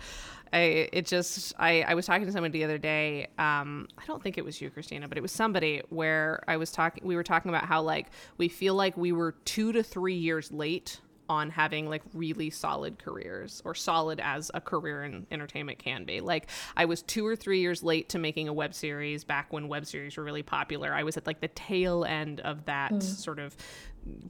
I 0.53 0.89
it 0.91 1.05
just 1.05 1.53
I 1.58 1.81
I 1.84 1.93
was 1.93 2.05
talking 2.05 2.25
to 2.25 2.31
someone 2.31 2.51
the 2.51 2.65
other 2.65 2.77
day. 2.77 3.27
Um 3.38 3.88
I 3.98 4.05
don't 4.05 4.22
think 4.22 4.38
it 4.38 4.43
was 4.43 4.60
you 4.60 4.70
Christina, 4.70 5.08
but 5.08 5.17
it 5.17 5.22
was 5.22 5.31
somebody 5.31 5.81
where 5.89 6.43
I 6.48 6.58
was 6.58 6.72
talking 6.72 7.05
we 7.08 7.15
were 7.15 7.24
talking 7.24 7.48
about 7.50 7.63
how 7.65 7.81
like 7.81 8.08
we 8.38 8.50
feel 8.50 8.75
like 8.75 8.98
we 8.98 9.13
were 9.13 9.31
2 9.46 9.72
to 9.72 9.81
3 9.84 10.13
years 10.13 10.51
late 10.51 11.00
on 11.29 11.50
having 11.50 11.88
like 11.88 12.01
really 12.13 12.50
solid 12.50 13.00
careers 13.00 13.62
or 13.63 13.74
solid 13.74 14.20
as 14.20 14.51
a 14.53 14.60
career 14.60 15.05
in 15.05 15.25
entertainment 15.31 15.79
can 15.79 16.03
be. 16.03 16.20
Like 16.20 16.50
I 16.75 16.84
was 16.84 17.01
2 17.03 17.25
or 17.25 17.38
3 17.38 17.62
years 17.62 17.81
late 17.81 18.10
to 18.10 18.20
making 18.20 18.50
a 18.50 18.53
web 18.53 18.74
series 18.74 19.24
back 19.24 19.53
when 19.53 19.70
web 19.70 19.86
series 19.86 20.17
were 20.17 20.25
really 20.25 20.43
popular. 20.43 20.93
I 20.93 21.03
was 21.03 21.15
at 21.15 21.25
like 21.25 21.39
the 21.39 21.48
tail 21.48 22.03
end 22.03 22.41
of 22.41 22.65
that 22.65 23.01
sort 23.01 23.39
of 23.39 23.55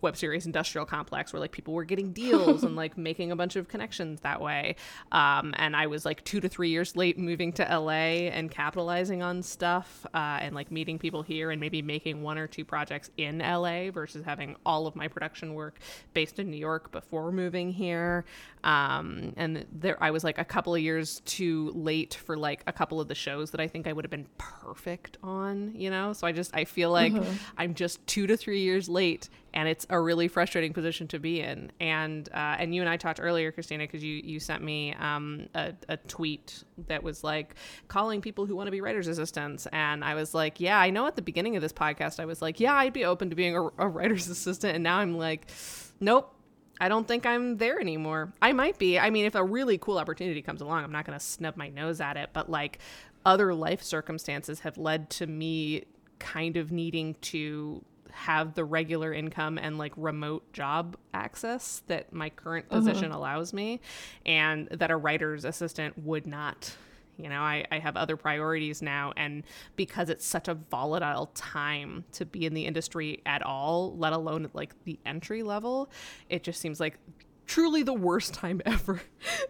web 0.02 0.18
series 0.18 0.46
industrial 0.46 0.86
complex 0.86 1.32
where 1.32 1.40
like 1.40 1.52
people 1.52 1.74
were 1.74 1.84
getting 1.84 2.12
deals 2.12 2.64
and 2.64 2.76
like 2.82 2.98
making 2.98 3.32
a 3.32 3.36
bunch 3.36 3.56
of 3.56 3.68
connections 3.68 4.22
that 4.22 4.42
way. 4.42 4.76
Um, 5.12 5.54
and 5.58 5.76
i 5.76 5.88
was 5.88 6.06
like 6.06 6.24
two 6.24 6.40
to 6.40 6.50
three 6.50 6.70
years 6.70 6.96
late 6.96 7.18
moving 7.18 7.54
to 7.54 7.64
la 7.64 7.90
and 7.92 8.50
capitalizing 8.50 9.22
on 9.22 9.42
stuff 9.42 10.06
uh, 10.14 10.40
and 10.42 10.56
like 10.56 10.72
meeting 10.72 11.00
people 11.00 11.22
here 11.22 11.52
and 11.52 11.60
maybe 11.60 11.82
making 11.82 12.22
one 12.22 12.38
or 12.38 12.48
two 12.48 12.66
projects 12.66 13.10
in 13.18 13.40
la 13.40 13.92
versus 13.92 14.24
having 14.26 14.56
all 14.66 14.88
of 14.88 14.96
my 14.96 15.08
production 15.08 15.54
work 15.54 15.80
based 16.14 16.40
in 16.40 16.50
new 16.50 16.58
york 16.58 16.92
before 16.92 17.32
moving 17.32 17.72
here. 17.72 18.26
Um, 18.64 19.34
and 19.38 19.66
there 19.72 20.02
i 20.04 20.12
was 20.12 20.24
like 20.24 20.38
a 20.38 20.46
couple 20.46 20.76
of 20.76 20.82
years 20.82 21.22
too 21.26 21.72
late 21.74 22.14
for 22.14 22.38
like 22.38 22.64
a 22.68 22.74
couple 22.74 23.00
of 23.00 23.08
the 23.08 23.16
shows 23.16 23.52
that 23.52 23.62
i 23.62 23.68
think 23.68 23.88
i 23.88 23.94
would 23.94 24.06
have 24.06 24.12
been 24.12 24.28
perfect 24.38 25.18
on 25.24 25.72
you 25.76 25.90
know? 25.90 26.14
So 26.14 26.28
i 26.28 26.32
just 26.32 26.56
i 26.56 26.66
feel 26.66 26.92
like 26.92 27.14
i'm 27.58 27.74
just 27.74 28.06
two 28.08 28.28
to 28.28 28.38
three 28.38 28.62
years 28.62 28.90
late 28.90 29.30
and 29.54 29.68
it's 29.68 29.86
a 29.90 30.00
really 30.00 30.28
frustrating 30.28 30.74
position 30.74 31.08
to 31.10 31.20
be 31.20 31.42
in. 31.42 31.72
And 31.80 32.28
uh, 32.34 32.56
and 32.60 32.74
you 32.74 32.82
and 32.82 32.90
I 32.90 32.98
talked 32.98 33.20
earlier, 33.22 33.52
Christina, 33.52 33.84
because 33.84 34.04
you 34.04 34.22
you 34.24 34.40
sent 34.40 34.64
me 34.64 34.94
um, 34.94 35.48
a, 35.56 35.74
a 35.90 35.98
tweet 35.98 36.64
that 36.88 37.04
was 37.04 37.24
like 37.24 37.56
calling 37.88 38.22
people 38.22 38.46
who 38.46 38.56
want 38.56 38.68
to 38.68 38.72
be 38.72 38.82
writers 38.82 39.08
assistants, 39.08 39.68
and 39.72 40.04
I 40.04 40.16
was 40.16 40.34
like, 40.34 40.60
yeah, 40.60 40.80
I 40.80 40.90
know. 40.90 41.08
At 41.08 41.16
the 41.16 41.22
beginning 41.22 41.56
of 41.56 41.62
this 41.62 41.74
podcast, 41.74 42.20
I 42.20 42.26
was 42.26 42.42
like, 42.42 42.60
yeah, 42.60 42.74
I'd 42.74 42.94
be 42.94 43.06
open 43.06 43.30
to 43.30 43.36
being 43.36 43.56
a, 43.56 43.64
a 43.78 43.88
writer's 43.88 44.28
assistant, 44.30 44.76
and 44.76 44.84
now 44.84 44.98
I'm 44.98 45.18
like, 45.18 45.50
nope. 46.00 46.36
I 46.80 46.90
don't 46.90 47.08
think 47.08 47.28
I'm 47.28 47.58
there 47.58 47.80
anymore. 47.80 48.34
I 48.42 48.54
might 48.54 48.80
be. 48.80 48.98
I 48.98 49.12
mean, 49.12 49.26
if 49.26 49.36
a 49.36 49.44
really 49.44 49.78
cool 49.78 50.00
opportunity 50.00 50.42
comes 50.42 50.62
along, 50.62 50.84
I'm 50.84 50.92
not 50.92 51.06
going 51.06 51.18
to 51.18 51.24
snub 51.24 51.56
my 51.56 51.70
nose 51.70 52.02
at 52.02 52.18
it. 52.18 52.32
But 52.34 52.50
like 52.50 52.80
other 53.24 53.54
life 53.54 53.84
circumstances 53.84 54.62
have 54.62 54.80
led 54.80 55.12
to 55.12 55.28
me 55.28 55.84
kind 56.18 56.58
of 56.58 56.72
needing 56.72 57.16
to 57.22 57.84
have 58.12 58.54
the 58.54 58.64
regular 58.64 59.14
income 59.14 59.58
and 59.58 59.78
like 59.78 59.94
remote 59.96 60.52
job 60.54 60.98
access 61.14 61.84
that 61.88 62.12
my 62.14 62.30
current 62.30 62.66
uh-huh. 62.70 62.80
position 62.80 63.12
allows 63.12 63.54
me 63.54 63.80
and 64.26 64.68
that 64.70 64.92
a 64.92 64.98
writer's 64.98 65.46
assistant 65.46 65.98
would 66.04 66.28
not. 66.28 66.76
You 67.18 67.30
know 67.30 67.42
I, 67.42 67.66
I 67.72 67.78
have 67.78 67.98
other 67.98 68.18
priorities 68.18 68.82
now 68.82 69.14
and 69.16 69.44
because 69.76 70.10
it's 70.10 70.26
such 70.26 70.48
a 70.48 70.56
volatile 70.56 71.28
time 71.36 72.04
to 72.14 72.26
be 72.26 72.48
in 72.48 72.56
the 72.56 72.66
industry 72.66 73.22
at 73.28 73.44
all 73.44 73.96
let 73.96 74.12
alone 74.12 74.46
at 74.46 74.56
like 74.56 74.74
the 74.86 74.98
entry 75.06 75.44
level 75.44 75.92
it 76.30 76.42
just 76.42 76.60
seems 76.60 76.80
like 76.80 76.98
truly 77.46 77.84
the 77.84 77.94
worst 77.94 78.34
time 78.44 78.60
ever 78.66 79.02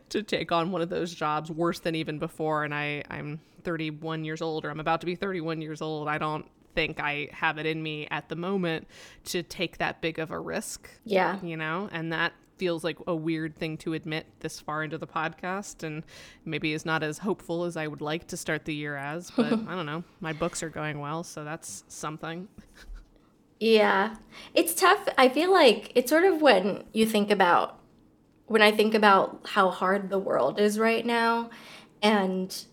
to 0.10 0.22
take 0.22 0.52
on 0.52 0.72
one 0.72 0.82
of 0.82 0.90
those 0.90 1.14
jobs 1.14 1.50
worse 1.50 1.80
than 1.80 1.96
even 1.96 2.20
before 2.20 2.66
and 2.66 2.74
i 2.74 3.04
i'm 3.10 3.40
31 3.64 4.26
years 4.26 4.42
old 4.42 4.66
or 4.66 4.70
i'm 4.70 4.82
about 4.82 5.00
to 5.00 5.06
be 5.06 5.16
31 5.16 5.62
years 5.62 5.82
old 5.82 6.10
i 6.10 6.18
don't 6.18 6.46
think 6.76 7.00
i 7.00 7.28
have 7.32 7.58
it 7.58 7.66
in 7.66 7.82
me 7.82 8.08
at 8.12 8.30
the 8.30 8.36
moment 8.36 8.88
to 9.24 9.44
take 9.44 9.78
that 9.78 10.02
big 10.02 10.20
of 10.20 10.32
a 10.32 10.40
risk 10.40 10.90
yeah. 11.06 11.38
you 11.42 11.58
know 11.58 11.90
and 11.92 12.12
that 12.12 12.34
feels 12.58 12.84
like 12.84 12.98
a 13.08 13.16
weird 13.16 13.56
thing 13.56 13.76
to 13.76 13.94
admit 13.94 14.28
this 14.42 14.60
far 14.60 14.84
into 14.84 14.98
the 14.98 15.08
podcast 15.08 15.82
and 15.82 16.04
maybe 16.46 16.74
is 16.74 16.86
not 16.86 17.02
as 17.02 17.18
hopeful 17.18 17.64
as 17.64 17.76
i 17.76 17.88
would 17.88 18.02
like 18.02 18.28
to 18.28 18.38
start 18.38 18.66
the 18.66 18.74
year 18.74 18.96
as 18.96 19.32
but 19.36 19.46
i 19.48 19.76
don't 19.76 19.86
know 19.86 20.04
my 20.20 20.34
books 20.34 20.62
are 20.62 20.70
going 20.70 21.00
well 21.00 21.24
so 21.24 21.44
that's 21.44 21.84
something 21.88 22.48
Yeah. 23.62 24.16
It's 24.56 24.74
tough. 24.74 25.08
I 25.20 25.30
feel 25.30 25.52
like 25.52 25.92
it's 25.94 26.10
sort 26.10 26.24
of 26.24 26.42
when 26.42 26.84
you 26.94 27.06
think 27.06 27.30
about 27.30 27.80
when 28.48 28.64
I 28.64 28.72
think 28.72 28.96
about 28.96 29.42
how 29.46 29.70
hard 29.70 30.10
the 30.10 30.18
world 30.18 30.60
is 30.60 30.80
right 30.80 31.06
now 31.06 31.52
and 32.02 32.66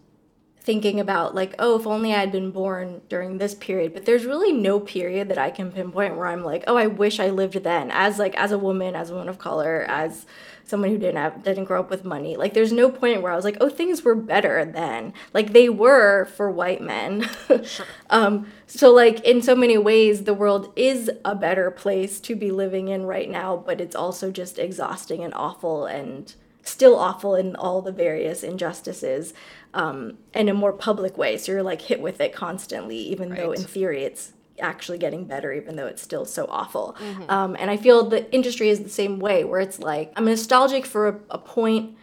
thinking 0.68 1.00
about 1.00 1.34
like, 1.34 1.54
oh, 1.58 1.80
if 1.80 1.86
only 1.86 2.12
I 2.12 2.20
had 2.20 2.30
been 2.30 2.50
born 2.50 3.00
during 3.08 3.38
this 3.38 3.54
period, 3.54 3.94
but 3.94 4.04
there's 4.04 4.26
really 4.26 4.52
no 4.52 4.78
period 4.78 5.30
that 5.30 5.38
I 5.38 5.50
can 5.50 5.72
pinpoint 5.72 6.18
where 6.18 6.26
I'm 6.26 6.44
like, 6.44 6.64
oh, 6.66 6.76
I 6.76 6.86
wish 6.86 7.18
I 7.18 7.30
lived 7.30 7.54
then 7.64 7.90
as 7.90 8.18
like 8.18 8.36
as 8.36 8.52
a 8.52 8.58
woman, 8.58 8.94
as 8.94 9.08
a 9.08 9.14
woman 9.14 9.30
of 9.30 9.38
color, 9.38 9.86
as 9.88 10.26
someone 10.66 10.90
who 10.90 10.98
didn't 10.98 11.16
have 11.16 11.42
didn't 11.42 11.64
grow 11.64 11.80
up 11.80 11.88
with 11.88 12.04
money. 12.04 12.36
Like 12.36 12.52
there's 12.52 12.70
no 12.70 12.90
point 12.90 13.22
where 13.22 13.32
I 13.32 13.36
was 13.36 13.46
like, 13.46 13.56
oh, 13.62 13.70
things 13.70 14.02
were 14.02 14.14
better 14.14 14.62
then. 14.66 15.14
Like 15.32 15.54
they 15.54 15.70
were 15.70 16.26
for 16.36 16.50
white 16.50 16.82
men. 16.82 17.26
um 18.10 18.46
so 18.66 18.92
like 18.92 19.20
in 19.24 19.40
so 19.40 19.54
many 19.54 19.78
ways 19.78 20.24
the 20.24 20.34
world 20.34 20.70
is 20.76 21.10
a 21.24 21.34
better 21.34 21.70
place 21.70 22.20
to 22.20 22.36
be 22.36 22.50
living 22.50 22.88
in 22.88 23.06
right 23.06 23.30
now, 23.30 23.56
but 23.56 23.80
it's 23.80 23.96
also 23.96 24.30
just 24.30 24.58
exhausting 24.58 25.24
and 25.24 25.32
awful 25.32 25.86
and 25.86 26.34
still 26.62 26.96
awful 26.96 27.34
in 27.34 27.56
all 27.56 27.80
the 27.80 27.92
various 27.92 28.42
injustices 28.42 29.32
um, 29.74 30.18
in 30.34 30.48
a 30.48 30.54
more 30.54 30.72
public 30.72 31.18
way. 31.18 31.36
So 31.36 31.52
you're 31.52 31.62
like 31.62 31.82
hit 31.82 32.00
with 32.00 32.20
it 32.20 32.32
constantly, 32.32 32.96
even 32.96 33.30
though 33.34 33.52
in 33.52 33.62
theory 33.62 34.04
it's 34.04 34.32
actually 34.60 34.98
getting 34.98 35.24
better, 35.24 35.52
even 35.52 35.76
though 35.76 35.86
it's 35.86 36.02
still 36.02 36.24
so 36.24 36.46
awful. 36.50 36.96
Um, 37.28 37.56
and 37.58 37.70
I 37.70 37.76
feel 37.76 38.04
the 38.08 38.30
industry 38.32 38.70
is 38.70 38.80
the 38.80 38.88
same 38.88 39.18
way, 39.18 39.44
where 39.44 39.60
it's 39.60 39.78
like 39.78 40.12
I'm 40.16 40.24
nostalgic 40.24 40.84
for 40.86 41.08
a, 41.08 41.20
a 41.30 41.38
point 41.38 41.96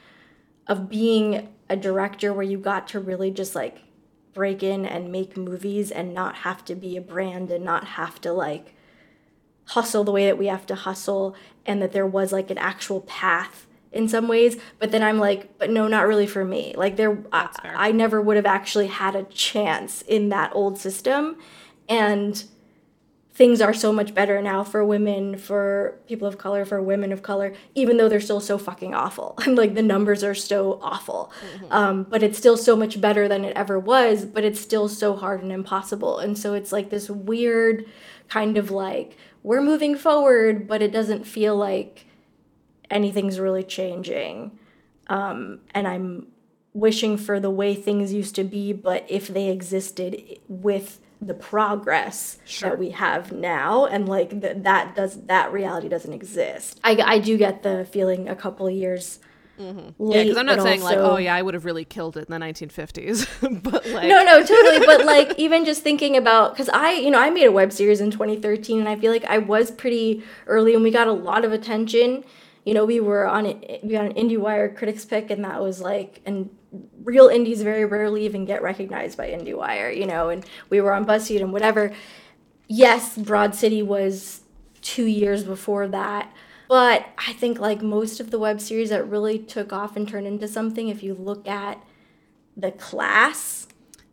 of 0.67 0.89
being 0.89 1.49
a 1.69 1.75
director 1.75 2.33
where 2.33 2.45
you 2.45 2.57
got 2.57 2.87
to 2.89 2.99
really 2.99 3.31
just 3.31 3.55
like 3.55 3.79
break 4.33 4.61
in 4.61 4.85
and 4.85 5.11
make 5.11 5.37
movies 5.37 5.91
and 5.91 6.13
not 6.13 6.35
have 6.37 6.63
to 6.65 6.75
be 6.75 6.97
a 6.97 7.01
brand 7.01 7.51
and 7.51 7.63
not 7.63 7.85
have 7.85 8.19
to 8.21 8.31
like 8.31 8.73
hustle 9.69 10.03
the 10.03 10.11
way 10.11 10.25
that 10.25 10.37
we 10.37 10.47
have 10.47 10.65
to 10.67 10.75
hustle 10.75 11.35
and 11.65 11.81
that 11.81 11.91
there 11.91 12.05
was 12.05 12.31
like 12.31 12.51
an 12.51 12.57
actual 12.57 13.01
path 13.01 13.64
in 13.95 14.07
some 14.07 14.27
ways 14.27 14.57
but 14.79 14.91
then 14.91 15.01
i'm 15.01 15.17
like 15.17 15.57
but 15.57 15.69
no 15.69 15.87
not 15.87 16.07
really 16.07 16.27
for 16.27 16.45
me. 16.45 16.73
Like 16.75 16.95
there 16.97 17.17
I. 17.31 17.49
I 17.63 17.91
never 17.91 18.21
would 18.21 18.35
have 18.35 18.45
actually 18.45 18.87
had 18.87 19.15
a 19.15 19.23
chance 19.23 20.01
in 20.01 20.29
that 20.29 20.51
old 20.53 20.77
system. 20.77 21.37
And 21.87 22.43
things 23.33 23.59
are 23.59 23.73
so 23.73 23.91
much 23.91 24.13
better 24.13 24.41
now 24.41 24.63
for 24.63 24.83
women 24.85 25.37
for 25.37 25.99
people 26.07 26.25
of 26.25 26.37
color 26.37 26.63
for 26.63 26.81
women 26.81 27.11
of 27.11 27.21
color 27.21 27.53
even 27.75 27.97
though 27.97 28.07
they're 28.07 28.21
still 28.21 28.39
so 28.39 28.57
fucking 28.57 28.93
awful. 28.93 29.35
And 29.45 29.55
like 29.61 29.75
the 29.75 29.81
numbers 29.81 30.23
are 30.23 30.35
so 30.35 30.79
awful. 30.81 31.31
Um, 31.69 32.03
but 32.03 32.23
it's 32.23 32.37
still 32.37 32.57
so 32.57 32.75
much 32.75 32.99
better 33.01 33.27
than 33.27 33.43
it 33.43 33.55
ever 33.55 33.77
was 33.79 34.25
but 34.25 34.43
it's 34.43 34.59
still 34.59 34.87
so 34.87 35.15
hard 35.15 35.41
and 35.43 35.51
impossible. 35.51 36.19
And 36.19 36.37
so 36.37 36.53
it's 36.53 36.71
like 36.71 36.89
this 36.89 37.09
weird 37.09 37.85
kind 38.29 38.57
of 38.57 38.71
like 38.71 39.17
we're 39.43 39.61
moving 39.61 39.95
forward 39.95 40.67
but 40.67 40.81
it 40.81 40.91
doesn't 40.91 41.25
feel 41.25 41.55
like 41.55 42.04
anything's 42.89 43.39
really 43.39 43.63
changing 43.63 44.57
um, 45.07 45.59
and 45.73 45.87
i'm 45.87 46.27
wishing 46.73 47.17
for 47.17 47.39
the 47.39 47.49
way 47.49 47.73
things 47.73 48.13
used 48.13 48.35
to 48.35 48.43
be 48.43 48.73
but 48.73 49.05
if 49.09 49.27
they 49.27 49.49
existed 49.49 50.21
with 50.47 50.99
the 51.21 51.33
progress 51.33 52.37
that 52.59 52.77
we 52.77 52.89
have 52.89 53.31
now 53.31 53.85
and 53.85 54.07
like 54.09 54.41
th- 54.41 54.57
that 54.57 54.93
does 54.95 55.21
that 55.23 55.51
reality 55.53 55.87
doesn't 55.87 56.13
exist 56.13 56.79
I, 56.83 57.01
I 57.03 57.19
do 57.19 57.37
get 57.37 57.63
the 57.63 57.85
feeling 57.85 58.27
a 58.27 58.35
couple 58.35 58.67
of 58.67 58.73
years 58.73 59.19
Mm-hmm. 59.59 60.11
yeah, 60.11 60.23
because 60.23 60.37
I'm 60.37 60.45
not 60.45 60.61
saying 60.61 60.81
also... 60.81 60.95
like, 60.95 61.11
oh 61.11 61.17
yeah, 61.17 61.33
I 61.33 61.41
would 61.41 61.53
have 61.53 61.63
really 61.63 61.85
killed 61.85 62.17
it 62.17 62.27
in 62.27 62.39
the 62.39 62.45
1950s, 62.45 63.63
but 63.63 63.85
like, 63.87 64.07
no, 64.07 64.23
no, 64.23 64.43
totally. 64.43 64.85
but 64.85 65.05
like, 65.05 65.33
even 65.37 65.63
just 65.63 65.81
thinking 65.81 66.17
about, 66.17 66.53
because 66.53 66.69
I, 66.69 66.93
you 66.93 67.09
know, 67.09 67.19
I 67.19 67.29
made 67.29 67.45
a 67.45 67.51
web 67.51 67.71
series 67.71 68.01
in 68.01 68.11
2013, 68.11 68.79
and 68.79 68.89
I 68.89 68.95
feel 68.97 69.11
like 69.11 69.23
I 69.25 69.37
was 69.37 69.71
pretty 69.71 70.23
early, 70.47 70.73
and 70.73 70.83
we 70.83 70.91
got 70.91 71.07
a 71.07 71.13
lot 71.13 71.45
of 71.45 71.53
attention. 71.53 72.25
You 72.65 72.73
know, 72.73 72.83
we 72.83 72.99
were 72.99 73.27
on 73.27 73.45
it, 73.45 73.81
we 73.83 73.91
got 73.91 74.05
an 74.05 74.13
IndieWire 74.13 74.75
critics 74.75 75.05
pick, 75.05 75.29
and 75.29 75.43
that 75.45 75.61
was 75.61 75.79
like, 75.79 76.21
and 76.25 76.49
real 77.03 77.27
indies 77.27 77.61
very 77.61 77.85
rarely 77.85 78.25
even 78.25 78.43
get 78.45 78.61
recognized 78.61 79.17
by 79.17 79.29
IndieWire, 79.29 79.95
you 79.95 80.05
know, 80.05 80.29
and 80.29 80.45
we 80.69 80.81
were 80.81 80.91
on 80.91 81.05
BuzzFeed 81.05 81.41
and 81.41 81.53
whatever. 81.53 81.93
Yes, 82.67 83.17
Broad 83.17 83.53
City 83.55 83.83
was 83.83 84.41
two 84.81 85.05
years 85.05 85.43
before 85.43 85.87
that. 85.87 86.33
But 86.67 87.05
I 87.17 87.33
think 87.33 87.59
like 87.59 87.81
most 87.81 88.19
of 88.19 88.31
the 88.31 88.39
web 88.39 88.59
series 88.59 88.89
that 88.89 89.07
really 89.07 89.37
took 89.37 89.71
off 89.71 89.95
and 89.95 90.07
turned 90.07 90.27
into 90.27 90.47
something, 90.47 90.87
if 90.87 91.03
you 91.03 91.13
look 91.13 91.47
at 91.47 91.83
the 92.57 92.71
class 92.71 93.67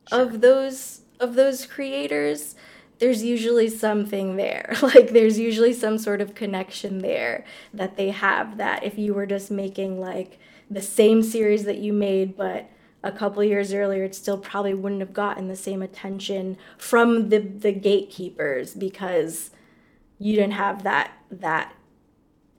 sure. 0.08 0.20
of 0.20 0.40
those 0.40 1.00
of 1.20 1.34
those 1.34 1.64
creators, 1.66 2.54
there's 3.02 3.24
usually 3.24 3.68
something 3.68 4.36
there. 4.36 4.76
Like 4.82 5.10
there's 5.10 5.38
usually 5.38 5.72
some 5.72 5.98
sort 5.98 6.20
of 6.20 6.36
connection 6.36 6.98
there 6.98 7.44
that 7.74 7.96
they 7.96 8.10
have 8.10 8.58
that 8.58 8.84
if 8.84 8.96
you 8.96 9.12
were 9.12 9.26
just 9.26 9.50
making 9.50 10.00
like 10.00 10.38
the 10.70 10.82
same 10.82 11.22
series 11.22 11.64
that 11.64 11.78
you 11.78 11.92
made 11.92 12.36
but 12.36 12.68
a 13.02 13.10
couple 13.10 13.42
years 13.42 13.72
earlier 13.74 14.04
it 14.04 14.14
still 14.14 14.38
probably 14.38 14.74
wouldn't 14.74 15.00
have 15.00 15.12
gotten 15.12 15.48
the 15.48 15.56
same 15.56 15.82
attention 15.82 16.56
from 16.78 17.30
the 17.30 17.38
the 17.38 17.72
gatekeepers 17.72 18.74
because 18.74 19.50
you 20.18 20.36
didn't 20.36 20.52
have 20.52 20.82
that 20.84 21.12
that 21.30 21.72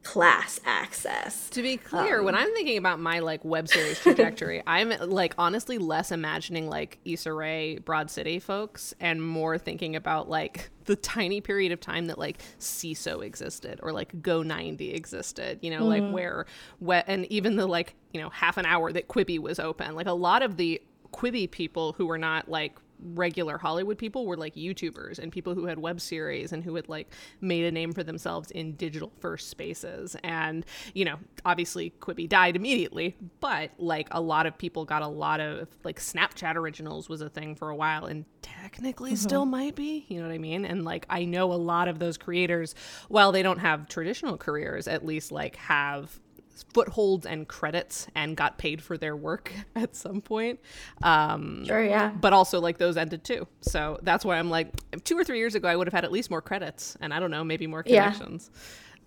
class 0.04 0.60
access. 0.66 1.50
To 1.52 1.62
be 1.62 1.78
clear, 1.78 2.20
um, 2.20 2.26
when 2.26 2.36
I'm 2.36 2.54
thinking 2.54 2.78
about 2.78 3.00
my 3.00 3.20
like 3.20 3.44
web 3.44 3.68
series 3.68 4.00
trajectory, 4.00 4.62
I'm 4.68 4.90
like 5.00 5.34
honestly 5.38 5.78
less 5.78 6.12
imagining 6.12 6.70
like 6.70 7.00
Issa 7.06 7.34
Rae, 7.34 7.80
Broad 7.80 8.12
City 8.12 8.40
folks, 8.40 8.94
and 9.00 9.26
more 9.26 9.58
thinking 9.58 9.96
about 9.96 10.30
like 10.30 10.70
the 10.86 10.96
tiny 10.96 11.42
period 11.42 11.72
of 11.72 11.80
time 11.80 12.08
that 12.08 12.20
like 12.20 12.42
Seeso 12.60 13.24
existed 13.24 13.80
or 13.82 13.92
like 13.92 14.22
go90 14.22 14.94
existed, 14.94 15.60
you 15.62 15.72
know, 15.72 15.84
mm 15.84 15.94
like 15.94 16.12
where, 16.12 16.46
where, 16.80 17.04
and 17.06 17.26
even 17.26 17.56
the 17.56 17.68
like, 17.68 17.94
you 18.14 18.22
know, 18.22 18.30
half 18.30 18.58
an 18.58 18.66
hour 18.66 18.92
that 18.92 19.08
Quibi 19.08 19.38
was 19.38 19.60
open. 19.60 19.96
Like 19.96 20.08
a 20.08 20.14
lot 20.14 20.42
of 20.42 20.58
the 20.58 20.82
Quibi 21.12 21.50
people 21.50 21.94
who 21.94 22.08
were 22.08 22.18
not 22.18 22.50
like 22.50 22.76
regular 23.04 23.58
Hollywood 23.58 23.98
people 23.98 24.26
were 24.26 24.38
like 24.38 24.56
YouTubers 24.56 25.20
and 25.20 25.32
people 25.32 25.54
who 25.54 25.66
had 25.66 25.80
web 25.80 26.00
series 26.02 26.52
and 26.52 26.64
who 26.64 26.76
had 26.76 26.90
like 26.90 27.12
made 27.42 27.66
a 27.66 27.72
name 27.72 27.94
for 27.94 28.04
themselves 28.04 28.52
in 28.52 28.74
digital 28.76 29.12
first 29.20 29.50
spaces. 29.50 30.16
And, 30.24 30.66
you 30.94 31.06
know, 31.06 31.18
obviously 31.46 31.94
Quibi 32.00 32.28
died 32.28 32.56
immediately, 32.56 33.16
but 33.40 33.72
like 33.78 34.08
a 34.12 34.22
lot 34.22 34.46
of 34.46 34.58
people 34.58 34.86
got 34.86 35.02
a 35.02 35.08
lot 35.08 35.40
of 35.40 35.68
like 35.84 36.00
Snapchat 36.00 36.56
originals 36.56 37.10
was 37.10 37.22
a 37.22 37.30
thing 37.30 37.56
for 37.56 37.70
a 37.70 37.76
while 37.76 38.06
and 38.06 38.26
technically 38.42 39.12
mm-hmm. 39.12 39.18
still 39.18 39.46
might 39.46 39.76
be, 39.76 40.06
you 40.08 40.20
know 40.20 40.28
what 40.28 40.34
I 40.34 40.38
mean? 40.38 40.66
And 40.66 40.84
like 40.86 41.06
I 41.10 41.26
know 41.26 41.52
a 41.52 41.56
lot 41.56 41.88
of 41.88 42.00
those 42.00 42.18
creators, 42.18 42.76
while 43.10 43.32
they 43.32 43.44
don't 43.44 43.60
have 43.60 43.88
traditional 43.88 44.38
careers, 44.38 44.88
at 44.88 45.06
least 45.06 45.32
like 45.32 45.56
have 45.58 46.20
footholds 46.74 47.26
and 47.26 47.48
credits 47.48 48.08
and 48.16 48.38
got 48.38 48.58
paid 48.58 48.82
for 48.82 48.98
their 48.98 49.16
work 49.16 49.52
at 49.76 49.96
some 49.96 50.22
point. 50.22 50.60
Um, 51.02 51.66
sure, 51.66 51.84
yeah. 51.84 52.10
But 52.10 52.34
also, 52.34 52.60
like, 52.60 52.78
those 52.78 52.98
ended 52.98 53.24
too. 53.24 53.48
So 53.62 54.00
that's 54.04 54.24
why 54.24 54.38
I'm 54.38 54.50
like, 54.50 54.70
two 55.04 55.18
or 55.18 55.24
three 55.24 55.38
years 55.38 55.56
ago, 55.56 55.68
I 55.68 55.76
would 55.76 55.88
have 55.88 55.94
had 55.94 56.06
at 56.06 56.12
least 56.12 56.30
more 56.30 56.42
credits 56.42 56.98
and 57.02 57.14
I 57.14 57.20
don't 57.20 57.32
know, 57.32 57.44
maybe 57.44 57.68
more 57.68 57.84
connections. 57.84 58.50
Yeah. 58.54 58.60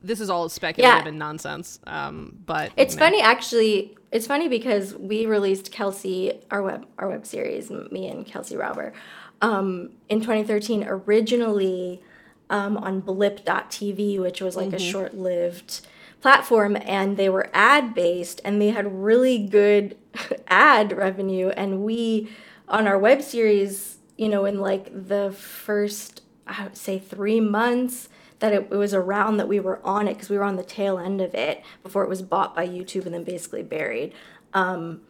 This 0.03 0.21
is 0.21 0.31
all 0.31 0.49
speculative 0.49 1.05
yeah. 1.05 1.09
and 1.09 1.19
nonsense. 1.19 1.81
Um, 1.87 2.39
but 2.45 2.71
it's 2.77 2.95
funny, 2.95 3.21
actually. 3.21 3.97
It's 4.13 4.27
funny 4.27 4.49
because 4.49 4.95
we 4.95 5.27
released 5.27 5.73
Kelsey, 5.73 6.41
our 6.51 6.63
web, 6.63 6.87
our 6.99 7.09
web 7.09 7.27
series, 7.27 7.71
me 7.71 8.09
and 8.09 8.25
Kelsey 8.25 8.55
Rauber, 8.57 8.93
um, 9.41 9.91
in 10.09 10.21
2013. 10.21 10.85
Originally 10.87 12.03
um, 12.51 12.77
on 12.77 13.01
Blip.tv, 13.01 14.21
which 14.21 14.41
was 14.41 14.57
like 14.57 14.67
mm-hmm. 14.67 14.77
a 14.77 14.79
short-lived 14.79 15.87
platform 16.27 16.77
and 16.83 17.17
they 17.17 17.29
were 17.29 17.49
ad 17.55 17.95
based 17.95 18.41
and 18.45 18.61
they 18.61 18.71
had 18.71 19.01
really 19.01 19.47
good 19.47 19.97
ad 20.49 20.91
revenue. 20.91 21.51
And 21.51 21.85
we 21.85 22.29
on 22.67 22.89
our 22.89 22.99
web 22.99 23.23
series 23.23 23.99
you 24.17 24.29
know 24.29 24.45
in 24.45 24.59
like 24.59 24.91
the 24.93 25.31
first 25.31 26.23
i 26.49 26.65
would 26.65 26.77
say 26.77 26.99
three 26.99 27.39
months 27.39 28.09
that 28.41 28.53
it, 28.53 28.67
it 28.73 28.77
was 28.77 28.93
around 28.93 29.37
that 29.37 29.47
we 29.47 29.61
were 29.61 29.81
on 29.87 30.09
it 30.09 30.15
because 30.15 30.29
we 30.29 30.37
were 30.37 30.43
on 30.43 30.57
the 30.57 30.65
tail 30.65 30.99
end 30.99 31.21
of 31.21 31.33
it 31.33 31.63
before 31.85 32.03
it 32.03 32.09
was 32.09 32.23
bought 32.23 32.57
by 32.57 32.67
youtube 32.67 33.05
and 33.07 33.15
then 33.15 33.23
basically 33.23 33.63
buried. 33.63 34.13
Um, 34.53 35.03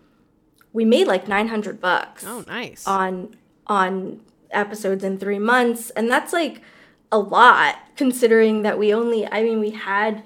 we 0.75 0.85
made 0.85 1.07
like 1.07 1.29
900 1.29 1.81
bucks 1.81 2.27
oh 2.27 2.45
nice. 2.47 2.87
on 2.87 3.37
on 3.67 4.21
episodes 4.51 5.03
in 5.03 5.19
three 5.19 5.39
months. 5.39 5.89
And 5.91 6.11
that's 6.11 6.35
like 6.35 6.61
a 7.11 7.19
lot 7.19 7.77
considering 7.97 8.61
that 8.63 8.79
we 8.79 8.93
only 8.93 9.27
i 9.29 9.43
mean 9.43 9.61
we 9.61 9.71
had 9.71 10.23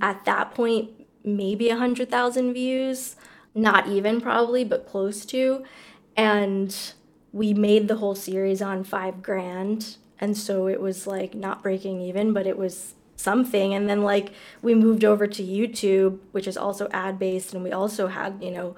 at 0.00 0.24
that 0.24 0.54
point 0.54 0.90
maybe 1.24 1.68
a 1.68 1.76
hundred 1.76 2.10
thousand 2.10 2.54
views, 2.54 3.16
not 3.54 3.88
even 3.88 4.20
probably, 4.20 4.64
but 4.64 4.86
close 4.86 5.24
to, 5.26 5.64
and 6.16 6.92
we 7.32 7.52
made 7.52 7.88
the 7.88 7.96
whole 7.96 8.14
series 8.14 8.62
on 8.62 8.84
five 8.84 9.22
grand, 9.22 9.96
and 10.18 10.36
so 10.36 10.66
it 10.68 10.80
was 10.80 11.06
like 11.06 11.34
not 11.34 11.62
breaking 11.62 12.00
even, 12.00 12.32
but 12.32 12.46
it 12.46 12.56
was 12.56 12.94
something. 13.16 13.74
And 13.74 13.88
then 13.88 14.02
like 14.02 14.32
we 14.62 14.74
moved 14.74 15.04
over 15.04 15.26
to 15.26 15.42
youtube 15.42 16.18
which 16.32 16.46
is 16.46 16.56
also 16.56 16.88
ad 16.92 17.18
based 17.18 17.54
and 17.54 17.64
we 17.64 17.72
also 17.72 18.08
had 18.08 18.42
you 18.42 18.50
know 18.50 18.76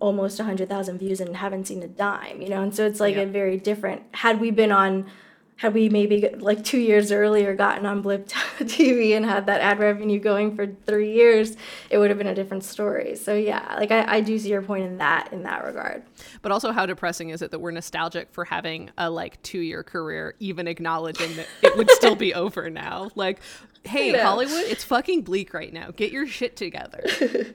almost 0.00 0.38
100000 0.38 0.98
views 0.98 1.20
and 1.20 1.36
haven't 1.36 1.66
seen 1.66 1.82
a 1.82 1.88
dime 1.88 2.40
you 2.40 2.48
know? 2.48 2.62
And 2.62 2.74
so 2.74 2.86
it's 2.86 3.00
like 3.00 3.16
a 3.16 3.26
very 3.26 3.58
different 3.58 4.02
had 4.12 4.40
we 4.40 4.50
been 4.50 4.72
on 4.72 5.10
had 5.60 5.74
we 5.74 5.90
maybe 5.90 6.26
like 6.38 6.64
two 6.64 6.78
years 6.78 7.12
earlier 7.12 7.54
gotten 7.54 7.84
on 7.84 8.00
Blip 8.00 8.26
TV 8.60 9.14
and 9.14 9.26
had 9.26 9.44
that 9.44 9.60
ad 9.60 9.78
revenue 9.78 10.18
going 10.18 10.56
for 10.56 10.66
three 10.86 11.12
years, 11.12 11.54
it 11.90 11.98
would 11.98 12.08
have 12.08 12.16
been 12.16 12.26
a 12.26 12.34
different 12.34 12.64
story. 12.64 13.14
So 13.14 13.34
yeah, 13.34 13.74
like 13.76 13.90
I, 13.90 14.16
I 14.16 14.20
do 14.22 14.38
see 14.38 14.48
your 14.48 14.62
point 14.62 14.84
in 14.84 14.96
that 14.96 15.30
in 15.34 15.42
that 15.42 15.62
regard. 15.62 16.02
But 16.40 16.50
also, 16.50 16.72
how 16.72 16.86
depressing 16.86 17.28
is 17.28 17.42
it 17.42 17.50
that 17.50 17.58
we're 17.58 17.72
nostalgic 17.72 18.32
for 18.32 18.46
having 18.46 18.88
a 18.96 19.10
like 19.10 19.42
two 19.42 19.60
year 19.60 19.82
career, 19.82 20.34
even 20.40 20.66
acknowledging 20.66 21.36
that 21.36 21.46
it 21.60 21.76
would 21.76 21.90
still 21.90 22.16
be 22.16 22.32
over 22.44 22.70
now? 22.70 23.10
Like, 23.14 23.40
hey, 23.84 24.18
Hollywood, 24.18 24.64
it's 24.64 24.84
fucking 24.84 25.24
bleak 25.24 25.52
right 25.52 25.74
now. 25.74 25.90
Get 25.90 26.10
your 26.10 26.26
shit 26.26 26.56
together. 26.56 27.04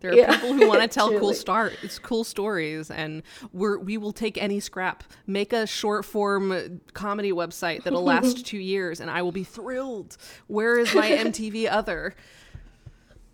There 0.00 0.12
are 0.12 0.14
yeah. 0.14 0.32
people 0.32 0.54
who 0.54 0.68
want 0.68 0.82
to 0.82 0.88
tell 0.94 1.10
cool 1.18 1.34
start 1.34 1.74
it's 1.82 1.98
cool 1.98 2.24
stories 2.24 2.90
and 2.90 3.22
we're 3.52 3.78
we 3.78 3.96
will 3.96 4.12
take 4.12 4.40
any 4.40 4.60
scrap. 4.60 5.04
Make 5.26 5.52
a 5.52 5.66
short 5.66 6.04
form 6.04 6.80
comedy 6.94 7.32
website 7.32 7.82
that'll 7.84 8.04
last 8.04 8.46
2 8.46 8.58
years 8.58 9.00
and 9.00 9.10
I 9.10 9.22
will 9.22 9.32
be 9.32 9.44
thrilled. 9.44 10.16
Where 10.46 10.78
is 10.78 10.94
my 10.94 11.10
MTV 11.10 11.70
other? 11.70 12.14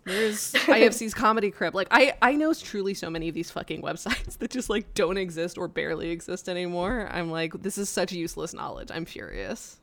There's 0.05 0.53
IFC's 0.53 1.15
comedy 1.15 1.49
crib. 1.49 1.73
Like 1.73 1.87
I 1.91 2.13
I 2.21 2.33
know 2.33 2.53
truly 2.53 2.93
so 2.93 3.09
many 3.09 3.27
of 3.27 3.33
these 3.33 3.49
fucking 3.49 3.81
websites 3.81 4.37
that 4.37 4.51
just 4.51 4.69
like 4.69 4.93
don't 4.93 5.17
exist 5.17 5.57
or 5.57 5.67
barely 5.67 6.09
exist 6.09 6.47
anymore. 6.47 7.09
I'm 7.11 7.31
like 7.31 7.61
this 7.61 7.77
is 7.77 7.89
such 7.89 8.11
useless 8.11 8.53
knowledge. 8.53 8.89
I'm 8.93 9.05
furious. 9.05 9.77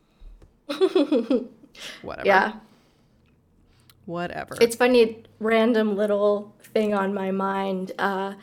Whatever. 2.02 2.26
Yeah. 2.26 2.52
Whatever. 4.06 4.56
It's 4.60 4.76
funny 4.76 5.22
random 5.38 5.96
little 5.96 6.54
thing 6.72 6.94
on 6.94 7.14
my 7.14 7.30
mind. 7.30 7.92
Uh, 7.98 8.34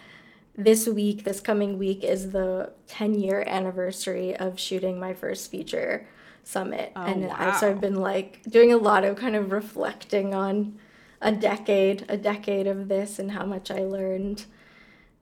this 0.55 0.87
week, 0.87 1.23
this 1.23 1.39
coming 1.39 1.77
week, 1.77 2.03
is 2.03 2.31
the 2.31 2.71
10 2.87 3.15
year 3.15 3.43
anniversary 3.47 4.35
of 4.35 4.59
shooting 4.59 4.99
my 4.99 5.13
first 5.13 5.49
feature 5.49 6.05
summit. 6.43 6.91
Oh, 6.95 7.03
and 7.03 7.27
wow. 7.27 7.35
I, 7.37 7.59
so 7.59 7.69
I've 7.69 7.81
been 7.81 7.95
like 7.95 8.41
doing 8.43 8.73
a 8.73 8.77
lot 8.77 9.03
of 9.03 9.15
kind 9.15 9.35
of 9.35 9.51
reflecting 9.51 10.33
on 10.33 10.77
a 11.21 11.31
decade, 11.31 12.05
a 12.09 12.17
decade 12.17 12.67
of 12.67 12.87
this 12.87 13.19
and 13.19 13.31
how 13.31 13.45
much 13.45 13.71
I 13.71 13.79
learned 13.79 14.45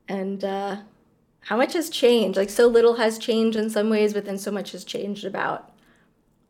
and 0.08 0.43
uh, 0.43 0.78
how 1.41 1.58
much 1.58 1.74
has 1.74 1.89
changed. 1.89 2.38
Like, 2.38 2.50
so 2.50 2.67
little 2.67 2.96
has 2.96 3.17
changed 3.17 3.58
in 3.58 3.70
some 3.70 3.89
ways, 3.89 4.13
but 4.13 4.26
then 4.26 4.38
so 4.38 4.52
much 4.52 4.72
has 4.72 4.84
changed 4.84 5.26
about, 5.26 5.72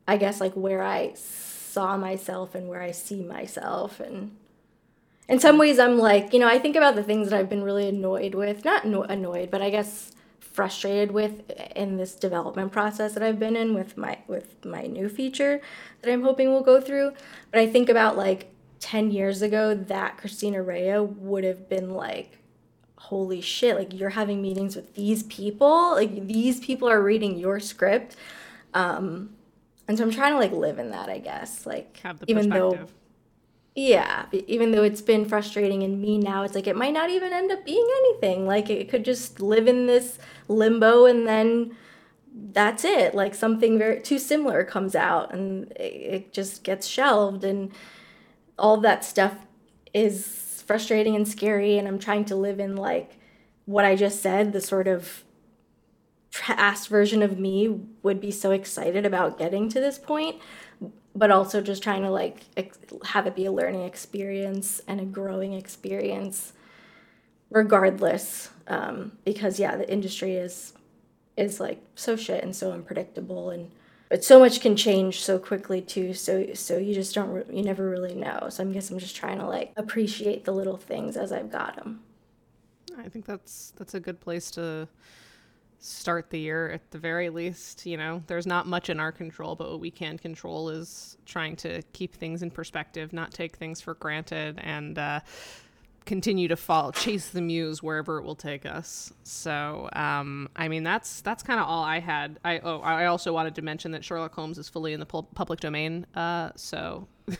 I 0.07 0.17
guess, 0.17 0.39
like 0.39 0.53
where 0.53 0.83
I 0.83 1.13
saw 1.13 1.97
myself 1.97 2.55
and 2.55 2.67
where 2.67 2.81
I 2.81 2.91
see 2.91 3.21
myself 3.21 3.99
and 3.99 4.35
in 5.29 5.39
some 5.39 5.57
ways 5.57 5.79
i'm 5.79 5.97
like 5.97 6.33
you 6.33 6.39
know 6.39 6.47
i 6.47 6.59
think 6.59 6.75
about 6.75 6.95
the 6.95 7.03
things 7.03 7.29
that 7.29 7.37
i've 7.37 7.49
been 7.49 7.63
really 7.63 7.87
annoyed 7.87 8.33
with 8.35 8.63
not 8.65 8.83
annoyed 8.85 9.49
but 9.51 9.61
i 9.61 9.69
guess 9.69 10.11
frustrated 10.39 11.11
with 11.11 11.51
in 11.75 11.97
this 11.97 12.15
development 12.15 12.71
process 12.71 13.13
that 13.13 13.21
i've 13.21 13.37
been 13.37 13.55
in 13.55 13.75
with 13.75 13.95
my 13.95 14.17
with 14.27 14.65
my 14.65 14.83
new 14.83 15.07
feature 15.07 15.61
that 16.01 16.11
i'm 16.11 16.23
hoping 16.23 16.51
will 16.51 16.63
go 16.63 16.81
through. 16.81 17.11
But 17.51 17.59
i 17.59 17.67
think 17.67 17.89
about 17.89 18.17
like 18.17 18.51
10 18.79 19.11
years 19.11 19.43
ago 19.43 19.75
that 19.75 20.17
christina 20.17 20.63
Raia 20.63 21.03
would 21.03 21.43
have 21.43 21.69
been 21.69 21.91
like 21.91 22.39
holy 22.97 23.39
shit 23.39 23.77
like 23.77 23.93
you're 23.93 24.09
having 24.09 24.41
meetings 24.41 24.75
with 24.75 24.95
these 24.95 25.23
people? 25.23 25.91
Like 25.91 26.25
these 26.27 26.59
people 26.59 26.89
are 26.89 27.01
reading 27.01 27.37
your 27.37 27.59
script. 27.59 28.15
Um 28.73 29.35
and 29.87 29.97
so 29.97 30.03
i'm 30.03 30.11
trying 30.11 30.33
to 30.33 30.39
like 30.39 30.51
live 30.51 30.79
in 30.79 30.91
that 30.91 31.07
i 31.07 31.17
guess 31.17 31.65
like 31.65 31.99
even 32.27 32.49
though 32.49 32.71
Yeah, 33.79 34.25
even 34.31 34.71
though 34.71 34.81
it's 34.81 35.03
been 35.03 35.23
frustrating 35.23 35.83
in 35.83 36.01
me 36.01 36.17
now, 36.17 36.41
it's 36.41 36.55
like 36.55 36.65
it 36.65 36.75
might 36.75 36.93
not 36.93 37.11
even 37.11 37.31
end 37.31 37.51
up 37.51 37.63
being 37.63 37.87
anything. 37.99 38.47
Like 38.47 38.71
it 38.71 38.89
could 38.89 39.05
just 39.05 39.39
live 39.39 39.67
in 39.67 39.85
this 39.85 40.17
limbo 40.47 41.05
and 41.05 41.27
then 41.27 41.77
that's 42.33 42.83
it. 42.83 43.13
Like 43.13 43.35
something 43.35 43.77
very 43.77 44.01
too 44.01 44.17
similar 44.17 44.63
comes 44.63 44.95
out 44.95 45.31
and 45.31 45.71
it 45.73 46.33
just 46.33 46.63
gets 46.63 46.87
shelved 46.87 47.43
and 47.43 47.71
all 48.57 48.77
that 48.77 49.05
stuff 49.05 49.35
is 49.93 50.63
frustrating 50.65 51.15
and 51.15 51.27
scary 51.27 51.77
and 51.77 51.87
I'm 51.87 51.99
trying 51.99 52.25
to 52.25 52.35
live 52.35 52.59
in 52.59 52.77
like 52.77 53.19
what 53.65 53.85
I 53.85 53.95
just 53.95 54.23
said, 54.23 54.53
the 54.53 54.61
sort 54.61 54.87
of 54.87 55.23
past 56.31 56.87
version 56.87 57.21
of 57.21 57.37
me 57.37 57.79
would 58.01 58.19
be 58.19 58.31
so 58.31 58.49
excited 58.49 59.05
about 59.05 59.37
getting 59.37 59.69
to 59.69 59.79
this 59.79 59.99
point 59.99 60.37
but 61.17 61.31
also 61.31 61.61
just 61.61 61.81
trying 61.81 62.03
to 62.03 62.11
like 62.11 62.41
ex- 62.55 62.77
have 63.03 63.25
it 63.25 63.35
be 63.35 63.45
a 63.45 63.51
learning 63.51 63.81
experience 63.81 64.81
and 64.87 65.01
a 65.01 65.05
growing 65.05 65.53
experience 65.53 66.53
regardless 67.49 68.49
um, 68.67 69.11
because 69.25 69.59
yeah 69.59 69.75
the 69.75 69.91
industry 69.91 70.35
is 70.35 70.73
is 71.35 71.59
like 71.59 71.81
so 71.95 72.15
shit 72.15 72.43
and 72.43 72.55
so 72.55 72.71
unpredictable 72.71 73.49
and 73.49 73.71
but 74.09 74.23
so 74.23 74.39
much 74.39 74.61
can 74.61 74.75
change 74.75 75.21
so 75.23 75.39
quickly 75.39 75.81
too 75.81 76.13
so 76.13 76.53
so 76.53 76.77
you 76.77 76.93
just 76.93 77.15
don't 77.15 77.29
re- 77.29 77.43
you 77.49 77.63
never 77.63 77.89
really 77.89 78.15
know. 78.15 78.47
So 78.49 78.63
i 78.63 78.67
guess 78.67 78.89
i'm 78.91 78.99
just 78.99 79.15
trying 79.15 79.39
to 79.39 79.47
like 79.47 79.73
appreciate 79.75 80.45
the 80.45 80.51
little 80.51 80.77
things 80.77 81.17
as 81.17 81.31
i've 81.31 81.51
got 81.51 81.75
them 81.75 82.01
i 82.97 83.09
think 83.09 83.25
that's 83.25 83.73
that's 83.77 83.93
a 83.95 83.99
good 83.99 84.19
place 84.19 84.51
to 84.51 84.87
start 85.79 86.29
the 86.29 86.39
year 86.39 86.71
at 86.71 86.91
the 86.91 86.97
very 86.97 87.29
least. 87.29 87.85
You 87.85 87.97
know, 87.97 88.23
there's 88.27 88.47
not 88.47 88.67
much 88.67 88.89
in 88.89 88.99
our 88.99 89.11
control, 89.11 89.55
but 89.55 89.69
what 89.69 89.79
we 89.79 89.91
can 89.91 90.17
control 90.17 90.69
is 90.69 91.17
trying 91.25 91.55
to 91.57 91.81
keep 91.93 92.15
things 92.15 92.43
in 92.43 92.51
perspective, 92.51 93.13
not 93.13 93.31
take 93.31 93.55
things 93.55 93.81
for 93.81 93.93
granted, 93.95 94.59
and 94.63 94.97
uh, 94.97 95.19
continue 96.05 96.47
to 96.47 96.55
follow, 96.55 96.91
chase 96.93 97.29
the 97.29 97.41
muse 97.41 97.83
wherever 97.83 98.17
it 98.17 98.23
will 98.23 98.35
take 98.35 98.65
us. 98.65 99.13
So, 99.23 99.89
um, 99.93 100.49
I 100.55 100.67
mean, 100.67 100.83
that's 100.83 101.21
that's 101.21 101.43
kind 101.43 101.59
of 101.59 101.67
all 101.67 101.83
I 101.83 101.99
had. 101.99 102.39
I 102.43 102.59
oh, 102.59 102.79
I 102.79 103.05
also 103.05 103.33
wanted 103.33 103.55
to 103.55 103.61
mention 103.61 103.91
that 103.91 104.03
Sherlock 104.03 104.33
Holmes 104.33 104.57
is 104.57 104.69
fully 104.69 104.93
in 104.93 104.99
the 104.99 105.05
pu- 105.05 105.27
public 105.35 105.59
domain. 105.59 106.05
Uh, 106.15 106.51
so. 106.55 107.07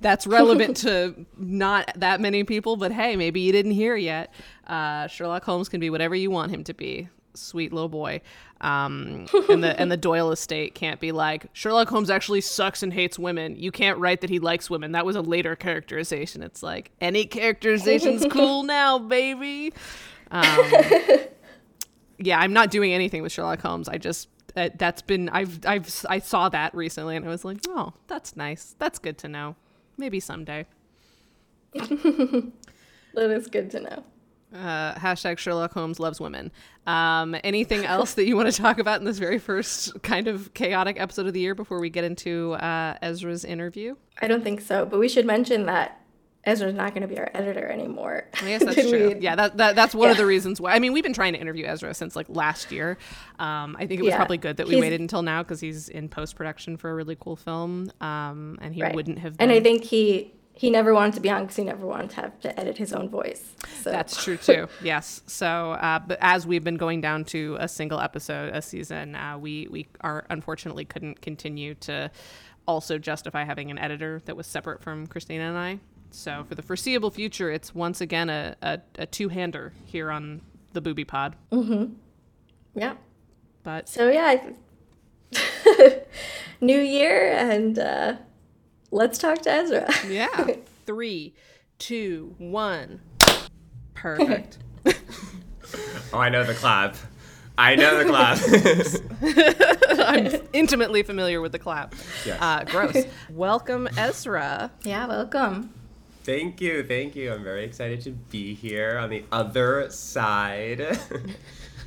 that's 0.00 0.28
relevant 0.28 0.76
to 0.76 1.26
not 1.36 1.90
that 1.96 2.20
many 2.20 2.44
people, 2.44 2.76
but 2.76 2.92
hey, 2.92 3.16
maybe 3.16 3.40
you 3.40 3.50
didn't 3.50 3.72
hear 3.72 3.96
yet. 3.96 4.32
Uh, 4.64 5.08
Sherlock 5.08 5.42
Holmes 5.42 5.68
can 5.68 5.80
be 5.80 5.90
whatever 5.90 6.14
you 6.14 6.30
want 6.30 6.52
him 6.52 6.62
to 6.62 6.72
be 6.72 7.08
sweet 7.36 7.72
little 7.72 7.88
boy. 7.88 8.20
Um, 8.60 9.26
and 9.50 9.62
the 9.62 9.78
and 9.78 9.90
the 9.92 9.96
Doyle 9.96 10.30
estate 10.32 10.74
can't 10.74 10.98
be 10.98 11.12
like 11.12 11.46
Sherlock 11.52 11.88
Holmes 11.88 12.10
actually 12.10 12.40
sucks 12.40 12.82
and 12.82 12.92
hates 12.92 13.18
women. 13.18 13.56
You 13.56 13.70
can't 13.70 13.98
write 13.98 14.22
that 14.22 14.30
he 14.30 14.38
likes 14.38 14.70
women. 14.70 14.92
That 14.92 15.04
was 15.04 15.16
a 15.16 15.20
later 15.20 15.54
characterization. 15.56 16.42
It's 16.42 16.62
like 16.62 16.90
any 17.00 17.26
characterization's 17.26 18.26
cool 18.30 18.62
now, 18.62 18.98
baby. 18.98 19.72
Um, 20.30 20.72
yeah, 22.18 22.40
I'm 22.40 22.52
not 22.52 22.70
doing 22.70 22.92
anything 22.92 23.22
with 23.22 23.32
Sherlock 23.32 23.60
Holmes. 23.60 23.88
I 23.88 23.98
just 23.98 24.28
uh, 24.56 24.70
that's 24.76 25.02
been 25.02 25.28
I've 25.28 25.60
I've 25.66 26.04
I 26.08 26.18
saw 26.18 26.48
that 26.48 26.74
recently 26.74 27.16
and 27.16 27.26
I 27.26 27.28
was 27.28 27.44
like, 27.44 27.58
oh, 27.68 27.92
that's 28.06 28.36
nice. 28.36 28.74
That's 28.78 28.98
good 28.98 29.18
to 29.18 29.28
know. 29.28 29.56
Maybe 29.98 30.20
someday. 30.20 30.66
that 31.74 32.50
is 33.16 33.48
good 33.48 33.70
to 33.72 33.80
know. 33.80 34.04
Uh, 34.56 34.94
hashtag 34.94 35.38
Sherlock 35.38 35.72
Holmes 35.72 36.00
loves 36.00 36.20
women. 36.20 36.50
Um, 36.86 37.36
anything 37.44 37.84
else 37.84 38.14
that 38.14 38.26
you 38.26 38.36
want 38.36 38.52
to 38.52 38.56
talk 38.60 38.78
about 38.78 39.00
in 39.00 39.04
this 39.04 39.18
very 39.18 39.38
first 39.38 40.02
kind 40.02 40.28
of 40.28 40.54
chaotic 40.54 40.98
episode 41.00 41.26
of 41.26 41.32
the 41.32 41.40
year 41.40 41.54
before 41.54 41.80
we 41.80 41.90
get 41.90 42.04
into 42.04 42.54
uh, 42.54 42.96
Ezra's 43.02 43.44
interview? 43.44 43.96
I 44.20 44.28
don't 44.28 44.42
think 44.42 44.60
so, 44.60 44.86
but 44.86 44.98
we 44.98 45.08
should 45.08 45.26
mention 45.26 45.66
that 45.66 46.00
Ezra's 46.46 46.74
not 46.74 46.94
going 46.94 47.02
to 47.02 47.08
be 47.08 47.18
our 47.18 47.28
editor 47.34 47.66
anymore. 47.66 48.24
I 48.40 48.46
guess 48.46 48.64
that's 48.64 48.76
true. 48.88 49.14
We... 49.14 49.20
Yeah, 49.20 49.34
that, 49.34 49.56
that 49.56 49.74
that's 49.74 49.94
one 49.94 50.06
yeah. 50.06 50.12
of 50.12 50.16
the 50.16 50.26
reasons 50.26 50.60
why. 50.60 50.72
I 50.72 50.78
mean, 50.78 50.92
we've 50.92 51.02
been 51.02 51.12
trying 51.12 51.32
to 51.32 51.40
interview 51.40 51.66
Ezra 51.66 51.92
since 51.92 52.14
like 52.14 52.26
last 52.28 52.70
year. 52.70 52.98
Um, 53.40 53.76
I 53.78 53.86
think 53.86 54.00
it 54.00 54.04
was 54.04 54.10
yeah. 54.10 54.16
probably 54.16 54.38
good 54.38 54.56
that 54.58 54.68
we 54.68 54.74
he's... 54.74 54.80
waited 54.80 55.00
until 55.00 55.22
now 55.22 55.42
because 55.42 55.60
he's 55.60 55.88
in 55.88 56.08
post 56.08 56.36
production 56.36 56.76
for 56.76 56.88
a 56.90 56.94
really 56.94 57.16
cool 57.18 57.34
film, 57.34 57.90
um, 58.00 58.58
and 58.62 58.74
he 58.74 58.82
right. 58.82 58.94
wouldn't 58.94 59.18
have. 59.18 59.36
Been... 59.36 59.50
And 59.50 59.58
I 59.58 59.60
think 59.60 59.82
he 59.82 60.32
he 60.56 60.70
never 60.70 60.94
wanted 60.94 61.12
to 61.14 61.20
be 61.20 61.28
on 61.28 61.42
because 61.42 61.56
he 61.56 61.64
never 61.64 61.86
wanted 61.86 62.08
to 62.10 62.16
have 62.16 62.40
to 62.40 62.58
edit 62.58 62.78
his 62.78 62.94
own 62.94 63.10
voice. 63.10 63.54
So. 63.82 63.90
That's 63.90 64.24
true 64.24 64.38
too. 64.38 64.68
yes. 64.82 65.20
So, 65.26 65.72
uh, 65.72 65.98
but 65.98 66.16
as 66.22 66.46
we've 66.46 66.64
been 66.64 66.78
going 66.78 67.02
down 67.02 67.26
to 67.26 67.58
a 67.60 67.68
single 67.68 68.00
episode 68.00 68.54
a 68.54 68.62
season, 68.62 69.14
uh, 69.14 69.36
we 69.36 69.68
we 69.70 69.86
are 70.00 70.24
unfortunately 70.30 70.86
couldn't 70.86 71.20
continue 71.20 71.74
to 71.74 72.10
also 72.66 72.96
justify 72.96 73.44
having 73.44 73.70
an 73.70 73.78
editor 73.78 74.22
that 74.24 74.34
was 74.34 74.46
separate 74.46 74.82
from 74.82 75.06
Christina 75.06 75.44
and 75.44 75.58
I. 75.58 75.78
So 76.10 76.44
for 76.48 76.54
the 76.54 76.62
foreseeable 76.62 77.10
future, 77.10 77.50
it's 77.50 77.74
once 77.74 78.00
again 78.00 78.30
a, 78.30 78.56
a, 78.62 78.80
a 78.98 79.04
two 79.06 79.28
hander 79.28 79.74
here 79.84 80.10
on 80.10 80.40
the 80.72 80.80
Booby 80.80 81.04
Pod. 81.04 81.36
Mm-hmm. 81.52 81.92
Yeah. 82.74 82.94
But 83.62 83.90
so 83.90 84.08
yeah, 84.08 84.42
new 86.62 86.80
year 86.80 87.32
and. 87.32 87.78
Uh, 87.78 88.16
let's 88.90 89.18
talk 89.18 89.42
to 89.42 89.50
Ezra. 89.50 89.88
yeah. 90.08 90.46
Three, 90.86 91.34
two, 91.78 92.34
one. 92.38 93.00
Perfect. 93.94 94.58
oh, 94.86 96.18
I 96.18 96.28
know 96.28 96.44
the 96.44 96.54
clap. 96.54 96.96
I 97.58 97.74
know 97.74 97.96
the 97.98 98.04
clap. 98.04 98.38
I'm 100.06 100.42
intimately 100.52 101.02
familiar 101.02 101.40
with 101.40 101.52
the 101.52 101.58
clap. 101.58 101.94
Yes. 102.24 102.38
Uh, 102.40 102.64
gross. 102.64 103.04
welcome, 103.30 103.88
Ezra. 103.96 104.70
Yeah, 104.84 105.06
welcome. 105.06 105.72
Thank 106.22 106.60
you, 106.60 106.84
thank 106.84 107.16
you. 107.16 107.32
I'm 107.32 107.42
very 107.42 107.64
excited 107.64 108.02
to 108.02 108.10
be 108.10 108.52
here 108.54 108.98
on 108.98 109.08
the 109.10 109.24
other 109.32 109.88
side. 109.90 110.78
the 110.78 111.34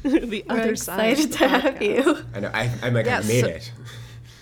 We're 0.03 0.43
other 0.49 0.75
side. 0.75 1.11
Excited 1.19 1.31
to 1.33 1.47
have 1.47 1.81
you. 1.81 2.25
I 2.33 2.39
know. 2.39 2.51
I, 2.53 2.71
I'm 2.81 2.93
like, 2.93 3.05
yes, 3.05 3.25
I 3.25 3.27
made 3.27 3.41
so- 3.41 3.49
it. 3.49 3.71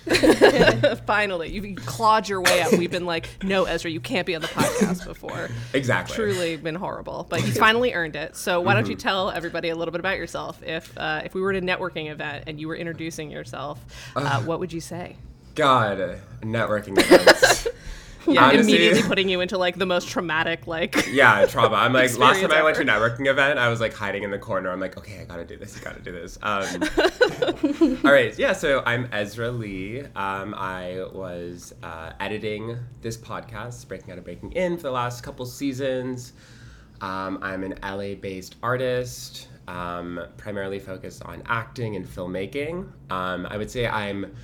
Finally, 1.06 1.50
you 1.50 1.76
clawed 1.76 2.30
your 2.30 2.42
way 2.42 2.62
up. 2.62 2.72
We've 2.72 2.92
been 2.92 3.06
like, 3.06 3.28
no, 3.44 3.66
Ezra, 3.66 3.92
you 3.92 4.00
can't 4.00 4.26
be 4.26 4.36
on 4.36 4.42
the 4.42 4.48
podcast 4.48 5.06
before. 5.06 5.50
Exactly. 5.74 6.16
Truly 6.16 6.58
been 6.58 6.76
horrible, 6.76 7.26
but 7.30 7.46
you 7.46 7.52
finally 7.52 7.94
earned 7.94 8.16
it. 8.16 8.36
So 8.36 8.62
why 8.62 8.72
mm-hmm. 8.74 8.82
don't 8.82 8.90
you 8.90 8.96
mm-hmm. 8.96 9.08
tell 9.08 9.32
everybody 9.32 9.70
a 9.70 9.76
little 9.76 9.92
bit 9.92 10.00
about 10.00 10.18
yourself? 10.18 10.62
If 10.64 10.98
uh, 10.98 11.22
if 11.26 11.34
we 11.34 11.42
were 11.42 11.52
at 11.52 11.62
a 11.62 11.66
networking 11.66 12.10
event 12.12 12.46
and 12.48 12.60
you 12.60 12.68
were 12.68 12.76
introducing 12.76 13.32
yourself, 13.32 13.84
uh, 14.16 14.42
what 14.44 14.60
would 14.60 14.72
you 14.72 14.82
say? 14.82 15.16
God, 15.56 16.20
networking 16.42 16.98
events. 17.00 17.67
Yeah, 18.28 18.46
Honestly, 18.46 18.76
immediately 18.76 19.04
putting 19.04 19.30
you 19.30 19.42
into 19.42 19.58
like 19.58 19.78
the 19.78 19.86
most 19.86 20.08
traumatic 20.08 20.68
like 20.68 21.08
yeah 21.12 21.46
trauma. 21.46 21.76
I'm 21.76 21.94
like 21.94 22.18
last 22.18 22.42
time 22.42 22.52
I 22.52 22.62
went 22.62 22.76
to 22.78 22.84
a 22.84 22.86
networking 22.86 23.28
event, 23.28 23.60
I 23.60 23.70
was 23.70 23.80
like 23.80 23.94
hiding 23.94 24.24
in 24.24 24.32
the 24.32 24.40
corner. 24.40 24.70
I'm 24.70 24.80
like, 24.80 24.98
okay, 24.98 25.22
I 25.22 25.26
gotta 25.26 25.46
do 25.46 25.58
this. 25.58 25.78
I 25.80 25.84
gotta 25.84 26.02
do 26.02 26.12
this. 26.12 26.38
Um, 26.42 28.00
all 28.06 28.12
right, 28.12 28.38
yeah. 28.38 28.54
So 28.54 28.84
I'm 28.86 29.08
Ezra 29.12 29.52
Lee. 29.52 30.02
Um, 30.16 30.54
I 30.56 31.06
was 31.14 31.74
uh, 31.84 32.12
editing 32.20 32.78
this 33.02 33.18
podcast, 33.18 33.88
Breaking 33.88 34.12
Out 34.12 34.18
of 34.18 34.24
Breaking 34.24 34.52
In, 34.52 34.78
for 34.78 34.84
the 34.84 34.92
last 34.92 35.24
couple 35.24 35.46
seasons. 35.46 36.34
Um, 37.02 37.40
I'm 37.42 37.64
an 37.64 37.76
LA-based 37.84 38.56
artist, 38.64 39.50
um, 39.68 40.20
primarily 40.38 40.80
focused 40.80 41.24
on 41.24 41.44
acting 41.46 41.96
and 41.96 42.06
filmmaking. 42.06 42.90
Um, 43.12 43.46
I 43.46 43.58
would 43.58 43.70
say 43.70 43.88
I'm 43.88 44.36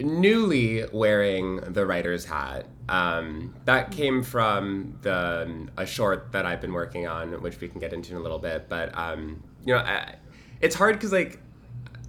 newly 0.00 0.84
wearing 0.92 1.56
the 1.56 1.86
writer's 1.86 2.24
hat. 2.24 2.66
Um, 2.88 3.54
that 3.64 3.90
came 3.90 4.22
from 4.22 4.98
the 5.02 5.68
a 5.76 5.86
short 5.86 6.32
that 6.32 6.44
I've 6.44 6.60
been 6.60 6.72
working 6.72 7.06
on, 7.06 7.40
which 7.40 7.60
we 7.60 7.68
can 7.68 7.80
get 7.80 7.92
into 7.92 8.12
in 8.12 8.18
a 8.18 8.20
little 8.20 8.38
bit. 8.38 8.68
But 8.68 8.96
um, 8.96 9.42
you 9.64 9.74
know, 9.74 9.80
I, 9.80 10.16
it's 10.60 10.74
hard 10.74 10.96
because 10.96 11.12
like 11.12 11.40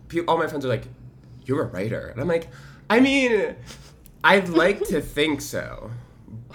people, 0.09 0.29
all 0.29 0.37
my 0.37 0.47
friends 0.47 0.65
are 0.65 0.69
like, 0.69 0.87
"You're 1.45 1.63
a 1.63 1.67
writer," 1.67 2.07
and 2.07 2.19
I'm 2.19 2.27
like, 2.27 2.49
I 2.89 2.99
mean, 2.99 3.55
I'd 4.23 4.49
like 4.49 4.81
to 4.87 5.01
think 5.17 5.41
so, 5.41 5.91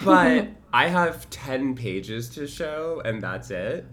but 0.05 0.49
I 0.73 0.89
have 0.89 1.29
ten 1.31 1.75
pages 1.75 2.29
to 2.31 2.47
show, 2.47 3.01
and 3.05 3.23
that's 3.23 3.51
it. 3.51 3.87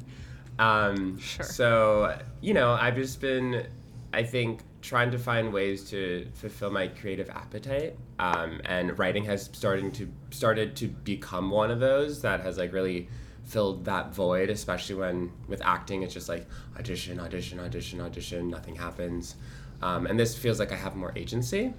Um, 0.59 1.17
sure. 1.19 1.45
So 1.45 2.19
you 2.41 2.53
know, 2.53 2.73
I've 2.73 2.95
just 2.95 3.21
been, 3.21 3.65
I 4.11 4.23
think, 4.23 4.61
trying 4.87 5.11
to 5.11 5.19
find 5.19 5.51
ways 5.51 5.89
to 5.89 6.25
fulfill 6.33 6.71
my 6.71 6.87
creative 6.87 7.29
appetite 7.29 7.93
um, 8.19 8.61
and 8.63 8.97
writing 8.97 9.25
has 9.25 9.49
starting 9.51 9.91
to 9.91 10.09
started 10.31 10.77
to 10.77 10.87
become 10.87 11.51
one 11.51 11.69
of 11.69 11.81
those 11.81 12.21
that 12.21 12.39
has 12.39 12.57
like 12.57 12.71
really 12.71 13.09
filled 13.43 13.83
that 13.83 14.15
void 14.15 14.49
especially 14.49 14.95
when 14.95 15.29
with 15.49 15.61
acting 15.65 16.03
it's 16.03 16.13
just 16.13 16.29
like 16.29 16.47
audition 16.77 17.19
audition 17.19 17.59
audition 17.59 17.99
audition 17.99 18.49
nothing 18.49 18.75
happens. 18.75 19.35
Um, 19.81 20.07
and 20.07 20.17
this 20.17 20.37
feels 20.37 20.57
like 20.57 20.71
i 20.71 20.75
have 20.75 20.95
more 20.95 21.11
agency. 21.17 21.73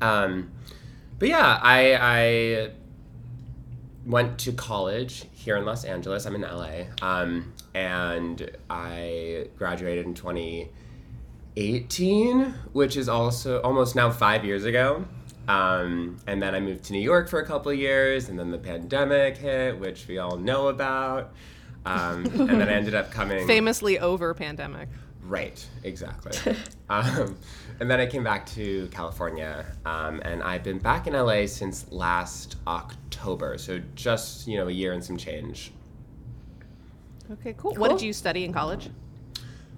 Um, 0.00 0.50
but 1.18 1.28
yeah 1.28 1.60
i 1.62 1.80
i 2.00 2.70
went 4.06 4.38
to 4.38 4.52
college 4.52 5.26
here 5.32 5.58
in 5.58 5.66
los 5.66 5.84
angeles. 5.84 6.24
I'm 6.24 6.34
in 6.34 6.40
la 6.40 6.70
um, 7.02 7.52
and 7.74 8.50
i 8.70 9.48
graduated 9.58 10.06
in 10.06 10.14
20 10.14 10.70
18, 11.56 12.54
which 12.72 12.96
is 12.96 13.08
also 13.08 13.60
almost 13.62 13.94
now 13.94 14.10
five 14.10 14.44
years 14.44 14.64
ago. 14.64 15.04
Um, 15.48 16.18
and 16.26 16.42
then 16.42 16.54
I 16.54 16.60
moved 16.60 16.84
to 16.84 16.92
New 16.92 17.00
York 17.00 17.28
for 17.28 17.40
a 17.40 17.46
couple 17.46 17.72
years, 17.72 18.28
and 18.28 18.38
then 18.38 18.50
the 18.50 18.58
pandemic 18.58 19.36
hit, 19.36 19.78
which 19.78 20.06
we 20.06 20.18
all 20.18 20.36
know 20.36 20.68
about. 20.68 21.32
Um, 21.84 22.24
and 22.26 22.48
then 22.48 22.68
I 22.68 22.72
ended 22.72 22.94
up 22.94 23.10
coming. 23.10 23.46
Famously 23.46 23.98
over 23.98 24.32
pandemic. 24.34 24.88
Right, 25.24 25.64
exactly. 25.84 26.54
um, 26.88 27.36
and 27.80 27.90
then 27.90 28.00
I 28.00 28.06
came 28.06 28.24
back 28.24 28.46
to 28.46 28.88
California, 28.92 29.64
um, 29.84 30.20
and 30.24 30.42
I've 30.42 30.62
been 30.62 30.78
back 30.78 31.06
in 31.06 31.14
LA 31.14 31.46
since 31.46 31.90
last 31.90 32.56
October, 32.66 33.58
so 33.58 33.80
just 33.94 34.46
you 34.46 34.56
know 34.56 34.68
a 34.68 34.70
year 34.72 34.92
and 34.92 35.02
some 35.02 35.16
change. 35.16 35.72
Okay, 37.30 37.54
cool. 37.56 37.72
cool. 37.72 37.80
What 37.80 37.90
did 37.90 38.02
you 38.02 38.12
study 38.12 38.44
in 38.44 38.52
college? 38.52 38.90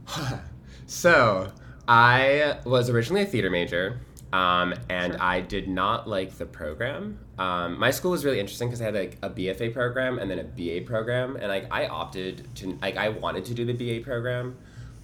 so 0.87 1.53
I 1.87 2.59
was 2.65 2.91
originally 2.91 3.23
a 3.23 3.27
theater 3.27 3.51
major. 3.51 4.01
Um, 4.35 4.75
and 4.89 5.13
sure. 5.13 5.23
I 5.23 5.41
did 5.43 5.69
not 5.69 6.09
like 6.09 6.39
the 6.39 6.45
program. 6.47 7.21
Um, 7.39 7.79
my 7.79 7.93
school 7.93 8.11
was 8.11 8.25
really 8.25 8.41
interesting 8.41 8.67
because 8.67 8.81
I 8.81 8.87
had 8.87 8.95
like 8.95 9.17
a 9.23 9.31
BFA 9.31 9.73
program 9.73 10.19
and 10.19 10.29
then 10.29 10.41
a 10.41 10.45
BA 10.45 10.85
program, 10.85 11.37
and 11.37 11.47
like 11.47 11.69
I 11.71 11.87
opted 11.87 12.49
to 12.57 12.77
like 12.83 12.97
I 12.97 13.11
wanted 13.11 13.45
to 13.45 13.55
do 13.55 13.65
the 13.65 13.73
BA 13.73 14.05
program, 14.05 14.57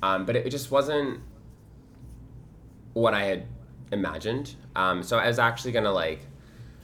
um, 0.02 0.26
but 0.26 0.34
it 0.34 0.50
just 0.50 0.72
wasn't 0.72 1.20
what 2.94 3.14
I 3.14 3.22
had 3.22 3.46
imagined. 3.92 4.56
Um, 4.74 5.00
so 5.04 5.16
I 5.16 5.28
was 5.28 5.38
actually 5.38 5.72
gonna 5.72 5.92
like, 5.92 6.26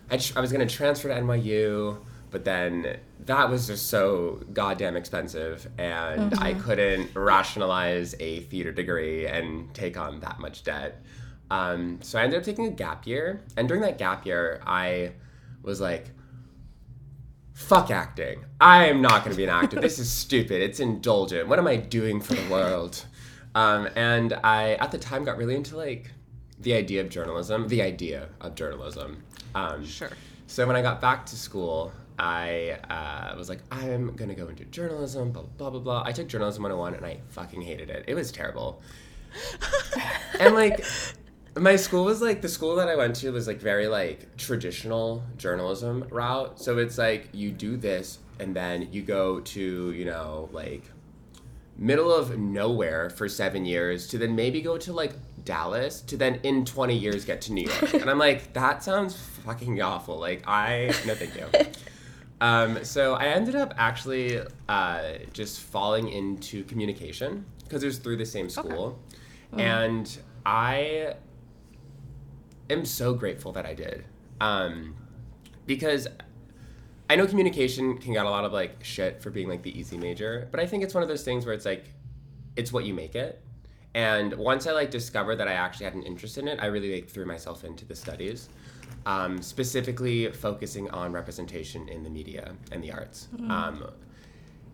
I, 0.09 0.16
tr- 0.16 0.38
I 0.38 0.40
was 0.40 0.52
gonna 0.52 0.66
transfer 0.66 1.09
to 1.09 1.14
NYU, 1.14 1.98
but 2.37 2.44
then 2.44 2.99
that 3.20 3.49
was 3.49 3.66
just 3.66 3.87
so 3.87 4.42
goddamn 4.53 4.94
expensive, 4.94 5.66
and 5.79 6.33
mm-hmm. 6.33 6.42
I 6.42 6.53
couldn't 6.53 7.16
rationalize 7.16 8.14
a 8.20 8.40
theater 8.40 8.72
degree 8.72 9.27
and 9.27 9.72
take 9.72 9.96
on 9.96 10.20
that 10.20 10.38
much 10.38 10.62
debt. 10.62 11.03
Um, 11.51 11.99
so 12.03 12.18
I 12.18 12.25
ended 12.25 12.38
up 12.38 12.44
taking 12.44 12.66
a 12.66 12.70
gap 12.70 13.07
year, 13.07 13.40
and 13.57 13.66
during 13.66 13.83
that 13.85 13.96
gap 13.96 14.27
year, 14.27 14.61
I 14.66 15.12
was 15.62 15.81
like, 15.81 16.11
fuck 17.55 17.90
acting. 17.90 18.44
I 18.61 18.88
am 18.88 19.01
not 19.01 19.25
going 19.25 19.31
to 19.31 19.37
be 19.38 19.44
an 19.44 19.49
actor. 19.49 19.81
this 19.81 19.99
is 19.99 20.12
stupid. 20.25 20.61
It's 20.61 20.79
indulgent. 20.79 21.49
What 21.49 21.59
am 21.59 21.66
I 21.66 21.77
doing 21.77 22.20
for 22.20 22.35
the 22.35 22.51
world? 22.51 23.03
Um, 23.55 23.88
and 23.96 24.35
I, 24.44 24.75
at 24.75 24.90
the 24.92 24.99
time, 24.99 25.25
got 25.25 25.38
really 25.38 25.55
into 25.55 25.75
like 25.75 26.11
the 26.61 26.75
idea 26.75 27.01
of 27.01 27.09
journalism, 27.09 27.66
the 27.68 27.81
idea 27.81 28.29
of 28.42 28.55
journalism. 28.55 29.22
Um, 29.55 29.87
sure. 29.87 30.11
So 30.49 30.66
when 30.66 30.77
I 30.77 30.83
got 30.83 31.01
back 31.01 31.25
to 31.27 31.37
school, 31.37 31.92
I 32.18 32.79
uh, 32.88 33.37
was 33.37 33.48
like, 33.48 33.61
I'm 33.70 34.14
going 34.16 34.29
to 34.29 34.35
go 34.35 34.48
into 34.48 34.64
journalism, 34.66 35.33
blah, 35.33 35.42
blah, 35.42 35.70
blah, 35.70 35.81
blah. 35.81 36.02
I 36.05 36.12
took 36.12 36.29
journalism 36.29 36.62
101 36.62 36.94
and 36.94 37.05
I 37.05 37.20
fucking 37.29 37.62
hated 37.62 37.90
it. 37.90 38.05
It 38.07 38.14
was 38.14 38.33
terrible. 38.33 38.81
and 40.40 40.55
like, 40.55 40.85
my 41.57 41.76
school 41.76 42.05
was 42.05 42.20
like 42.20 42.42
the 42.42 42.48
school 42.48 42.76
that 42.76 42.88
I 42.88 42.96
went 42.96 43.16
to 43.16 43.31
was 43.31 43.46
like 43.46 43.61
very 43.61 43.87
like 43.87 44.37
traditional 44.37 45.22
journalism 45.37 46.07
route. 46.11 46.61
So 46.61 46.79
it's 46.79 46.98
like 46.98 47.29
you 47.33 47.50
do 47.50 47.76
this 47.76 48.18
and 48.38 48.55
then 48.55 48.88
you 48.92 49.02
go 49.02 49.40
to, 49.40 49.92
you 49.92 50.05
know, 50.05 50.48
like 50.52 50.85
middle 51.79 52.12
of 52.12 52.38
nowhere 52.38 53.11
for 53.11 53.29
7 53.29 53.64
years 53.66 54.07
to 54.09 54.18
then 54.18 54.35
maybe 54.35 54.62
go 54.62 54.79
to 54.79 54.92
like 54.92 55.12
Dallas 55.44 56.00
to 56.02 56.16
then 56.16 56.40
in 56.42 56.64
20 56.64 56.96
years 56.96 57.24
get 57.24 57.40
to 57.42 57.52
New 57.52 57.66
York. 57.66 57.94
and 57.94 58.11
I'm 58.11 58.18
like 58.18 58.52
that 58.55 58.83
sounds 58.83 59.16
fucking 59.44 59.81
awful. 59.81 60.18
Like 60.18 60.42
I 60.46 60.92
no 61.07 61.14
thank 61.14 61.35
you. 61.37 61.46
Um, 62.40 62.85
so 62.85 63.14
I 63.14 63.27
ended 63.27 63.55
up 63.55 63.75
actually 63.79 64.40
uh, 64.68 65.03
just 65.33 65.61
falling 65.61 66.09
into 66.09 66.64
communication 66.64 67.46
because 67.64 67.83
it 67.83 67.87
was 67.87 67.99
through 67.99 68.16
the 68.16 68.27
same 68.27 68.51
school. 68.51 68.99
Okay. 69.55 69.62
Mm. 69.62 69.85
And 69.85 70.18
I 70.44 71.14
am 72.70 72.85
so 72.85 73.14
grateful 73.14 73.53
that 73.53 73.66
I 73.66 73.75
did. 73.75 74.05
Um, 74.40 74.96
because 75.66 76.07
I 77.09 77.16
know 77.16 77.27
communication 77.27 77.99
can 77.99 78.12
get 78.12 78.27
a 78.27 78.31
lot 78.31 78.44
of 78.44 78.53
like 78.53 78.85
shit 78.85 79.22
for 79.22 79.31
being 79.31 79.49
like 79.49 79.62
the 79.62 79.77
easy 79.79 79.96
major, 79.96 80.49
but 80.51 80.61
I 80.61 80.66
think 80.66 80.83
it's 80.83 80.94
one 80.94 81.03
of 81.03 81.09
those 81.09 81.22
things 81.22 81.46
where 81.46 81.55
it's 81.55 81.64
like, 81.64 81.92
it's 82.57 82.72
what 82.72 82.85
you 82.85 82.94
make 82.94 83.14
it. 83.14 83.42
And 83.94 84.35
once 84.35 84.66
I 84.66 84.72
like 84.72 84.90
discovered 84.90 85.37
that 85.37 85.49
I 85.49 85.53
actually 85.53 85.85
had 85.85 85.94
an 85.94 86.03
interest 86.03 86.37
in 86.37 86.49
it, 86.49 86.59
I 86.61 86.66
really 86.66 86.94
like 86.94 87.09
threw 87.09 87.25
myself 87.25 87.64
into 87.64 87.87
the 87.87 87.94
studies, 87.94 88.49
um, 89.05 89.40
specifically 89.40 90.31
focusing 90.33 90.90
on 90.90 91.12
representation 91.12 91.88
in 91.88 92.03
the 92.03 92.11
media 92.11 92.55
and 92.72 92.83
the 92.83 92.92
arts. 92.92 93.29
Mm-hmm. 93.35 93.51
Um, 93.51 93.90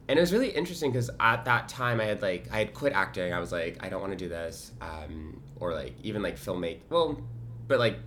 and 0.08 0.18
it 0.18 0.20
was 0.20 0.32
really 0.32 0.50
interesting 0.50 0.90
because 0.90 1.10
at 1.20 1.44
that 1.44 1.68
time 1.68 2.00
I 2.00 2.04
had 2.04 2.22
like 2.22 2.48
I 2.50 2.58
had 2.58 2.74
quit 2.74 2.92
acting. 2.92 3.32
I 3.32 3.40
was 3.40 3.52
like, 3.52 3.78
I 3.80 3.88
don't 3.88 4.00
want 4.00 4.12
to 4.12 4.18
do 4.18 4.28
this, 4.28 4.72
um, 4.80 5.40
or 5.60 5.74
like 5.74 5.94
even 6.02 6.22
like 6.22 6.36
filmmake. 6.36 6.80
Well, 6.90 7.22
but 7.68 7.78
like 7.78 7.98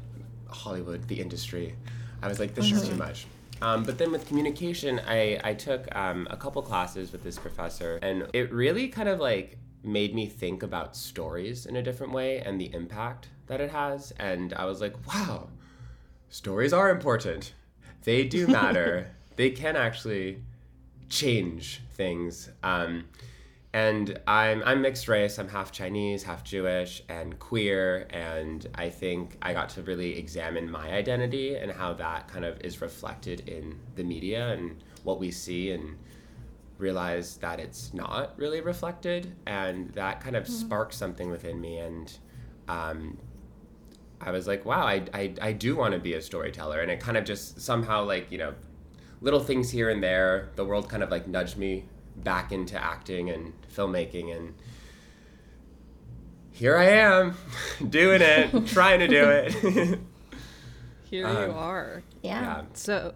Hollywood, 0.50 1.08
the 1.08 1.20
industry, 1.22 1.76
I 2.22 2.28
was 2.28 2.40
like, 2.40 2.54
this 2.54 2.68
mm-hmm. 2.68 2.76
is 2.76 2.84
too 2.84 2.90
mm-hmm. 2.90 3.00
much. 3.00 3.28
Um, 3.62 3.84
but 3.84 3.98
then 3.98 4.12
with 4.12 4.28
communication, 4.28 5.00
I, 5.08 5.40
I 5.44 5.54
took 5.54 5.94
um, 5.96 6.28
a 6.30 6.36
couple 6.36 6.62
classes 6.62 7.12
with 7.12 7.24
this 7.24 7.40
professor, 7.40 8.00
and 8.02 8.28
it 8.34 8.52
really 8.52 8.90
kind 8.90 9.08
of 9.08 9.20
like 9.20 9.58
made 9.84 10.14
me 10.14 10.26
think 10.26 10.64
about 10.64 10.96
stories 10.96 11.66
in 11.66 11.76
a 11.78 11.82
different 11.82 12.12
way 12.12 12.40
and 12.40 12.60
the 12.60 12.74
impact 12.74 13.30
that 13.48 13.62
it 13.62 13.70
has. 13.70 14.12
And 14.20 14.54
I 14.54 14.66
was 14.66 14.82
like, 14.82 14.96
wow, 15.08 15.48
stories 16.36 16.74
are 16.74 16.90
important. 16.90 17.54
They 18.04 18.26
do 18.26 18.46
matter. 18.60 19.08
they 19.38 19.52
can 19.52 19.78
actually 19.78 20.44
change 21.08 21.82
things. 21.94 22.50
Um, 22.62 23.06
and 23.74 24.20
I'm 24.28 24.62
I'm 24.66 24.82
mixed 24.82 25.08
race. 25.08 25.40
I'm 25.40 25.48
half 25.48 25.72
Chinese, 25.72 26.24
half 26.24 26.44
Jewish, 26.44 27.04
and 27.08 27.40
queer. 27.40 28.08
And 28.10 28.68
I 28.76 28.90
think 28.90 29.38
I 29.42 29.54
got 29.54 29.70
to 29.70 29.82
really 29.82 30.18
examine 30.18 30.70
my 30.70 30.92
identity 30.92 31.56
and 31.56 31.72
how 31.72 31.94
that 31.94 32.28
kind 32.28 32.44
of 32.44 32.60
is 32.62 32.82
reflected 32.82 33.48
in 33.48 33.80
the 33.96 34.04
media 34.04 34.50
and 34.50 34.84
what 35.04 35.20
we 35.20 35.32
see, 35.32 35.72
and 35.72 35.98
realize 36.78 37.38
that 37.38 37.60
it's 37.62 37.94
not 37.94 38.38
really 38.38 38.60
reflected. 38.60 39.34
And 39.46 39.90
that 39.92 40.20
kind 40.20 40.36
of 40.36 40.44
mm-hmm. 40.44 40.54
sparked 40.54 40.94
something 40.94 41.30
within 41.30 41.60
me. 41.62 41.80
And 41.80 42.18
um, 42.68 43.18
I 44.22 44.32
was 44.32 44.48
like, 44.48 44.66
wow, 44.66 44.86
I, 44.86 45.04
I, 45.14 45.34
I 45.42 45.52
do 45.52 45.76
want 45.76 45.94
to 45.94 46.00
be 46.00 46.14
a 46.14 46.22
storyteller. 46.22 46.82
And 46.82 46.90
it 46.90 47.00
kind 47.00 47.18
of 47.18 47.26
just 47.26 47.62
somehow, 47.62 48.04
like, 48.04 48.32
you 48.32 48.38
know, 48.38 48.54
little 49.22 49.40
things 49.40 49.70
here 49.72 49.90
and 49.90 50.04
there, 50.04 50.50
the 50.56 50.66
world 50.66 50.90
kind 50.90 51.04
of 51.04 51.10
like 51.12 51.28
nudged 51.28 51.58
me 51.58 51.86
back 52.18 52.52
into 52.52 52.82
acting 52.82 53.30
and 53.30 53.54
filmmaking 53.74 54.36
and 54.36 54.54
here 56.52 56.78
I 56.78 56.86
am 56.86 57.36
doing 57.90 58.22
it, 58.22 58.68
trying 58.68 59.00
to 59.00 59.08
do 59.08 59.30
it. 59.30 59.54
here 61.04 61.28
um, 61.28 61.36
you 61.36 61.52
are. 61.52 62.04
Yeah. 62.24 62.42
yeah. 62.42 62.62
So 62.74 63.14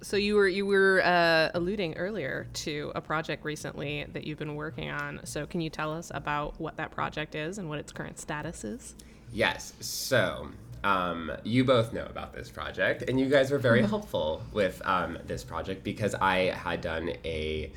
so 0.00 0.16
you 0.16 0.36
were 0.36 0.48
you 0.48 0.64
were 0.64 1.02
uh, 1.04 1.50
alluding 1.54 1.96
earlier 1.98 2.46
to 2.54 2.92
a 2.94 3.00
project 3.00 3.44
recently 3.44 4.06
that 4.12 4.24
you've 4.24 4.38
been 4.38 4.54
working 4.54 4.90
on. 4.90 5.20
So 5.24 5.44
can 5.46 5.60
you 5.60 5.68
tell 5.68 5.92
us 5.92 6.10
about 6.14 6.58
what 6.58 6.76
that 6.76 6.90
project 6.90 7.34
is 7.34 7.58
and 7.58 7.68
what 7.68 7.78
its 7.78 7.92
current 7.92 8.18
status 8.18 8.64
is? 8.64 8.94
Yes. 9.32 9.72
So 9.80 10.48
um, 10.84 11.32
you 11.44 11.64
both 11.64 11.92
know 11.92 12.06
about 12.06 12.32
this 12.32 12.50
project, 12.50 13.04
and 13.08 13.18
you 13.18 13.26
guys 13.26 13.50
were 13.50 13.58
very 13.58 13.82
helpful 13.82 14.42
with 14.52 14.80
um, 14.84 15.18
this 15.26 15.44
project 15.44 15.84
because 15.84 16.14
I 16.14 16.52
had 16.54 16.80
done 16.80 17.10
a 17.24 17.72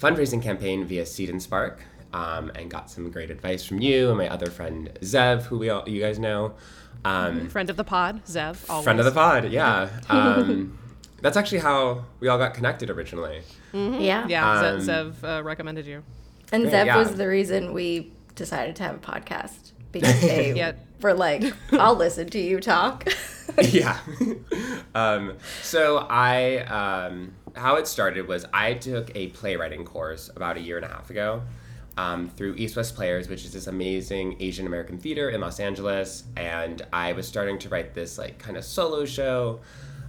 fundraising 0.00 0.42
campaign 0.42 0.84
via 0.84 1.06
Seed 1.06 1.30
and 1.30 1.42
Spark, 1.42 1.80
um, 2.12 2.52
and 2.54 2.70
got 2.70 2.90
some 2.90 3.10
great 3.10 3.30
advice 3.30 3.64
from 3.64 3.80
you 3.80 4.08
and 4.08 4.18
my 4.18 4.28
other 4.28 4.50
friend 4.50 4.90
Zev, 5.00 5.42
who 5.42 5.58
we 5.58 5.70
all 5.70 5.88
you 5.88 6.00
guys 6.00 6.18
know. 6.18 6.54
Um, 7.04 7.48
friend 7.48 7.68
of 7.68 7.76
the 7.76 7.84
pod, 7.84 8.24
Zev. 8.24 8.68
Always. 8.70 8.84
Friend 8.84 8.98
of 8.98 9.04
the 9.04 9.12
pod, 9.12 9.50
yeah. 9.50 9.90
Um, 10.08 10.78
that's 11.22 11.36
actually 11.36 11.58
how 11.58 12.04
we 12.20 12.28
all 12.28 12.38
got 12.38 12.54
connected 12.54 12.88
originally. 12.88 13.42
Mm-hmm. 13.72 14.00
Yeah, 14.00 14.26
yeah. 14.28 14.60
Um, 14.60 14.80
Zev 14.80 15.14
uh, 15.24 15.42
recommended 15.42 15.86
you, 15.86 16.02
and 16.52 16.66
Zev 16.66 16.86
yeah. 16.86 16.96
was 16.96 17.16
the 17.16 17.26
reason 17.26 17.72
we 17.72 18.12
decided 18.34 18.76
to 18.76 18.82
have 18.82 18.96
a 18.96 18.98
podcast 18.98 19.72
because 19.94 20.20
they 20.20 20.52
yeah. 20.52 20.72
were 21.00 21.14
like, 21.14 21.42
"I'll 21.72 21.96
listen 21.96 22.28
to 22.30 22.38
you 22.38 22.60
talk." 22.60 23.08
yeah. 23.62 23.98
Um, 24.96 25.38
so 25.60 26.06
I 26.08 26.58
um, 26.58 27.34
how 27.56 27.74
it 27.76 27.88
started 27.88 28.28
was 28.28 28.46
I 28.54 28.74
took 28.74 29.10
a 29.16 29.26
playwriting 29.28 29.84
course 29.84 30.30
about 30.36 30.56
a 30.56 30.60
year 30.60 30.76
and 30.76 30.86
a 30.86 30.88
half 30.88 31.10
ago 31.10 31.42
um, 31.96 32.28
through 32.28 32.54
East 32.54 32.76
West 32.76 32.94
Players, 32.94 33.28
which 33.28 33.44
is 33.44 33.52
this 33.52 33.66
amazing 33.66 34.36
Asian 34.38 34.68
American 34.68 34.98
theater 34.98 35.30
in 35.30 35.40
Los 35.40 35.58
Angeles, 35.58 36.22
and 36.36 36.82
I 36.92 37.12
was 37.12 37.26
starting 37.26 37.58
to 37.58 37.68
write 37.68 37.92
this 37.92 38.18
like 38.18 38.38
kind 38.38 38.56
of 38.56 38.64
solo 38.64 39.04
show. 39.04 39.60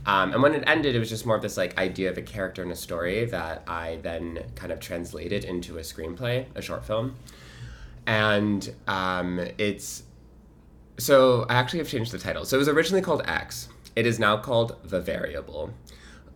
Um, 0.06 0.34
and 0.34 0.44
when 0.44 0.54
it 0.54 0.64
ended, 0.68 0.96
it 0.96 1.00
was 1.00 1.10
just 1.10 1.26
more 1.26 1.36
of 1.36 1.42
this 1.42 1.58
like 1.58 1.76
idea 1.80 2.12
of 2.12 2.18
a 2.20 2.22
character 2.22 2.62
and 2.62 2.72
a 2.72 2.76
story 2.76 3.26
that 3.26 3.64
I 3.68 3.98
then 4.04 4.44
kind 4.54 4.72
of 4.72 4.80
translated 4.80 5.46
into 5.46 5.80
a 5.80 5.82
screenplay, 5.82 6.46
a 6.54 6.62
short 6.62 6.86
film. 6.86 7.16
And 8.08 8.74
um, 8.88 9.40
it's 9.58 10.04
so 10.98 11.46
I 11.50 11.56
actually 11.56 11.80
have 11.80 11.90
changed 11.90 12.12
the 12.12 12.20
title. 12.20 12.46
So 12.46 12.56
it 12.58 12.60
was 12.60 12.70
originally 12.70 13.02
called 13.02 13.24
X. 13.26 13.70
It 13.96 14.06
is 14.06 14.20
now 14.20 14.38
called 14.38 14.78
The 14.84 15.02
Variable. 15.02 15.74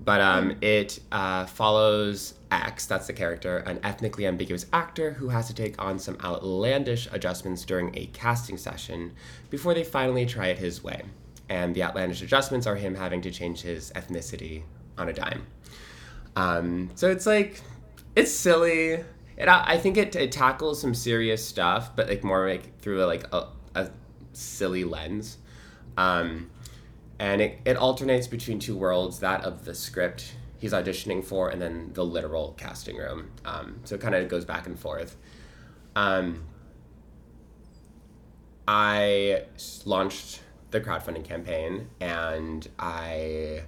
But 0.01 0.21
um, 0.21 0.55
it 0.61 1.01
uh, 1.11 1.45
follows 1.45 2.35
X, 2.51 2.85
that's 2.85 3.07
the 3.07 3.13
character, 3.13 3.57
an 3.57 3.81
ethnically 3.83 4.25
ambiguous 4.25 4.65
actor 4.71 5.11
who 5.11 5.27
has 5.27 5.47
to 5.47 5.53
take 5.53 5.81
on 5.81 5.99
some 5.99 6.17
outlandish 6.23 7.09
adjustments 7.11 7.65
during 7.65 7.95
a 7.97 8.05
casting 8.07 8.57
session 8.57 9.11
before 9.49 9.73
they 9.73 9.83
finally 9.83 10.25
try 10.25 10.47
it 10.47 10.57
his 10.57 10.81
way. 10.81 11.03
and 11.49 11.75
the 11.75 11.83
outlandish 11.83 12.21
adjustments 12.21 12.67
are 12.67 12.75
him 12.75 12.95
having 12.95 13.21
to 13.21 13.31
change 13.31 13.61
his 13.61 13.91
ethnicity 13.93 14.63
on 14.97 15.09
a 15.09 15.13
dime. 15.13 15.45
Um, 16.35 16.91
so 16.95 17.09
it's 17.09 17.25
like 17.25 17.61
it's 18.15 18.31
silly. 18.31 19.03
It, 19.39 19.47
I 19.47 19.77
think 19.77 19.97
it, 19.97 20.15
it 20.15 20.31
tackles 20.31 20.81
some 20.81 20.93
serious 20.93 21.45
stuff, 21.45 21.95
but 21.95 22.09
like 22.09 22.23
more 22.23 22.47
like 22.47 22.79
through 22.81 23.03
a, 23.03 23.07
like 23.07 23.25
a, 23.33 23.47
a 23.73 23.89
silly 24.33 24.83
lens. 24.83 25.37
Um, 25.97 26.49
and 27.19 27.41
it, 27.41 27.59
it 27.65 27.77
alternates 27.77 28.27
between 28.27 28.59
two 28.59 28.75
worlds 28.75 29.19
that 29.19 29.43
of 29.43 29.65
the 29.65 29.75
script 29.75 30.33
he's 30.57 30.73
auditioning 30.73 31.23
for 31.23 31.49
and 31.49 31.61
then 31.61 31.91
the 31.93 32.03
literal 32.03 32.53
casting 32.57 32.97
room 32.97 33.29
um, 33.45 33.79
so 33.83 33.95
it 33.95 34.01
kind 34.01 34.15
of 34.15 34.27
goes 34.27 34.45
back 34.45 34.65
and 34.65 34.79
forth 34.79 35.17
um, 35.95 36.43
i 38.67 39.43
launched 39.85 40.41
the 40.71 40.79
crowdfunding 40.79 41.23
campaign 41.23 41.89
and 41.99 42.69
i 42.79 43.61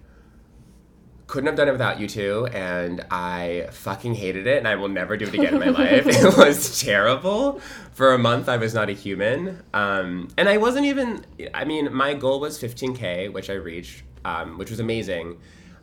couldn't 1.31 1.47
have 1.47 1.55
done 1.55 1.69
it 1.69 1.71
without 1.71 1.97
you 1.97 2.09
two 2.09 2.45
and 2.47 3.05
i 3.09 3.65
fucking 3.71 4.13
hated 4.13 4.45
it 4.47 4.57
and 4.57 4.67
i 4.67 4.75
will 4.75 4.89
never 4.89 5.15
do 5.15 5.25
it 5.25 5.33
again 5.33 5.53
in 5.53 5.59
my 5.61 5.69
life. 5.69 6.05
It 6.07 6.37
was 6.37 6.81
terrible. 6.81 7.61
For 7.93 8.13
a 8.13 8.17
month 8.17 8.49
i 8.49 8.57
was 8.57 8.73
not 8.73 8.89
a 8.89 8.91
human. 8.91 9.63
Um, 9.73 10.27
and 10.37 10.49
i 10.49 10.57
wasn't 10.57 10.87
even 10.87 11.25
i 11.53 11.63
mean 11.63 11.93
my 11.93 12.13
goal 12.15 12.41
was 12.41 12.59
15k 12.61 13.31
which 13.31 13.49
i 13.49 13.53
reached 13.53 14.03
um, 14.25 14.57
which 14.57 14.69
was 14.69 14.81
amazing. 14.81 15.39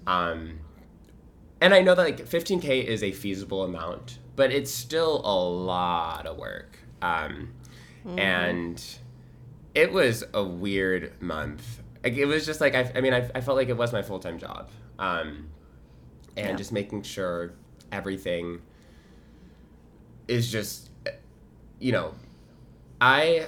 Um, 0.07 0.61
and 1.63 1.73
i 1.73 1.81
know 1.81 1.95
that 1.95 2.03
like 2.03 2.29
15k 2.29 2.85
is 2.85 3.03
a 3.03 3.11
feasible 3.11 3.65
amount 3.65 4.19
but 4.37 4.53
it's 4.53 4.71
still 4.71 5.23
a 5.25 5.35
lot 5.35 6.27
of 6.27 6.37
work. 6.37 6.79
Um, 7.01 7.55
mm-hmm. 8.07 8.19
and 8.19 8.85
it 9.75 9.93
was 9.93 10.25
a 10.35 10.45
weird 10.45 11.21
month. 11.23 11.81
Like, 12.05 12.17
it 12.17 12.27
was 12.27 12.45
just 12.45 12.61
like 12.61 12.75
I, 12.75 12.93
I 12.95 13.01
mean 13.01 13.15
I, 13.15 13.31
I 13.35 13.41
felt 13.41 13.57
like 13.57 13.71
it 13.71 13.79
was 13.79 13.95
my 13.95 14.03
full-time 14.03 14.39
job 14.39 14.69
um, 14.99 15.49
and 16.37 16.51
yeah. 16.51 16.57
just 16.57 16.73
making 16.73 17.03
sure 17.03 17.53
everything 17.93 18.61
is 20.27 20.51
just 20.51 20.91
you 21.81 21.93
know 21.93 22.15
i 23.01 23.47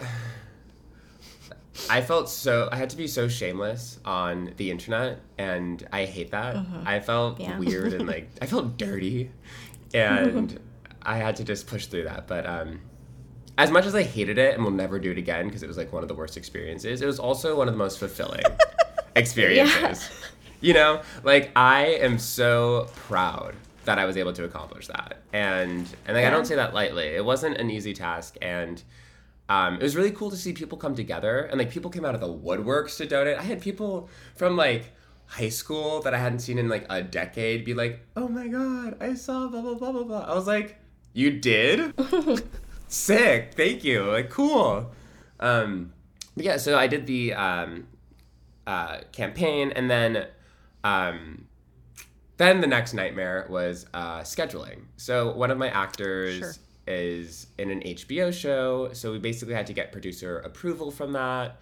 i 1.88 2.01
felt 2.01 2.28
so 2.28 2.68
i 2.72 2.76
had 2.76 2.88
to 2.88 2.96
be 2.96 3.07
so 3.07 3.28
shameless 3.28 3.98
on 4.05 4.53
the 4.57 4.70
internet 4.70 5.20
and 5.38 5.86
i 5.92 6.05
hate 6.05 6.30
that 6.30 6.57
mm-hmm. 6.57 6.86
i 6.86 7.01
felt 7.01 7.38
yeah. 7.38 7.59
weird 7.59 7.92
and 7.92 8.07
like 8.07 8.28
i 8.40 8.46
felt 8.46 8.76
dirty 8.76 9.30
and 9.94 10.59
i 11.03 11.16
had 11.16 11.36
to 11.36 11.44
just 11.44 11.66
push 11.66 11.86
through 11.86 12.05
that 12.05 12.26
but 12.26 12.46
um 12.46 12.80
as 13.59 13.70
much 13.70 13.84
as 13.84 13.94
i 13.94 14.03
hated 14.03 14.38
it 14.38 14.55
and 14.55 14.64
will 14.64 14.70
never 14.70 14.98
do 14.98 15.11
it 15.11 15.18
again 15.18 15.46
because 15.46 15.62
it 15.62 15.66
was 15.66 15.76
like 15.76 15.92
one 15.92 16.03
of 16.03 16.09
the 16.09 16.14
worst 16.14 16.36
experiences 16.36 17.03
it 17.03 17.07
was 17.07 17.18
also 17.18 17.57
one 17.57 17.68
of 17.68 17.74
the 17.74 17.78
most 17.78 17.98
fulfilling 17.98 18.42
experiences 19.16 20.09
yeah 20.11 20.26
you 20.61 20.74
know, 20.74 21.02
like 21.22 21.50
I 21.56 21.86
am 21.86 22.18
so 22.18 22.88
proud 22.94 23.54
that 23.84 23.98
I 23.98 24.04
was 24.04 24.16
able 24.16 24.32
to 24.34 24.44
accomplish 24.44 24.86
that, 24.88 25.18
and 25.32 25.86
and 26.06 26.16
like 26.16 26.22
yeah. 26.22 26.28
I 26.28 26.30
don't 26.30 26.46
say 26.46 26.56
that 26.56 26.74
lightly. 26.74 27.06
It 27.06 27.24
wasn't 27.24 27.56
an 27.56 27.70
easy 27.70 27.94
task, 27.94 28.36
and 28.42 28.82
um, 29.48 29.74
it 29.74 29.82
was 29.82 29.96
really 29.96 30.12
cool 30.12 30.30
to 30.30 30.36
see 30.36 30.52
people 30.52 30.78
come 30.78 30.94
together, 30.94 31.40
and 31.40 31.58
like 31.58 31.70
people 31.70 31.90
came 31.90 32.04
out 32.04 32.14
of 32.14 32.20
the 32.20 32.32
woodworks 32.32 32.96
to 32.98 33.06
donate. 33.06 33.36
I 33.38 33.42
had 33.42 33.61
people 33.61 34.08
from 34.36 34.56
like 34.56 34.92
high 35.26 35.48
school 35.48 36.02
that 36.02 36.12
I 36.12 36.18
hadn't 36.18 36.40
seen 36.40 36.58
in 36.58 36.68
like 36.68 36.86
a 36.90 37.02
decade 37.02 37.64
be 37.64 37.74
like, 37.74 38.06
"Oh 38.16 38.28
my 38.28 38.48
god, 38.48 38.96
I 39.00 39.14
saw 39.14 39.48
blah 39.48 39.62
blah 39.62 39.74
blah 39.74 39.92
blah 39.92 40.04
blah." 40.04 40.20
I 40.20 40.34
was 40.34 40.46
like, 40.46 40.78
"You 41.14 41.30
did? 41.32 41.94
Sick, 42.88 43.54
thank 43.54 43.82
you. 43.82 44.04
Like 44.04 44.30
cool." 44.30 44.92
Um, 45.40 45.92
yeah, 46.36 46.58
so 46.58 46.78
I 46.78 46.86
did 46.86 47.06
the 47.06 47.34
um, 47.34 47.86
uh, 48.66 48.98
campaign, 49.12 49.72
and 49.74 49.90
then 49.90 50.26
um, 50.84 51.46
then 52.40 52.62
the 52.62 52.66
next 52.66 52.94
nightmare 52.94 53.46
was 53.50 53.84
uh, 53.92 54.20
scheduling. 54.20 54.84
So 54.96 55.32
one 55.34 55.50
of 55.50 55.58
my 55.58 55.68
actors 55.68 56.38
sure. 56.38 56.54
is 56.86 57.48
in 57.58 57.70
an 57.70 57.80
HBO 57.80 58.32
show, 58.32 58.94
so 58.94 59.12
we 59.12 59.18
basically 59.18 59.54
had 59.54 59.66
to 59.66 59.74
get 59.74 59.92
producer 59.92 60.38
approval 60.38 60.90
from 60.90 61.12
that. 61.12 61.60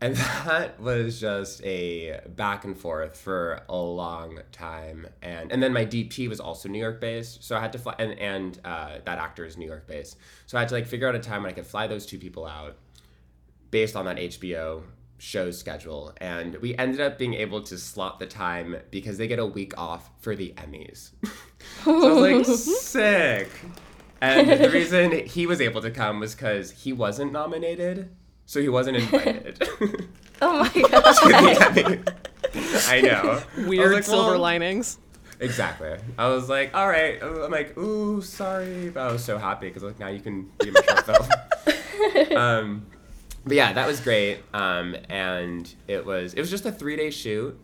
And 0.00 0.16
that 0.46 0.80
was 0.80 1.20
just 1.20 1.62
a 1.64 2.20
back 2.28 2.64
and 2.64 2.74
forth 2.78 3.18
for 3.18 3.60
a 3.68 3.76
long 3.76 4.38
time. 4.52 5.06
And 5.20 5.52
and 5.52 5.62
then 5.62 5.74
my 5.74 5.84
DP 5.84 6.26
was 6.26 6.40
also 6.40 6.70
New 6.70 6.78
York 6.78 6.98
based, 6.98 7.44
so 7.44 7.58
I 7.58 7.60
had 7.60 7.72
to 7.72 7.78
fly. 7.78 7.94
And 7.98 8.18
and 8.18 8.58
uh, 8.64 9.00
that 9.04 9.18
actor 9.18 9.44
is 9.44 9.58
New 9.58 9.66
York 9.66 9.86
based, 9.86 10.16
so 10.46 10.56
I 10.56 10.60
had 10.62 10.70
to 10.70 10.76
like 10.76 10.86
figure 10.86 11.06
out 11.06 11.14
a 11.14 11.18
time 11.18 11.42
when 11.42 11.52
I 11.52 11.54
could 11.54 11.66
fly 11.66 11.86
those 11.86 12.06
two 12.06 12.18
people 12.18 12.46
out, 12.46 12.78
based 13.70 13.96
on 13.96 14.06
that 14.06 14.16
HBO 14.16 14.82
show 15.20 15.50
schedule 15.50 16.14
and 16.16 16.56
we 16.56 16.74
ended 16.76 16.98
up 16.98 17.18
being 17.18 17.34
able 17.34 17.60
to 17.60 17.76
slot 17.76 18.18
the 18.18 18.26
time 18.26 18.74
because 18.90 19.18
they 19.18 19.28
get 19.28 19.38
a 19.38 19.44
week 19.44 19.76
off 19.78 20.10
for 20.18 20.34
the 20.34 20.54
Emmys. 20.56 21.10
so 21.84 22.26
I 22.26 22.32
was 22.34 22.48
like, 22.48 22.56
sick. 22.80 23.50
And 24.22 24.48
the 24.48 24.70
reason 24.70 25.26
he 25.26 25.46
was 25.46 25.60
able 25.60 25.82
to 25.82 25.90
come 25.90 26.20
was 26.20 26.34
because 26.34 26.70
he 26.70 26.92
wasn't 26.92 27.32
nominated, 27.32 28.10
so 28.46 28.60
he 28.60 28.68
wasn't 28.68 28.96
invited. 28.98 29.62
oh 30.42 30.58
my 30.58 30.82
god. 30.88 32.14
I 32.88 33.00
know. 33.02 33.42
Weird 33.68 33.92
I 33.92 33.94
like, 33.96 34.04
silver 34.04 34.32
well, 34.32 34.40
linings. 34.40 34.98
Exactly. 35.38 35.96
I 36.18 36.28
was 36.28 36.50
like, 36.50 36.74
all 36.74 36.88
right. 36.88 37.22
I'm 37.22 37.50
like, 37.50 37.76
ooh, 37.78 38.20
sorry, 38.20 38.90
but 38.90 39.00
I 39.00 39.12
was 39.12 39.24
so 39.24 39.38
happy 39.38 39.68
because 39.68 39.82
like 39.82 39.98
now 39.98 40.08
you 40.08 40.20
can 40.20 40.50
be 40.58 40.68
in 40.68 40.74
my 40.74 40.82
short 40.82 41.06
film. 41.06 42.36
um, 42.36 42.86
but 43.44 43.54
yeah, 43.54 43.72
that 43.72 43.86
was 43.86 44.00
great. 44.00 44.40
Um, 44.52 44.96
and 45.08 45.72
it 45.88 46.04
was 46.04 46.34
it 46.34 46.40
was 46.40 46.50
just 46.50 46.66
a 46.66 46.72
three 46.72 46.96
day 46.96 47.10
shoot. 47.10 47.58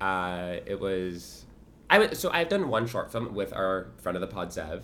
Uh, 0.00 0.56
it 0.66 0.78
was 0.78 1.44
I 1.90 2.12
so 2.12 2.30
I've 2.30 2.48
done 2.48 2.68
one 2.68 2.86
short 2.86 3.10
film 3.12 3.34
with 3.34 3.52
our 3.54 3.88
friend 3.98 4.16
of 4.16 4.20
the 4.20 4.26
pod 4.26 4.48
Zev, 4.48 4.82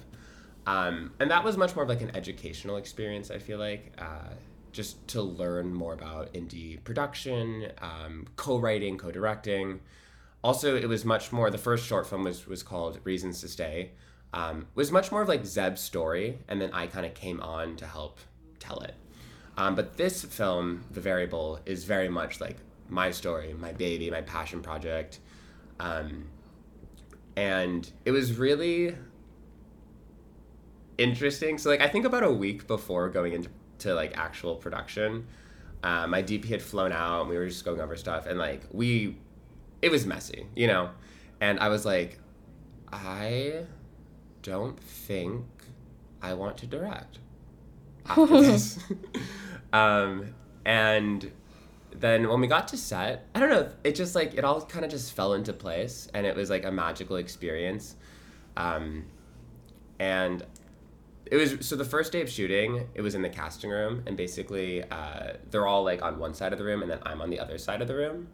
um, 0.66 1.12
and 1.20 1.30
that 1.30 1.44
was 1.44 1.56
much 1.56 1.74
more 1.74 1.82
of 1.82 1.88
like 1.88 2.02
an 2.02 2.14
educational 2.14 2.76
experience. 2.76 3.30
I 3.30 3.38
feel 3.38 3.58
like 3.58 3.92
uh, 3.98 4.34
just 4.72 5.06
to 5.08 5.22
learn 5.22 5.72
more 5.72 5.92
about 5.92 6.32
indie 6.34 6.82
production, 6.82 7.70
um, 7.80 8.26
co-writing, 8.36 8.98
co-directing. 8.98 9.80
Also, 10.42 10.76
it 10.76 10.88
was 10.88 11.04
much 11.04 11.32
more. 11.32 11.50
The 11.50 11.58
first 11.58 11.86
short 11.86 12.06
film 12.06 12.24
was 12.24 12.46
was 12.46 12.62
called 12.62 13.00
Reasons 13.04 13.40
to 13.40 13.48
Stay. 13.48 13.92
Um, 14.32 14.66
was 14.74 14.90
much 14.90 15.12
more 15.12 15.22
of 15.22 15.28
like 15.28 15.42
Zev's 15.42 15.80
story, 15.80 16.38
and 16.48 16.60
then 16.60 16.72
I 16.72 16.86
kind 16.86 17.06
of 17.06 17.14
came 17.14 17.40
on 17.40 17.76
to 17.76 17.86
help 17.86 18.18
tell 18.58 18.80
it. 18.80 18.94
Um, 19.56 19.74
but 19.74 19.96
this 19.96 20.24
film, 20.24 20.84
The 20.90 21.00
Variable, 21.00 21.60
is 21.64 21.84
very 21.84 22.08
much 22.08 22.40
like 22.40 22.56
my 22.88 23.10
story, 23.10 23.54
my 23.54 23.72
baby, 23.72 24.10
my 24.10 24.22
passion 24.22 24.62
project. 24.62 25.20
Um, 25.80 26.26
and 27.36 27.90
it 28.04 28.10
was 28.10 28.36
really 28.36 28.96
interesting. 30.98 31.58
So, 31.58 31.70
like, 31.70 31.80
I 31.80 31.88
think 31.88 32.04
about 32.04 32.22
a 32.22 32.30
week 32.30 32.66
before 32.66 33.08
going 33.08 33.32
into 33.32 33.48
to, 33.78 33.94
like 33.94 34.16
actual 34.16 34.56
production, 34.56 35.26
uh, 35.82 36.06
my 36.06 36.22
DP 36.22 36.46
had 36.46 36.62
flown 36.62 36.92
out 36.92 37.22
and 37.22 37.30
we 37.30 37.36
were 37.36 37.48
just 37.48 37.64
going 37.64 37.80
over 37.80 37.96
stuff. 37.96 38.26
And, 38.26 38.38
like, 38.38 38.62
we, 38.72 39.16
it 39.82 39.90
was 39.90 40.06
messy, 40.06 40.46
you 40.54 40.66
know? 40.66 40.90
And 41.40 41.58
I 41.60 41.68
was 41.68 41.84
like, 41.84 42.18
I 42.92 43.64
don't 44.42 44.78
think 44.78 45.44
I 46.22 46.34
want 46.34 46.58
to 46.58 46.66
direct 46.66 47.18
after 48.06 48.26
this. 48.40 48.78
Um, 49.74 50.34
and 50.64 51.32
then 51.90 52.28
when 52.28 52.40
we 52.40 52.46
got 52.46 52.68
to 52.68 52.76
set, 52.76 53.26
I 53.34 53.40
don't 53.40 53.50
know, 53.50 53.68
it 53.82 53.96
just 53.96 54.14
like 54.14 54.34
it 54.34 54.44
all 54.44 54.62
kind 54.62 54.84
of 54.84 54.90
just 54.90 55.12
fell 55.12 55.34
into 55.34 55.52
place, 55.52 56.08
and 56.14 56.24
it 56.26 56.36
was 56.36 56.48
like 56.48 56.64
a 56.64 56.70
magical 56.70 57.16
experience. 57.16 57.96
Um, 58.56 59.06
and 59.98 60.44
it 61.26 61.36
was 61.36 61.56
so 61.66 61.74
the 61.74 61.84
first 61.84 62.12
day 62.12 62.20
of 62.20 62.30
shooting, 62.30 62.86
it 62.94 63.02
was 63.02 63.16
in 63.16 63.22
the 63.22 63.28
casting 63.28 63.68
room, 63.68 64.04
and 64.06 64.16
basically 64.16 64.84
uh, 64.90 65.34
they're 65.50 65.66
all 65.66 65.82
like 65.82 66.02
on 66.02 66.20
one 66.20 66.34
side 66.34 66.52
of 66.52 66.58
the 66.58 66.64
room, 66.64 66.80
and 66.82 66.90
then 66.90 67.00
I'm 67.02 67.20
on 67.20 67.30
the 67.30 67.40
other 67.40 67.58
side 67.58 67.82
of 67.82 67.88
the 67.88 67.96
room. 67.96 68.28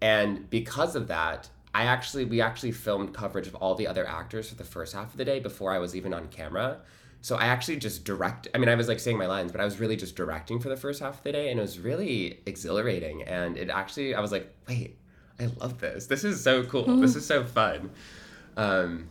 And 0.00 0.48
because 0.48 0.94
of 0.94 1.08
that, 1.08 1.48
I 1.74 1.84
actually 1.84 2.24
we 2.24 2.40
actually 2.40 2.70
filmed 2.70 3.12
coverage 3.12 3.48
of 3.48 3.56
all 3.56 3.74
the 3.74 3.88
other 3.88 4.06
actors 4.06 4.48
for 4.48 4.54
the 4.54 4.64
first 4.64 4.94
half 4.94 5.10
of 5.10 5.16
the 5.16 5.24
day 5.24 5.40
before 5.40 5.72
I 5.72 5.78
was 5.78 5.96
even 5.96 6.14
on 6.14 6.28
camera. 6.28 6.82
So 7.20 7.36
I 7.36 7.46
actually 7.46 7.76
just 7.76 8.04
direct. 8.04 8.48
I 8.54 8.58
mean, 8.58 8.68
I 8.68 8.74
was 8.74 8.88
like 8.88 9.00
saying 9.00 9.18
my 9.18 9.26
lines, 9.26 9.52
but 9.52 9.60
I 9.60 9.64
was 9.64 9.80
really 9.80 9.96
just 9.96 10.14
directing 10.16 10.60
for 10.60 10.68
the 10.68 10.76
first 10.76 11.00
half 11.00 11.18
of 11.18 11.24
the 11.24 11.32
day, 11.32 11.50
and 11.50 11.58
it 11.58 11.62
was 11.62 11.78
really 11.78 12.40
exhilarating. 12.46 13.22
And 13.22 13.56
it 13.56 13.70
actually, 13.70 14.14
I 14.14 14.20
was 14.20 14.30
like, 14.30 14.54
wait, 14.68 14.96
I 15.40 15.46
love 15.60 15.80
this. 15.80 16.06
This 16.06 16.24
is 16.24 16.42
so 16.42 16.64
cool. 16.64 16.84
Mm-hmm. 16.84 17.00
This 17.00 17.16
is 17.16 17.26
so 17.26 17.44
fun. 17.44 17.90
Um, 18.56 19.08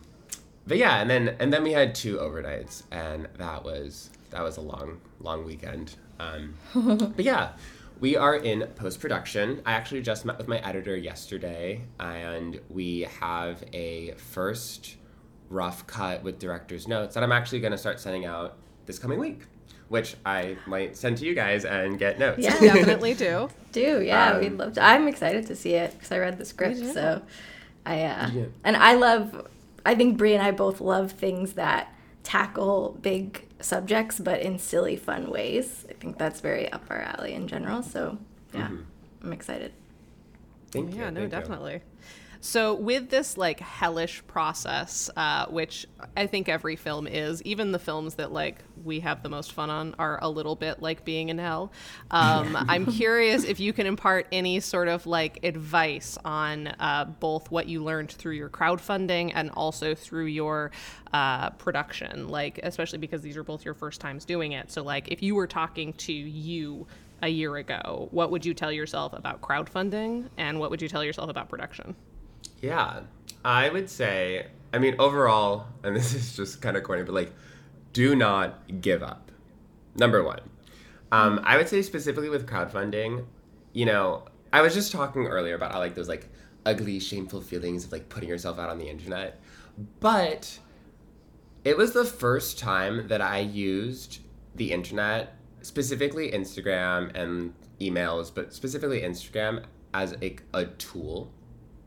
but 0.66 0.76
yeah, 0.76 1.00
and 1.00 1.08
then 1.08 1.36
and 1.40 1.52
then 1.52 1.62
we 1.62 1.72
had 1.72 1.94
two 1.94 2.18
overnights, 2.18 2.82
and 2.90 3.26
that 3.38 3.64
was 3.64 4.10
that 4.30 4.42
was 4.42 4.58
a 4.58 4.60
long 4.60 5.00
long 5.20 5.44
weekend. 5.44 5.96
Um, 6.20 6.54
but 6.74 7.24
yeah, 7.24 7.52
we 8.00 8.16
are 8.16 8.36
in 8.36 8.66
post 8.76 9.00
production. 9.00 9.62
I 9.64 9.72
actually 9.72 10.02
just 10.02 10.26
met 10.26 10.36
with 10.36 10.46
my 10.46 10.58
editor 10.58 10.96
yesterday, 10.96 11.80
and 11.98 12.60
we 12.68 13.08
have 13.20 13.64
a 13.72 14.12
first 14.12 14.97
rough 15.50 15.86
cut 15.86 16.22
with 16.22 16.38
director's 16.38 16.86
notes 16.86 17.14
that 17.14 17.22
I'm 17.22 17.32
actually 17.32 17.60
going 17.60 17.72
to 17.72 17.78
start 17.78 18.00
sending 18.00 18.26
out 18.26 18.56
this 18.86 18.98
coming 18.98 19.18
week, 19.18 19.42
which 19.88 20.16
I 20.24 20.56
might 20.66 20.96
send 20.96 21.18
to 21.18 21.26
you 21.26 21.34
guys 21.34 21.64
and 21.64 21.98
get 21.98 22.18
notes. 22.18 22.40
Yeah, 22.40 22.50
definitely 22.60 23.14
do. 23.14 23.48
Do 23.72 24.02
yeah, 24.02 24.32
um, 24.32 24.40
we'd 24.40 24.52
love 24.52 24.74
to. 24.74 24.82
I'm 24.82 25.08
excited 25.08 25.46
to 25.46 25.56
see 25.56 25.74
it 25.74 25.92
because 25.92 26.12
I 26.12 26.18
read 26.18 26.38
the 26.38 26.44
script, 26.44 26.78
so 26.78 27.22
I 27.84 28.02
uh, 28.02 28.30
yeah. 28.30 28.44
and 28.64 28.76
I 28.76 28.94
love. 28.94 29.48
I 29.86 29.94
think 29.94 30.18
Bri 30.18 30.34
and 30.34 30.42
I 30.42 30.50
both 30.50 30.80
love 30.80 31.12
things 31.12 31.54
that 31.54 31.94
tackle 32.22 32.98
big 33.00 33.46
subjects, 33.60 34.18
but 34.18 34.40
in 34.40 34.58
silly, 34.58 34.96
fun 34.96 35.30
ways. 35.30 35.86
I 35.88 35.94
think 35.94 36.18
that's 36.18 36.40
very 36.40 36.70
up 36.72 36.84
our 36.90 37.00
alley 37.00 37.32
in 37.32 37.48
general. 37.48 37.82
So 37.82 38.18
yeah, 38.52 38.68
mm-hmm. 38.68 38.82
I'm 39.22 39.32
excited. 39.32 39.72
Thank 40.70 40.94
you. 40.94 41.00
Yeah, 41.00 41.10
no, 41.10 41.20
Thank 41.20 41.32
definitely. 41.32 41.74
You. 41.74 41.80
So 42.40 42.74
with 42.74 43.10
this 43.10 43.36
like 43.36 43.60
hellish 43.60 44.22
process, 44.26 45.10
uh, 45.16 45.46
which 45.46 45.86
I 46.16 46.26
think 46.26 46.48
every 46.48 46.76
film 46.76 47.06
is, 47.06 47.42
even 47.42 47.72
the 47.72 47.78
films 47.78 48.14
that 48.14 48.32
like 48.32 48.62
we 48.84 49.00
have 49.00 49.22
the 49.22 49.28
most 49.28 49.52
fun 49.52 49.70
on 49.70 49.94
are 49.98 50.18
a 50.22 50.28
little 50.28 50.54
bit 50.54 50.80
like 50.80 51.04
being 51.04 51.28
in 51.30 51.38
hell. 51.38 51.72
Um, 52.10 52.56
I'm 52.68 52.86
curious 52.86 53.44
if 53.44 53.60
you 53.60 53.72
can 53.72 53.86
impart 53.86 54.26
any 54.30 54.60
sort 54.60 54.88
of 54.88 55.06
like 55.06 55.44
advice 55.44 56.16
on 56.24 56.68
uh, 56.68 57.06
both 57.18 57.50
what 57.50 57.66
you 57.66 57.82
learned 57.82 58.10
through 58.10 58.34
your 58.34 58.48
crowdfunding 58.48 59.32
and 59.34 59.50
also 59.50 59.94
through 59.94 60.26
your 60.26 60.70
uh, 61.12 61.50
production, 61.50 62.28
like 62.28 62.60
especially 62.62 62.98
because 62.98 63.22
these 63.22 63.36
are 63.36 63.44
both 63.44 63.64
your 63.64 63.74
first 63.74 64.00
times 64.00 64.24
doing 64.24 64.52
it. 64.52 64.70
So 64.70 64.82
like 64.82 65.08
if 65.08 65.22
you 65.22 65.34
were 65.34 65.46
talking 65.46 65.92
to 65.94 66.12
you 66.12 66.86
a 67.20 67.28
year 67.28 67.56
ago, 67.56 68.08
what 68.12 68.30
would 68.30 68.46
you 68.46 68.54
tell 68.54 68.70
yourself 68.70 69.12
about 69.12 69.40
crowdfunding 69.40 70.28
and 70.36 70.60
what 70.60 70.70
would 70.70 70.80
you 70.80 70.88
tell 70.88 71.02
yourself 71.02 71.28
about 71.28 71.48
production? 71.48 71.96
Yeah, 72.60 73.00
I 73.44 73.68
would 73.68 73.88
say, 73.88 74.46
I 74.72 74.78
mean, 74.78 74.96
overall, 74.98 75.66
and 75.82 75.94
this 75.96 76.14
is 76.14 76.36
just 76.36 76.60
kind 76.60 76.76
of 76.76 76.82
corny, 76.82 77.02
but 77.02 77.14
like, 77.14 77.32
do 77.92 78.14
not 78.14 78.80
give 78.80 79.02
up. 79.02 79.30
Number 79.96 80.22
one. 80.22 80.40
Um, 81.10 81.40
I 81.42 81.56
would 81.56 81.68
say 81.68 81.82
specifically 81.82 82.28
with 82.28 82.46
crowdfunding, 82.46 83.24
you 83.72 83.86
know, 83.86 84.24
I 84.52 84.60
was 84.62 84.74
just 84.74 84.92
talking 84.92 85.26
earlier 85.26 85.54
about 85.54 85.72
how 85.72 85.78
like 85.78 85.94
those 85.94 86.08
like 86.08 86.28
ugly, 86.66 87.00
shameful 87.00 87.40
feelings 87.40 87.84
of 87.84 87.92
like 87.92 88.08
putting 88.08 88.28
yourself 88.28 88.58
out 88.58 88.68
on 88.68 88.78
the 88.78 88.88
internet. 88.88 89.40
But 90.00 90.58
it 91.64 91.76
was 91.76 91.92
the 91.92 92.04
first 92.04 92.58
time 92.58 93.08
that 93.08 93.20
I 93.20 93.38
used 93.38 94.20
the 94.54 94.72
internet, 94.72 95.36
specifically 95.62 96.30
Instagram 96.30 97.14
and 97.16 97.54
emails, 97.80 98.32
but 98.34 98.52
specifically 98.52 99.00
Instagram 99.00 99.64
as 99.94 100.14
a, 100.20 100.36
a 100.52 100.66
tool 100.66 101.32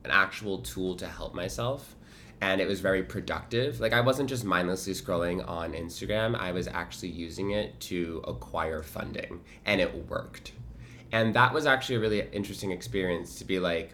an 0.03 0.11
actual 0.11 0.59
tool 0.59 0.95
to 0.95 1.07
help 1.07 1.33
myself 1.33 1.95
and 2.41 2.59
it 2.59 2.67
was 2.67 2.79
very 2.79 3.03
productive. 3.03 3.79
Like 3.79 3.93
I 3.93 4.01
wasn't 4.01 4.27
just 4.27 4.43
mindlessly 4.43 4.93
scrolling 4.93 5.47
on 5.47 5.73
Instagram, 5.73 6.35
I 6.35 6.51
was 6.51 6.67
actually 6.67 7.09
using 7.09 7.51
it 7.51 7.79
to 7.81 8.23
acquire 8.27 8.81
funding 8.81 9.41
and 9.65 9.79
it 9.79 10.09
worked. 10.09 10.53
And 11.11 11.35
that 11.35 11.53
was 11.53 11.65
actually 11.65 11.95
a 11.95 11.99
really 11.99 12.27
interesting 12.31 12.71
experience 12.71 13.37
to 13.39 13.45
be 13.45 13.59
like 13.59 13.93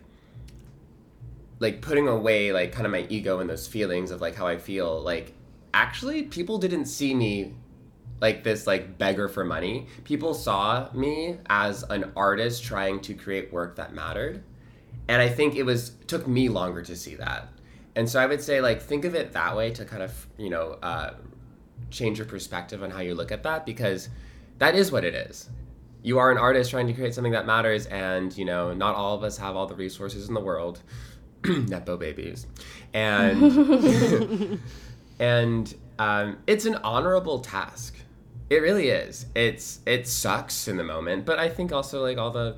like 1.60 1.82
putting 1.82 2.08
away 2.08 2.54
like 2.54 2.72
kind 2.72 2.86
of 2.86 2.92
my 2.92 3.06
ego 3.10 3.40
and 3.40 3.50
those 3.50 3.68
feelings 3.68 4.12
of 4.12 4.22
like 4.22 4.36
how 4.36 4.48
I 4.48 4.58
feel 4.58 5.02
like 5.02 5.34
actually 5.74 6.24
people 6.24 6.60
didn't 6.60 6.86
see 6.86 7.14
me 7.14 7.54
like 8.22 8.44
this 8.44 8.66
like 8.66 8.98
beggar 8.98 9.28
for 9.28 9.44
money. 9.44 9.88
People 10.06 10.34
saw 10.34 10.90
me 10.94 11.38
as 11.50 11.84
an 11.84 12.12
artist 12.16 12.64
trying 12.64 13.02
to 13.02 13.14
create 13.14 13.52
work 13.52 13.76
that 13.76 13.94
mattered 13.94 14.44
and 15.08 15.22
I 15.22 15.30
think 15.30 15.56
it 15.56 15.64
was 15.64 15.92
took 16.08 16.28
me 16.28 16.50
longer 16.50 16.82
to 16.82 16.96
see 16.96 17.16
that. 17.16 17.48
And 17.96 18.08
so 18.08 18.20
I 18.20 18.26
would 18.26 18.42
say 18.42 18.62
like 18.62 18.82
think 18.82 19.06
of 19.06 19.16
it 19.16 19.34
that 19.34 19.56
way 19.56 19.72
to 19.72 19.86
kind 19.86 20.04
of 20.04 20.28
you 20.38 20.50
know 20.50 20.78
uh, 20.84 21.14
change 21.90 22.18
your 22.20 22.28
perspective 22.28 22.84
on 22.84 22.92
how 22.92 23.00
you 23.00 23.16
look 23.16 23.32
at 23.32 23.44
that 23.44 23.66
because 23.66 24.10
that 24.60 24.76
is 24.76 24.92
what 24.92 25.04
it 25.04 25.14
is. 25.14 25.50
You 26.04 26.20
are 26.20 26.32
an 26.32 26.38
artist 26.38 26.72
trying 26.72 26.88
to 26.88 26.94
create 26.94 27.14
something 27.14 27.34
that 27.34 27.46
matters, 27.46 27.86
and 27.88 28.36
you 28.38 28.46
know 28.46 28.74
not 28.74 28.96
all 28.96 29.16
of 29.16 29.24
us 29.24 29.38
have 29.38 29.56
all 29.56 29.68
the 29.68 29.76
resources 29.76 30.28
in 30.28 30.34
the 30.34 30.42
world. 30.42 30.82
Nepo 31.46 31.98
babies, 31.98 32.48
and 32.94 34.60
and 35.20 35.76
um, 36.00 36.38
it's 36.48 36.66
an 36.66 36.76
honorable 36.76 37.40
task. 37.40 37.96
It 38.50 38.62
really 38.62 38.90
is. 38.90 39.26
It's 39.36 39.80
it 39.86 40.08
sucks 40.08 40.68
in 40.68 40.78
the 40.78 40.84
moment, 40.84 41.26
but 41.26 41.40
I 41.40 41.50
think 41.50 41.72
also 41.72 42.04
like 42.04 42.18
all 42.18 42.32
the 42.32 42.58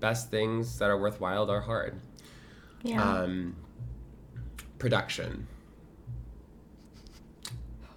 best 0.00 0.30
things 0.30 0.78
that 0.78 0.90
are 0.90 0.98
worthwhile 0.98 1.50
are 1.50 1.60
hard. 1.60 2.00
Yeah. 2.82 3.02
Um, 3.02 3.56
production. 4.78 5.46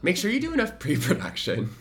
Make 0.01 0.17
sure 0.17 0.31
you 0.31 0.39
do 0.39 0.53
enough 0.53 0.79
pre-production. 0.79 1.69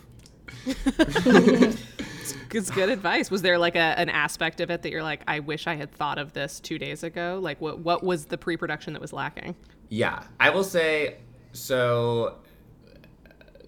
it's 2.56 2.70
good 2.70 2.88
advice. 2.88 3.30
Was 3.30 3.42
there 3.42 3.58
like 3.58 3.76
a, 3.76 3.78
an 3.98 4.08
aspect 4.08 4.60
of 4.60 4.70
it 4.70 4.82
that 4.82 4.90
you're 4.90 5.02
like, 5.02 5.20
I 5.28 5.40
wish 5.40 5.66
I 5.66 5.74
had 5.74 5.92
thought 5.92 6.18
of 6.18 6.32
this 6.32 6.60
two 6.60 6.78
days 6.78 7.02
ago? 7.02 7.38
Like, 7.42 7.60
what 7.60 7.80
what 7.80 8.02
was 8.02 8.26
the 8.26 8.38
pre-production 8.38 8.92
that 8.94 9.02
was 9.02 9.12
lacking? 9.12 9.54
Yeah, 9.88 10.24
I 10.40 10.50
will 10.50 10.64
say. 10.64 11.18
So, 11.52 12.38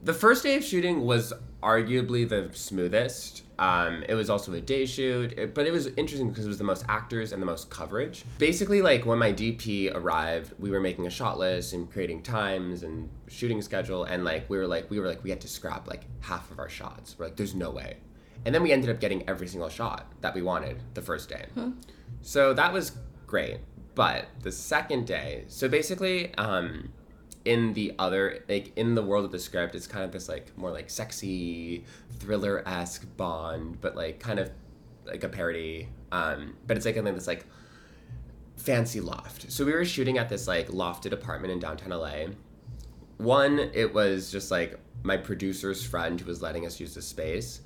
the 0.03 0.15
first 0.15 0.43
day 0.43 0.57
of 0.57 0.65
shooting 0.65 1.03
was 1.03 1.33
arguably 1.63 2.29
the 2.29 2.51
smoothest. 2.53 3.43
Um, 3.59 4.05
it 4.09 4.15
was 4.15 4.31
also 4.31 4.53
a 4.53 4.61
day 4.61 4.87
shoot, 4.87 5.55
but 5.55 5.67
it 5.67 5.73
was 5.73 5.89
interesting 5.89 6.29
because 6.29 6.45
it 6.45 6.49
was 6.49 6.59
the 6.59 6.65
most 6.65 6.85
actors 6.89 7.33
and 7.33 7.43
the 7.43 7.47
most 7.47 7.71
coverage. 7.71 8.25
Basically, 8.39 8.83
like 8.83 9.05
when 9.05 9.19
my 9.19 9.33
DP 9.33 9.93
arrived, 9.95 10.53
we 10.59 10.71
were 10.71 10.79
making 10.81 11.07
a 11.07 11.11
shot 11.11 11.39
list 11.39 11.73
and 11.73 11.91
creating 11.91 12.23
times 12.23 12.85
and 12.85 13.09
shooting 13.27 13.61
schedule, 13.61 14.05
and 14.05 14.25
like 14.25 14.49
we 14.49 14.59
were 14.59 14.67
like 14.67 14.89
we 14.91 15.01
were 15.01 15.09
like 15.09 15.25
we 15.25 15.31
had 15.31 15.41
to 15.41 15.49
scrap 15.49 15.89
like 15.89 16.05
half 16.21 16.51
of 16.53 16.59
our 16.61 16.69
shots. 16.69 17.17
We're 17.19 17.27
like, 17.27 17.37
there's 17.37 17.55
no 17.55 17.71
way, 17.71 17.97
and 18.45 18.55
then 18.55 18.63
we 18.63 18.71
ended 18.71 18.91
up 18.91 19.01
getting 19.01 19.29
every 19.29 19.49
single 19.49 19.69
shot 19.69 20.13
that 20.21 20.35
we 20.35 20.43
wanted 20.43 20.81
the 20.95 21.03
first 21.03 21.29
day. 21.29 21.47
So 22.23 22.55
that 22.55 22.73
was 22.73 22.93
great. 23.27 23.59
But 23.97 24.27
the 24.43 24.53
second 24.53 25.09
day, 25.09 25.45
so 25.49 25.69
basically, 25.69 26.33
um, 26.37 26.93
in 27.49 27.73
the 27.73 27.95
other 27.99 28.45
like 28.47 28.77
in 28.77 28.95
the 28.95 29.03
world 29.03 29.25
of 29.25 29.33
the 29.33 29.39
script 29.39 29.75
it's 29.75 29.87
kind 29.87 30.05
of 30.05 30.13
this 30.13 30.29
like 30.29 30.57
more 30.59 30.71
like 30.71 30.91
sexy 30.91 31.83
thriller-esque 32.19 33.07
bond 33.17 33.81
but 33.81 33.97
like 33.97 34.21
kind 34.21 34.39
of 34.39 34.51
like 35.07 35.25
a 35.25 35.29
parody 35.31 35.89
um 36.13 36.55
but 36.67 36.77
it's 36.77 36.85
like 36.85 36.97
in 36.97 37.05
this 37.07 37.27
like 37.27 37.47
fancy 38.59 39.01
loft. 39.01 39.51
So 39.51 39.65
we 39.65 39.73
were 39.73 39.85
shooting 39.85 40.19
at 40.19 40.29
this 40.29 40.47
like 40.47 40.69
lofted 40.69 41.13
apartment 41.13 41.53
in 41.53 41.59
downtown 41.59 41.91
la 41.99 42.13
one 43.17 43.71
it 43.73 43.95
was 43.95 44.31
just 44.31 44.51
like 44.51 44.79
my 45.03 45.17
producer's 45.17 45.83
friend 45.83 46.21
who 46.21 46.27
was 46.27 46.43
letting 46.43 46.67
us 46.67 46.79
use 46.79 46.95
the 46.95 47.01
space 47.01 47.63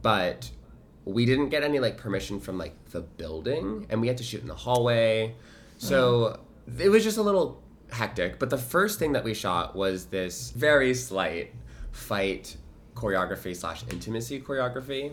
but 0.00 0.50
we 1.04 1.26
didn't 1.26 1.50
get 1.50 1.62
any 1.62 1.78
like 1.78 1.96
permission 1.96 2.40
from 2.40 2.58
like 2.58 2.74
the 2.86 3.02
building 3.02 3.86
and 3.88 4.00
we 4.00 4.08
had 4.08 4.16
to 4.16 4.24
shoot 4.24 4.40
in 4.40 4.48
the 4.48 4.54
hallway. 4.54 5.34
So 5.78 6.40
mm. 6.68 6.80
it 6.80 6.88
was 6.88 7.04
just 7.04 7.18
a 7.18 7.22
little 7.22 7.62
hectic. 7.92 8.38
But 8.38 8.50
the 8.50 8.58
first 8.58 8.98
thing 8.98 9.12
that 9.12 9.24
we 9.24 9.34
shot 9.34 9.76
was 9.76 10.06
this 10.06 10.50
very 10.50 10.94
slight 10.94 11.54
fight 11.92 12.56
choreography 12.94 13.54
slash 13.54 13.84
intimacy 13.90 14.40
choreography 14.40 15.12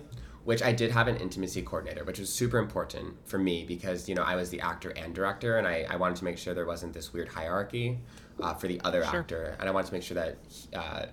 which 0.50 0.64
I 0.64 0.72
did 0.72 0.90
have 0.90 1.08
an 1.08 1.18
intimacy 1.18 1.62
coordinator, 1.62 2.04
which 2.04 2.18
was 2.18 2.34
super 2.34 2.58
important 2.58 3.16
for 3.28 3.38
me 3.38 3.66
because 3.66 4.10
you 4.10 4.16
know 4.16 4.24
I 4.24 4.36
was 4.36 4.50
the 4.50 4.60
actor 4.62 4.90
and 4.90 5.14
director, 5.14 5.58
and 5.58 5.68
I, 5.68 5.86
I 5.88 5.96
wanted 5.96 6.18
to 6.18 6.24
make 6.24 6.40
sure 6.40 6.56
there 6.56 6.66
wasn't 6.66 6.94
this 6.94 7.14
weird 7.14 7.28
hierarchy 7.28 8.00
uh, 8.42 8.56
for 8.56 8.68
the 8.68 8.82
other 8.82 9.04
sure. 9.04 9.20
actor, 9.20 9.58
and 9.60 9.70
I 9.70 9.72
wanted 9.72 9.88
to 9.88 9.94
make 9.94 10.02
sure 10.02 10.16
that 10.16 10.38
uh, 10.74 11.06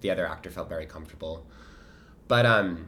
the 0.00 0.10
other 0.10 0.26
actor 0.26 0.50
felt 0.50 0.70
very 0.70 0.86
comfortable. 0.86 1.46
But 2.26 2.46
um, 2.46 2.86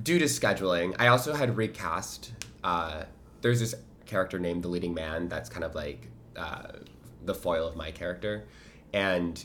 due 0.00 0.20
to 0.20 0.26
scheduling, 0.26 0.94
I 0.98 1.08
also 1.08 1.34
had 1.34 1.56
recast. 1.56 2.34
Uh, 2.62 3.04
there's 3.40 3.58
this 3.58 3.74
character 4.06 4.38
named 4.38 4.62
the 4.62 4.68
leading 4.68 4.94
man 4.94 5.28
that's 5.28 5.48
kind 5.48 5.64
of 5.64 5.74
like 5.74 6.08
uh, 6.36 6.72
the 7.24 7.34
foil 7.34 7.66
of 7.66 7.76
my 7.76 7.90
character, 7.90 8.46
and 8.92 9.44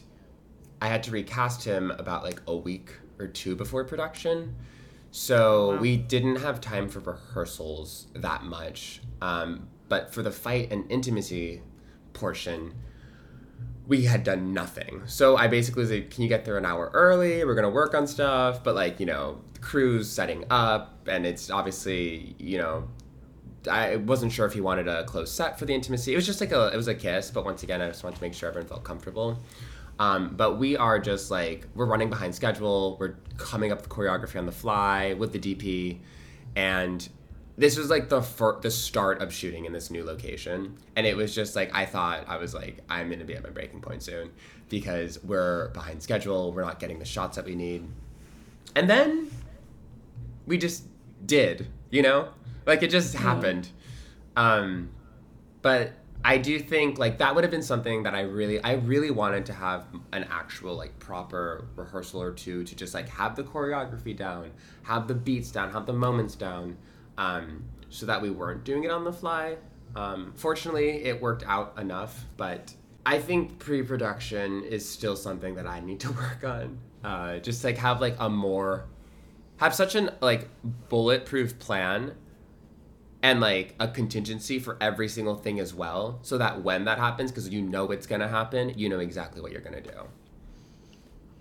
I 0.81 0.87
had 0.87 1.03
to 1.03 1.11
recast 1.11 1.63
him 1.63 1.91
about 1.91 2.23
like 2.23 2.41
a 2.47 2.55
week 2.55 2.93
or 3.19 3.27
two 3.27 3.55
before 3.55 3.83
production. 3.83 4.55
So 5.11 5.71
wow. 5.71 5.77
we 5.77 5.97
didn't 5.97 6.37
have 6.37 6.61
time 6.61 6.87
for 6.87 6.99
rehearsals 6.99 8.07
that 8.13 8.43
much. 8.43 9.01
Um, 9.21 9.67
but 9.87 10.13
for 10.13 10.21
the 10.21 10.31
fight 10.31 10.71
and 10.71 10.89
intimacy 10.91 11.61
portion, 12.13 12.73
we 13.87 14.03
had 14.03 14.23
done 14.23 14.53
nothing. 14.53 15.01
So 15.07 15.35
I 15.35 15.47
basically 15.47 15.81
was 15.81 15.91
like, 15.91 16.11
can 16.11 16.21
you 16.21 16.29
get 16.29 16.45
there 16.45 16.57
an 16.57 16.65
hour 16.65 16.91
early? 16.93 17.43
We're 17.43 17.55
gonna 17.55 17.71
work 17.71 17.95
on 17.95 18.05
stuff, 18.05 18.63
but 18.63 18.75
like, 18.75 18.99
you 18.99 19.07
know, 19.07 19.41
the 19.53 19.59
crew's 19.59 20.09
setting 20.09 20.45
up 20.51 21.07
and 21.07 21.25
it's 21.25 21.49
obviously, 21.49 22.35
you 22.37 22.59
know, 22.59 22.87
I 23.69 23.97
wasn't 23.97 24.31
sure 24.31 24.45
if 24.45 24.53
he 24.53 24.61
wanted 24.61 24.87
a 24.87 25.03
close 25.05 25.31
set 25.31 25.57
for 25.59 25.65
the 25.65 25.73
intimacy. 25.73 26.13
It 26.13 26.15
was 26.15 26.25
just 26.25 26.39
like 26.41 26.51
a 26.51 26.67
it 26.73 26.77
was 26.77 26.87
a 26.87 26.95
kiss, 26.95 27.31
but 27.31 27.43
once 27.45 27.63
again, 27.63 27.81
I 27.81 27.87
just 27.87 28.03
wanted 28.03 28.17
to 28.17 28.21
make 28.23 28.33
sure 28.33 28.49
everyone 28.49 28.67
felt 28.69 28.83
comfortable. 28.83 29.39
Um, 29.99 30.35
but 30.37 30.57
we 30.57 30.77
are 30.77 30.97
just 30.99 31.29
like 31.29 31.67
we're 31.75 31.85
running 31.85 32.09
behind 32.09 32.33
schedule. 32.35 32.95
We're 32.99 33.15
coming 33.37 33.71
up 33.71 33.81
the 33.81 33.89
choreography 33.89 34.37
on 34.37 34.45
the 34.45 34.51
fly 34.51 35.13
with 35.13 35.33
the 35.33 35.39
DP, 35.39 35.99
and 36.55 37.07
this 37.57 37.77
was 37.77 37.89
like 37.89 38.07
the 38.07 38.21
fir- 38.21 38.61
the 38.61 38.71
start 38.71 39.21
of 39.21 39.33
shooting 39.33 39.65
in 39.65 39.73
this 39.73 39.91
new 39.91 40.05
location. 40.05 40.77
And 40.95 41.05
it 41.05 41.17
was 41.17 41.35
just 41.35 41.55
like 41.55 41.75
I 41.75 41.85
thought 41.85 42.23
I 42.29 42.37
was 42.37 42.53
like 42.53 42.79
I'm 42.89 43.09
gonna 43.09 43.25
be 43.25 43.35
at 43.35 43.43
my 43.43 43.49
breaking 43.49 43.81
point 43.81 44.01
soon 44.03 44.31
because 44.69 45.21
we're 45.23 45.69
behind 45.69 46.01
schedule. 46.01 46.53
We're 46.53 46.63
not 46.63 46.79
getting 46.79 46.99
the 46.99 47.05
shots 47.05 47.35
that 47.35 47.43
we 47.45 47.55
need. 47.55 47.85
and 48.75 48.89
then 48.89 49.29
we 50.45 50.57
just 50.57 50.85
did, 51.25 51.67
you 51.91 52.01
know, 52.01 52.29
like 52.69 52.83
it 52.83 52.89
just 52.89 53.15
happened. 53.15 53.69
Um, 54.35 54.91
but 55.61 55.93
I 56.23 56.37
do 56.37 56.59
think 56.59 56.99
like 56.99 57.17
that 57.19 57.33
would 57.33 57.43
have 57.43 57.51
been 57.51 57.63
something 57.63 58.03
that 58.03 58.13
I 58.13 58.21
really 58.21 58.61
I 58.61 58.73
really 58.73 59.11
wanted 59.11 59.45
to 59.47 59.53
have 59.53 59.85
an 60.11 60.25
actual 60.29 60.75
like 60.75 60.97
proper 60.99 61.65
rehearsal 61.75 62.21
or 62.21 62.31
two 62.31 62.63
to 62.63 62.75
just 62.75 62.93
like 62.93 63.07
have 63.09 63.35
the 63.35 63.43
choreography 63.43 64.15
down, 64.15 64.51
have 64.83 65.07
the 65.07 65.15
beats 65.15 65.51
down, 65.51 65.71
have 65.71 65.85
the 65.85 65.93
moments 65.93 66.35
down, 66.35 66.77
um, 67.17 67.63
so 67.89 68.05
that 68.05 68.21
we 68.21 68.29
weren't 68.29 68.63
doing 68.63 68.83
it 68.83 68.91
on 68.91 69.03
the 69.03 69.13
fly. 69.13 69.57
Um, 69.95 70.33
fortunately, 70.35 71.03
it 71.05 71.19
worked 71.19 71.43
out 71.47 71.73
enough, 71.79 72.25
but 72.37 72.73
I 73.05 73.19
think 73.19 73.57
pre-production 73.57 74.63
is 74.63 74.87
still 74.87 75.15
something 75.15 75.55
that 75.55 75.65
I 75.65 75.79
need 75.79 76.01
to 76.01 76.11
work 76.23 76.43
on. 76.43 76.77
Uh, 77.03 77.39
just 77.39 77.63
like 77.63 77.77
have 77.77 78.01
like 78.01 78.15
a 78.19 78.29
more 78.29 78.85
have 79.57 79.73
such 79.73 79.95
an 79.95 80.09
like 80.21 80.49
bulletproof 80.89 81.59
plan 81.59 82.13
and 83.21 83.41
like 83.41 83.75
a 83.79 83.87
contingency 83.87 84.59
for 84.59 84.77
every 84.79 85.07
single 85.07 85.35
thing 85.35 85.59
as 85.59 85.73
well 85.73 86.19
so 86.21 86.37
that 86.37 86.63
when 86.63 86.85
that 86.85 86.97
happens 86.97 87.31
because 87.31 87.49
you 87.49 87.61
know 87.61 87.91
it's 87.91 88.07
going 88.07 88.21
to 88.21 88.27
happen 88.27 88.73
you 88.77 88.87
know 88.87 88.99
exactly 88.99 89.41
what 89.41 89.51
you're 89.51 89.61
going 89.61 89.81
to 89.81 89.81
do. 89.81 89.97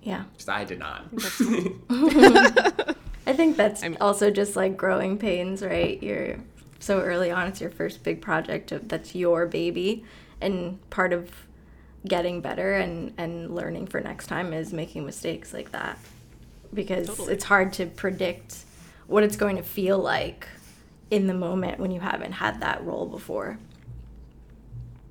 Yeah. 0.02 0.24
Because 0.32 0.48
i 0.48 0.64
did 0.64 0.78
not. 0.78 1.04
I 3.26 3.34
think 3.34 3.56
that's 3.56 3.84
also 4.00 4.30
just 4.30 4.56
like 4.56 4.76
growing 4.76 5.18
pains 5.18 5.62
right? 5.62 6.02
You're 6.02 6.36
so 6.80 7.00
early 7.00 7.30
on 7.30 7.46
it's 7.48 7.60
your 7.60 7.70
first 7.70 8.02
big 8.02 8.20
project 8.20 8.72
that's 8.88 9.14
your 9.14 9.46
baby 9.46 10.04
and 10.40 10.78
part 10.90 11.12
of 11.12 11.30
getting 12.06 12.40
better 12.40 12.74
and 12.74 13.12
and 13.18 13.54
learning 13.54 13.86
for 13.86 14.00
next 14.00 14.28
time 14.28 14.52
is 14.52 14.72
making 14.72 15.04
mistakes 15.04 15.52
like 15.52 15.72
that. 15.72 15.98
Because 16.74 17.06
totally. 17.06 17.32
it's 17.34 17.44
hard 17.44 17.72
to 17.74 17.86
predict 17.86 18.64
what 19.06 19.22
it's 19.22 19.36
going 19.36 19.56
to 19.56 19.62
feel 19.62 19.98
like 19.98 20.46
in 21.10 21.26
the 21.26 21.34
moment 21.34 21.78
when 21.78 21.90
you 21.90 22.00
haven't 22.00 22.32
had 22.32 22.60
that 22.60 22.84
role 22.84 23.06
before. 23.06 23.58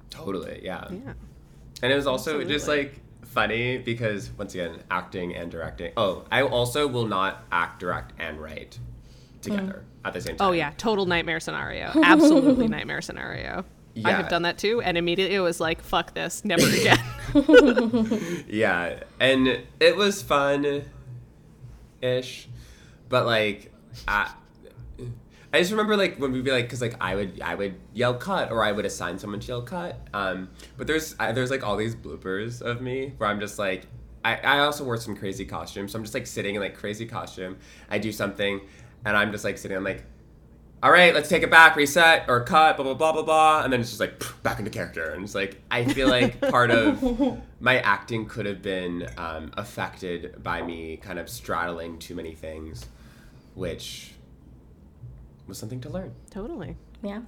Totally, 0.10 0.62
yeah. 0.64 0.88
Yeah. 0.90 1.14
And 1.82 1.92
it 1.92 1.96
was 1.96 2.08
also 2.08 2.32
Absolutely. 2.32 2.54
just 2.54 2.68
like 2.68 3.00
funny 3.24 3.78
because 3.78 4.32
once 4.38 4.54
again, 4.54 4.80
acting 4.90 5.36
and 5.36 5.52
directing. 5.52 5.92
Oh, 5.96 6.26
I 6.32 6.42
also 6.42 6.88
will 6.88 7.06
not 7.06 7.46
act, 7.52 7.80
direct, 7.80 8.14
and 8.20 8.42
write 8.42 8.80
together 9.42 9.84
mm. 9.86 10.08
at 10.08 10.14
the 10.14 10.22
same 10.22 10.36
oh, 10.36 10.38
time. 10.38 10.48
Oh 10.48 10.52
yeah, 10.54 10.72
total 10.78 11.06
nightmare 11.06 11.40
scenario. 11.40 11.92
Absolutely 12.04 12.68
nightmare 12.68 13.02
scenario. 13.02 13.64
Yeah. 13.94 14.08
I 14.08 14.12
have 14.12 14.30
done 14.30 14.44
that 14.44 14.58
too, 14.58 14.82
and 14.82 14.98
immediately 14.98 15.36
it 15.36 15.40
was 15.40 15.60
like, 15.60 15.82
"Fuck 15.82 16.14
this, 16.14 16.46
never 16.46 16.68
again." 16.68 18.46
yeah, 18.48 19.04
and 19.20 19.62
it 19.80 19.96
was 19.96 20.22
fun, 20.22 20.84
ish, 22.02 22.48
but 23.10 23.26
like, 23.26 23.72
I, 24.08 24.32
I 25.54 25.60
just 25.60 25.72
remember 25.72 25.96
like 25.96 26.18
when 26.18 26.32
we'd 26.32 26.44
be 26.44 26.52
like, 26.52 26.66
because 26.66 26.82
like 26.82 26.96
I 27.00 27.16
would 27.16 27.42
I 27.42 27.56
would 27.56 27.76
yell 27.94 28.14
cut 28.14 28.52
or 28.52 28.64
I 28.64 28.72
would 28.72 28.86
assign 28.86 29.18
someone 29.18 29.40
to 29.40 29.48
yell 29.48 29.62
cut. 29.62 30.00
Um, 30.14 30.50
but 30.78 30.88
there's 30.88 31.16
I, 31.20 31.32
there's 31.32 31.52
like 31.52 31.66
all 31.66 31.78
these 31.78 31.96
bloopers 31.96 32.62
of 32.62 32.82
me 32.82 33.14
where 33.18 33.30
I'm 33.30 33.40
just 33.40 33.58
like 33.58 33.88
I, 34.28 34.36
I 34.36 34.60
also 34.60 34.84
wore 34.84 34.98
some 34.98 35.16
crazy 35.16 35.46
costumes, 35.46 35.94
so 35.94 35.98
I'm 35.98 36.04
just 36.04 36.14
like 36.14 36.28
sitting 36.28 36.56
in 36.56 36.62
like 36.62 36.76
crazy 36.76 37.06
costume. 37.06 37.58
I 37.90 37.98
do 37.98 38.12
something, 38.12 38.60
and 39.06 39.16
I'm 39.16 39.32
just 39.32 39.46
like 39.46 39.58
sitting. 39.58 39.78
I'm 39.78 39.86
like, 39.86 40.04
all 40.84 40.92
right, 40.92 41.14
let's 41.14 41.30
take 41.30 41.44
it 41.44 41.50
back, 41.50 41.78
reset 41.78 42.26
or 42.28 42.44
cut, 42.44 42.76
blah 42.76 42.84
blah 42.84 42.94
blah 42.94 43.14
blah 43.14 43.22
blah, 43.24 43.64
and 43.64 43.72
then 43.72 43.80
it's 43.80 43.90
just 43.90 44.02
like 44.02 44.22
back 44.44 44.60
into 44.60 44.70
character, 44.70 45.12
and 45.12 45.24
it's 45.24 45.34
like 45.34 45.62
I 45.72 45.86
feel 45.86 46.10
like 46.10 46.42
part 46.42 46.72
of 46.72 47.02
my 47.62 47.80
acting 47.80 48.26
could 48.26 48.46
have 48.46 48.62
been 48.62 49.08
um, 49.18 49.52
affected 49.56 50.44
by 50.44 50.62
me 50.62 50.98
kind 50.98 51.20
of 51.20 51.30
straddling 51.30 51.98
too 51.98 52.14
many 52.14 52.36
things, 52.36 52.86
which 53.56 54.12
was 55.48 55.58
something 55.58 55.82
to 55.82 55.90
learn. 55.90 56.14
Totally. 56.30 56.76
Yeah. 57.02 57.22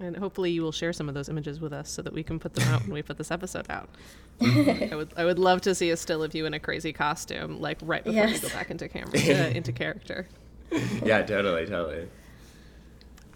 And 0.00 0.16
hopefully 0.16 0.50
you 0.50 0.62
will 0.62 0.72
share 0.72 0.92
some 0.92 1.08
of 1.08 1.14
those 1.14 1.28
images 1.28 1.60
with 1.60 1.72
us 1.72 1.88
so 1.88 2.02
that 2.02 2.12
we 2.12 2.22
can 2.22 2.38
put 2.38 2.54
them 2.54 2.68
out 2.68 2.82
when 2.82 2.92
we 2.92 3.02
put 3.02 3.18
this 3.18 3.30
episode 3.30 3.66
out. 3.70 3.88
I 4.40 4.90
would 4.94 5.12
I 5.16 5.24
would 5.24 5.38
love 5.38 5.60
to 5.62 5.74
see 5.74 5.90
a 5.90 5.96
still 5.96 6.22
of 6.22 6.34
you 6.34 6.46
in 6.46 6.54
a 6.54 6.58
crazy 6.60 6.92
costume, 6.92 7.60
like 7.60 7.78
right 7.82 8.02
before 8.02 8.26
yes. 8.26 8.42
you 8.42 8.48
go 8.48 8.54
back 8.54 8.70
into 8.70 8.88
camera 8.88 9.12
uh, 9.14 9.50
into 9.50 9.72
character. 9.72 10.26
yeah, 11.04 11.22
totally, 11.22 11.66
totally. 11.66 12.08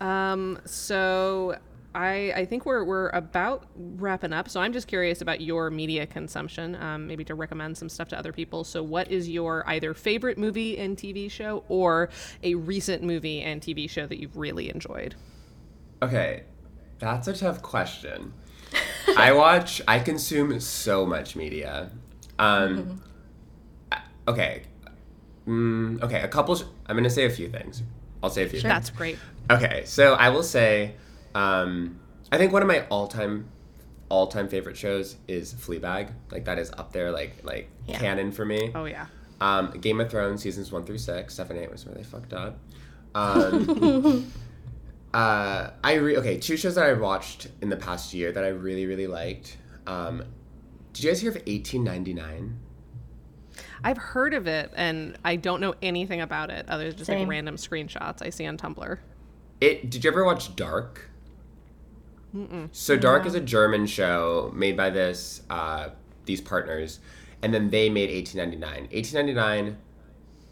Um, 0.01 0.59
so 0.65 1.57
I, 1.95 2.33
I 2.35 2.45
think 2.45 2.67
we're, 2.67 2.83
we're 2.83 3.09
about 3.11 3.67
wrapping 3.77 4.33
up. 4.33 4.49
So 4.49 4.61
I'm 4.61 4.73
just 4.73 4.89
curious 4.89 5.21
about 5.21 5.41
your 5.41 5.71
media 5.71 6.07
consumption, 6.07 6.75
um, 6.77 7.07
maybe 7.07 7.25
to 7.25 7.35
recommend 7.35 7.77
some 7.79 7.89
stuff 7.89 8.09
to 8.09 8.19
other 8.19 8.33
people. 8.33 8.65
So, 8.65 8.83
what 8.83 9.11
is 9.11 9.29
your 9.29 9.63
either 9.69 9.95
favorite 9.95 10.37
movie 10.37 10.77
and 10.79 10.97
TV 10.97 11.31
show 11.31 11.65
or 11.69 12.11
a 12.43 12.55
recent 12.57 13.03
movie 13.03 13.43
and 13.43 13.61
TV 13.61 13.89
show 13.89 14.07
that 14.07 14.19
you've 14.19 14.37
really 14.37 14.71
enjoyed? 14.71 15.15
Okay, 16.03 16.43
that's 16.99 17.29
a 17.29 17.33
tough 17.33 17.63
question. 17.63 18.33
I 19.17 19.33
watch, 19.33 19.81
I 19.87 20.01
consume 20.01 20.59
so 20.59 21.07
much 21.07 21.37
media. 21.37 21.91
Um, 22.39 22.77
mm-hmm. 22.77 22.95
Okay. 24.27 24.63
Mm, 25.47 26.03
okay, 26.03 26.23
a 26.23 26.29
couple, 26.29 26.57
sh- 26.57 26.65
I'm 26.87 26.97
going 26.97 27.05
to 27.05 27.11
say 27.11 27.27
a 27.27 27.31
few 27.31 27.49
things. 27.49 27.83
I'll 28.23 28.31
say 28.31 28.45
a 28.45 28.49
few 28.49 28.61
sure. 28.61 28.69
That's 28.69 28.91
great. 28.91 29.19
Okay, 29.51 29.83
so 29.85 30.15
I 30.15 30.31
will 30.31 30.43
say 30.43 30.95
um, 31.35 32.01
I 32.31 32.39
think 32.39 32.53
one 32.53 32.63
of 32.63 32.69
my 32.69 32.87
all-time 32.89 33.49
all-time 34.09 34.49
favorite 34.49 34.77
shows 34.77 35.17
is 35.27 35.55
Fleabag. 35.55 36.11
Like 36.31 36.45
that 36.45 36.59
is 36.59 36.71
up 36.73 36.93
there, 36.93 37.11
like 37.11 37.37
like 37.43 37.69
yeah. 37.87 37.99
canon 37.99 38.33
for 38.33 38.45
me. 38.45 38.71
Oh 38.75 38.85
yeah. 38.85 39.07
Um, 39.41 39.73
Game 39.73 40.01
of 40.01 40.11
Thrones 40.11 40.43
seasons 40.43 40.71
one 40.71 40.85
through 40.85 40.99
six, 40.99 41.35
seven, 41.35 41.59
eight 41.59 41.71
was 41.71 41.85
where 41.85 41.95
they 41.95 42.05
fucked 42.05 42.33
up. 42.33 42.59
Um, 43.15 44.33
uh, 45.15 45.71
I 45.83 45.95
re- 45.95 46.17
okay, 46.19 46.39
two 46.39 46.57
shows 46.57 46.77
that 46.77 46.85
I 46.85 46.93
watched 46.93 47.49
in 47.61 47.69
the 47.69 47.77
past 47.77 48.15
year 48.15 48.33
that 48.33 48.45
I 48.45 48.49
really 48.49 48.87
really 48.87 49.07
liked. 49.07 49.57
Um, 49.87 50.25
did 50.93 51.05
you 51.05 51.11
guys 51.11 51.21
hear 51.21 51.31
of 51.31 51.37
1899? 51.37 52.61
I've 53.83 53.99
heard 53.99 54.33
of 54.33 54.47
it, 54.47 54.73
and 54.77 55.19
I 55.25 55.37
don't 55.37 55.61
know 55.61 55.75
anything 55.83 56.21
about 56.21 56.51
it 56.51 56.67
other 56.69 56.89
than 56.89 56.97
just 56.97 57.07
Same. 57.07 57.21
like 57.21 57.29
random 57.29 57.57
screenshots 57.57 58.23
I 58.23 58.31
see 58.31 58.47
on 58.47 58.57
Tumblr. 58.57 58.99
It. 59.61 59.91
Did 59.91 60.05
you 60.05 60.11
ever 60.11 60.25
watch 60.25 60.55
Dark? 60.57 61.11
Mm-mm. 62.35 62.69
So 62.73 62.97
Dark 62.97 63.27
is 63.27 63.35
a 63.35 63.41
German 63.41 63.87
show 63.87 64.53
made 64.55 64.77
by 64.77 64.91
this 64.91 65.43
uh, 65.49 65.91
these 66.25 66.41
partners, 66.41 67.01
and 67.43 67.55
then 67.55 67.71
they 67.71 67.89
made 67.89 68.11
1899. 68.11 68.89
1899. 68.91 69.79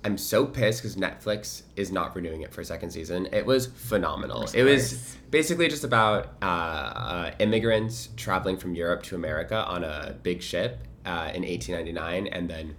I'm 0.05 0.19
so 0.19 0.45
pissed 0.47 0.83
because 0.83 0.97
Netflix 0.97 1.63
is 1.77 1.93
not 1.93 2.17
renewing 2.17 2.43
it 2.43 2.53
for 2.53 2.61
a 2.61 2.65
second 2.65 2.91
season. 2.91 3.29
It 3.33 3.47
was 3.47 3.67
phenomenal. 3.67 4.49
It 4.53 4.65
was 4.65 5.17
basically 5.31 5.69
just 5.69 5.85
about 5.85 6.35
uh, 6.43 6.45
uh, 6.45 7.31
immigrants 7.39 8.09
traveling 8.17 8.57
from 8.57 8.75
Europe 8.75 9.05
to 9.05 9.15
America 9.15 9.65
on 9.65 9.85
a 9.85 10.17
big 10.23 10.43
ship 10.43 10.81
uh, 11.07 11.31
in 11.35 11.43
1899, 11.43 12.27
and 12.27 12.51
then 12.51 12.75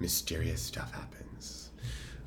mysterious 0.00 0.60
stuff 0.60 0.92
happens. 0.92 1.70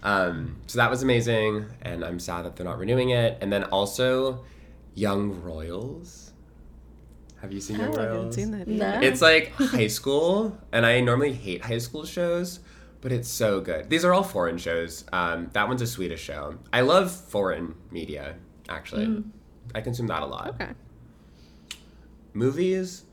Um, 0.03 0.57
so 0.67 0.77
that 0.77 0.89
was 0.89 1.03
amazing, 1.03 1.65
and 1.81 2.03
I'm 2.03 2.19
sad 2.19 2.45
that 2.45 2.55
they're 2.55 2.65
not 2.65 2.79
renewing 2.79 3.09
it. 3.09 3.37
And 3.41 3.51
then 3.51 3.65
also, 3.65 4.45
Young 4.93 5.41
Royals. 5.41 6.31
Have 7.41 7.51
you 7.51 7.59
seen 7.59 7.79
Young 7.79 7.91
Royals? 7.91 7.97
I 7.97 8.03
haven't 8.03 8.33
seen 8.33 8.51
that. 8.51 8.67
No. 8.67 8.99
It's 9.01 9.21
like 9.21 9.51
high 9.53 9.87
school, 9.87 10.57
and 10.71 10.85
I 10.85 11.01
normally 11.01 11.33
hate 11.33 11.63
high 11.63 11.79
school 11.79 12.05
shows, 12.05 12.59
but 13.01 13.11
it's 13.11 13.29
so 13.29 13.61
good. 13.61 13.89
These 13.89 14.05
are 14.05 14.13
all 14.13 14.23
foreign 14.23 14.57
shows. 14.57 15.05
Um, 15.11 15.49
that 15.53 15.67
one's 15.67 15.81
a 15.81 15.87
Swedish 15.87 16.21
show. 16.21 16.57
I 16.71 16.81
love 16.81 17.11
foreign 17.11 17.75
media, 17.89 18.35
actually. 18.69 19.07
Mm. 19.07 19.31
I 19.73 19.81
consume 19.81 20.07
that 20.07 20.21
a 20.21 20.25
lot. 20.25 20.49
Okay. 20.49 20.71
Movies. 22.33 23.03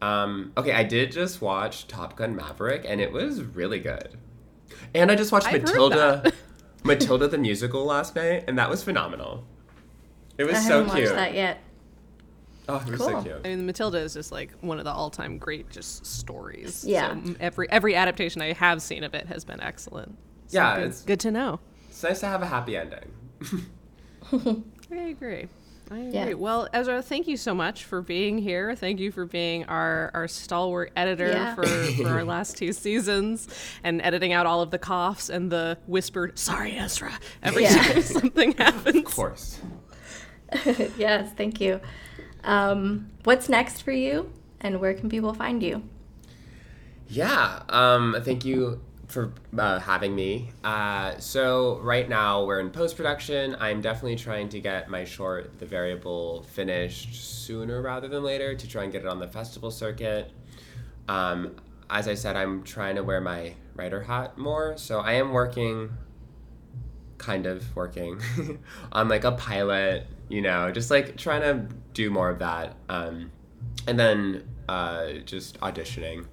Um, 0.00 0.52
okay, 0.56 0.72
I 0.72 0.84
did 0.84 1.10
just 1.10 1.40
watch 1.40 1.88
Top 1.88 2.16
Gun 2.16 2.36
Maverick, 2.36 2.84
and 2.86 3.00
it 3.00 3.10
was 3.10 3.42
really 3.42 3.80
good. 3.80 4.16
And 4.94 5.10
I 5.10 5.16
just 5.16 5.32
watched 5.32 5.48
I've 5.48 5.62
Matilda, 5.62 6.32
Matilda 6.84 7.26
the 7.26 7.38
musical 7.38 7.84
last 7.84 8.14
night, 8.14 8.44
and 8.46 8.56
that 8.58 8.70
was 8.70 8.84
phenomenal. 8.84 9.44
It 10.38 10.44
was 10.44 10.56
I 10.56 10.60
so 10.60 10.78
haven't 10.78 10.94
cute. 10.94 11.04
watched 11.04 11.16
that 11.16 11.34
yet. 11.34 11.58
Oh, 12.68 12.76
it 12.76 12.90
was 12.90 13.00
cool. 13.00 13.08
so 13.08 13.22
cute. 13.22 13.40
I 13.44 13.48
mean, 13.48 13.66
Matilda 13.66 13.98
is 13.98 14.14
just 14.14 14.30
like 14.30 14.52
one 14.60 14.78
of 14.78 14.84
the 14.84 14.92
all-time 14.92 15.38
great 15.38 15.70
just 15.70 16.06
stories. 16.06 16.84
Yeah. 16.86 17.16
So 17.24 17.34
every 17.40 17.70
every 17.70 17.94
adaptation 17.94 18.42
I 18.42 18.52
have 18.52 18.82
seen 18.82 19.04
of 19.04 19.14
it 19.14 19.26
has 19.26 19.44
been 19.44 19.60
excellent. 19.60 20.16
So 20.46 20.58
yeah, 20.58 20.78
good, 20.78 20.86
it's 20.88 21.02
good 21.02 21.20
to 21.20 21.30
know. 21.30 21.60
It's 21.88 22.02
nice 22.02 22.20
to 22.20 22.26
have 22.26 22.42
a 22.42 22.46
happy 22.46 22.76
ending. 22.76 23.10
I 24.92 24.96
agree. 24.96 25.48
I 25.90 25.98
agree. 25.98 26.12
Yeah. 26.12 26.34
Well, 26.34 26.68
Ezra, 26.72 27.00
thank 27.02 27.26
you 27.26 27.36
so 27.36 27.54
much 27.54 27.84
for 27.84 28.02
being 28.02 28.38
here. 28.38 28.76
Thank 28.76 29.00
you 29.00 29.10
for 29.10 29.24
being 29.24 29.64
our, 29.64 30.10
our 30.12 30.28
stalwart 30.28 30.92
editor 30.94 31.28
yeah. 31.28 31.54
for, 31.54 31.66
for 31.66 32.08
our 32.08 32.24
last 32.24 32.58
two 32.58 32.72
seasons 32.72 33.48
and 33.82 34.02
editing 34.02 34.32
out 34.32 34.44
all 34.44 34.60
of 34.60 34.70
the 34.70 34.78
coughs 34.78 35.30
and 35.30 35.50
the 35.50 35.78
whispered, 35.86 36.38
sorry, 36.38 36.76
Ezra, 36.76 37.12
every 37.42 37.62
yeah. 37.62 37.82
time 37.82 38.02
something 38.02 38.52
happens. 38.52 38.96
Of 38.96 39.04
course. 39.06 39.58
yes, 40.96 41.32
thank 41.36 41.60
you. 41.60 41.80
Um, 42.44 43.10
what's 43.24 43.48
next 43.48 43.82
for 43.82 43.92
you, 43.92 44.32
and 44.60 44.80
where 44.80 44.94
can 44.94 45.08
people 45.08 45.34
find 45.34 45.62
you? 45.62 45.82
Yeah, 47.08 47.62
um, 47.68 48.16
thank 48.22 48.44
you 48.44 48.80
for 49.08 49.32
uh, 49.56 49.78
having 49.78 50.14
me. 50.14 50.50
Uh, 50.62 51.18
so 51.18 51.78
right 51.82 52.08
now 52.08 52.44
we're 52.44 52.60
in 52.60 52.70
post 52.70 52.96
production. 52.96 53.56
I'm 53.58 53.80
definitely 53.80 54.16
trying 54.16 54.50
to 54.50 54.60
get 54.60 54.90
my 54.90 55.04
short, 55.04 55.58
The 55.58 55.66
Variable, 55.66 56.42
finished 56.42 57.14
sooner 57.14 57.80
rather 57.80 58.08
than 58.08 58.22
later 58.22 58.54
to 58.54 58.68
try 58.68 58.84
and 58.84 58.92
get 58.92 59.02
it 59.02 59.08
on 59.08 59.18
the 59.18 59.26
festival 59.26 59.70
circuit. 59.70 60.30
Um, 61.08 61.56
as 61.90 62.06
I 62.06 62.14
said, 62.14 62.36
I'm 62.36 62.62
trying 62.62 62.96
to 62.96 63.02
wear 63.02 63.20
my 63.20 63.54
writer 63.74 64.02
hat 64.02 64.36
more. 64.36 64.76
So 64.76 65.00
I 65.00 65.12
am 65.12 65.32
working, 65.32 65.90
kind 67.18 67.46
of 67.46 67.76
working, 67.76 68.20
on 68.92 69.08
like 69.08 69.24
a 69.24 69.32
pilot. 69.32 70.06
You 70.28 70.42
know, 70.42 70.70
just 70.70 70.90
like 70.90 71.16
trying 71.16 71.40
to 71.42 71.74
do 71.94 72.10
more 72.10 72.28
of 72.30 72.38
that. 72.40 72.76
Um, 72.88 73.30
and 73.86 73.98
then 73.98 74.48
uh, 74.68 75.12
just 75.24 75.58
auditioning. 75.60 76.26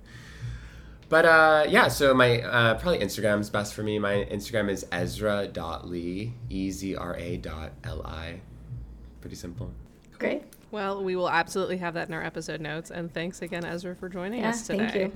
But 1.07 1.25
uh, 1.25 1.65
yeah, 1.69 1.87
so 1.87 2.13
my 2.13 2.41
uh, 2.41 2.75
probably 2.75 2.99
Instagram's 2.99 3.49
best 3.49 3.73
for 3.73 3.83
me. 3.83 3.99
My 3.99 4.27
Instagram 4.31 4.69
is 4.69 4.85
ezra.lee, 4.91 6.33
E 6.49 6.71
Z 6.71 6.95
R 6.95 7.15
A 7.15 7.37
dot 7.37 7.73
L 7.83 8.01
I. 8.05 8.41
Pretty 9.21 9.35
simple. 9.35 9.71
Great. 10.17 10.43
Well, 10.71 11.03
we 11.03 11.15
will 11.15 11.29
absolutely 11.29 11.77
have 11.77 11.93
that 11.93 12.07
in 12.07 12.13
our 12.13 12.23
episode 12.23 12.59
notes. 12.59 12.91
And 12.91 13.13
thanks 13.13 13.41
again, 13.41 13.63
Ezra, 13.63 13.95
for 13.95 14.09
joining 14.09 14.41
yeah, 14.41 14.49
us 14.49 14.65
today. 14.65 14.79
Thank 14.79 14.95
you. 14.95 15.11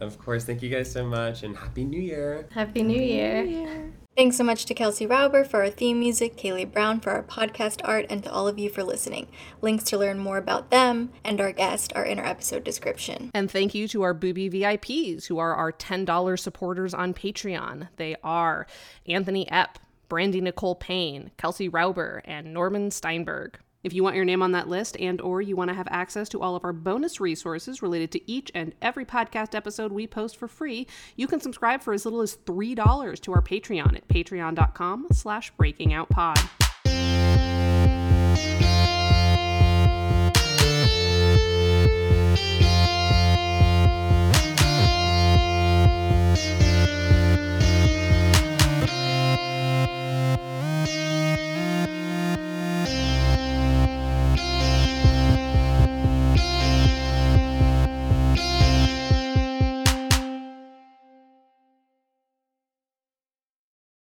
Of 0.00 0.18
course. 0.18 0.44
Thank 0.44 0.62
you 0.62 0.70
guys 0.70 0.90
so 0.90 1.04
much 1.04 1.42
and 1.42 1.56
Happy 1.56 1.84
New 1.84 2.00
Year. 2.00 2.48
Happy 2.52 2.82
New 2.82 3.00
Year. 3.00 3.44
New 3.44 3.58
Year. 3.58 3.92
Thanks 4.16 4.38
so 4.38 4.44
much 4.44 4.64
to 4.64 4.72
Kelsey 4.72 5.06
Rauber 5.06 5.46
for 5.46 5.62
our 5.62 5.68
theme 5.68 6.00
music, 6.00 6.38
Kaylee 6.38 6.72
Brown 6.72 7.00
for 7.00 7.10
our 7.10 7.22
podcast 7.22 7.82
art, 7.84 8.06
and 8.08 8.24
to 8.24 8.32
all 8.32 8.48
of 8.48 8.58
you 8.58 8.70
for 8.70 8.82
listening. 8.82 9.26
Links 9.60 9.84
to 9.84 9.98
learn 9.98 10.18
more 10.18 10.38
about 10.38 10.70
them 10.70 11.10
and 11.22 11.38
our 11.38 11.52
guest 11.52 11.92
are 11.94 12.02
in 12.02 12.18
our 12.18 12.24
episode 12.24 12.64
description. 12.64 13.30
And 13.34 13.50
thank 13.50 13.74
you 13.74 13.86
to 13.88 14.00
our 14.00 14.14
Booby 14.14 14.48
VIPs 14.48 15.26
who 15.26 15.38
are 15.38 15.54
our 15.54 15.70
$10 15.70 16.38
supporters 16.38 16.94
on 16.94 17.12
Patreon. 17.12 17.88
They 17.96 18.16
are 18.24 18.66
Anthony 19.06 19.44
Epp, 19.52 19.74
Brandy 20.08 20.40
Nicole 20.40 20.76
Payne, 20.76 21.30
Kelsey 21.36 21.68
Rauber, 21.68 22.22
and 22.24 22.54
Norman 22.54 22.90
Steinberg. 22.90 23.58
If 23.82 23.92
you 23.92 24.02
want 24.02 24.16
your 24.16 24.24
name 24.24 24.42
on 24.42 24.52
that 24.52 24.68
list 24.68 24.96
and 24.98 25.20
or 25.20 25.40
you 25.40 25.56
want 25.56 25.68
to 25.68 25.74
have 25.74 25.88
access 25.90 26.28
to 26.30 26.42
all 26.42 26.56
of 26.56 26.64
our 26.64 26.72
bonus 26.72 27.20
resources 27.20 27.82
related 27.82 28.10
to 28.12 28.30
each 28.30 28.50
and 28.54 28.74
every 28.82 29.04
podcast 29.04 29.54
episode 29.54 29.92
we 29.92 30.06
post 30.06 30.36
for 30.36 30.48
free, 30.48 30.86
you 31.16 31.26
can 31.26 31.40
subscribe 31.40 31.82
for 31.82 31.92
as 31.92 32.04
little 32.04 32.20
as 32.20 32.36
$3 32.46 33.20
to 33.20 33.32
our 33.32 33.42
Patreon 33.42 33.96
at 33.96 34.08
patreon.com 34.08 35.08
slash 35.12 35.52
breakingoutpod. 35.54 37.55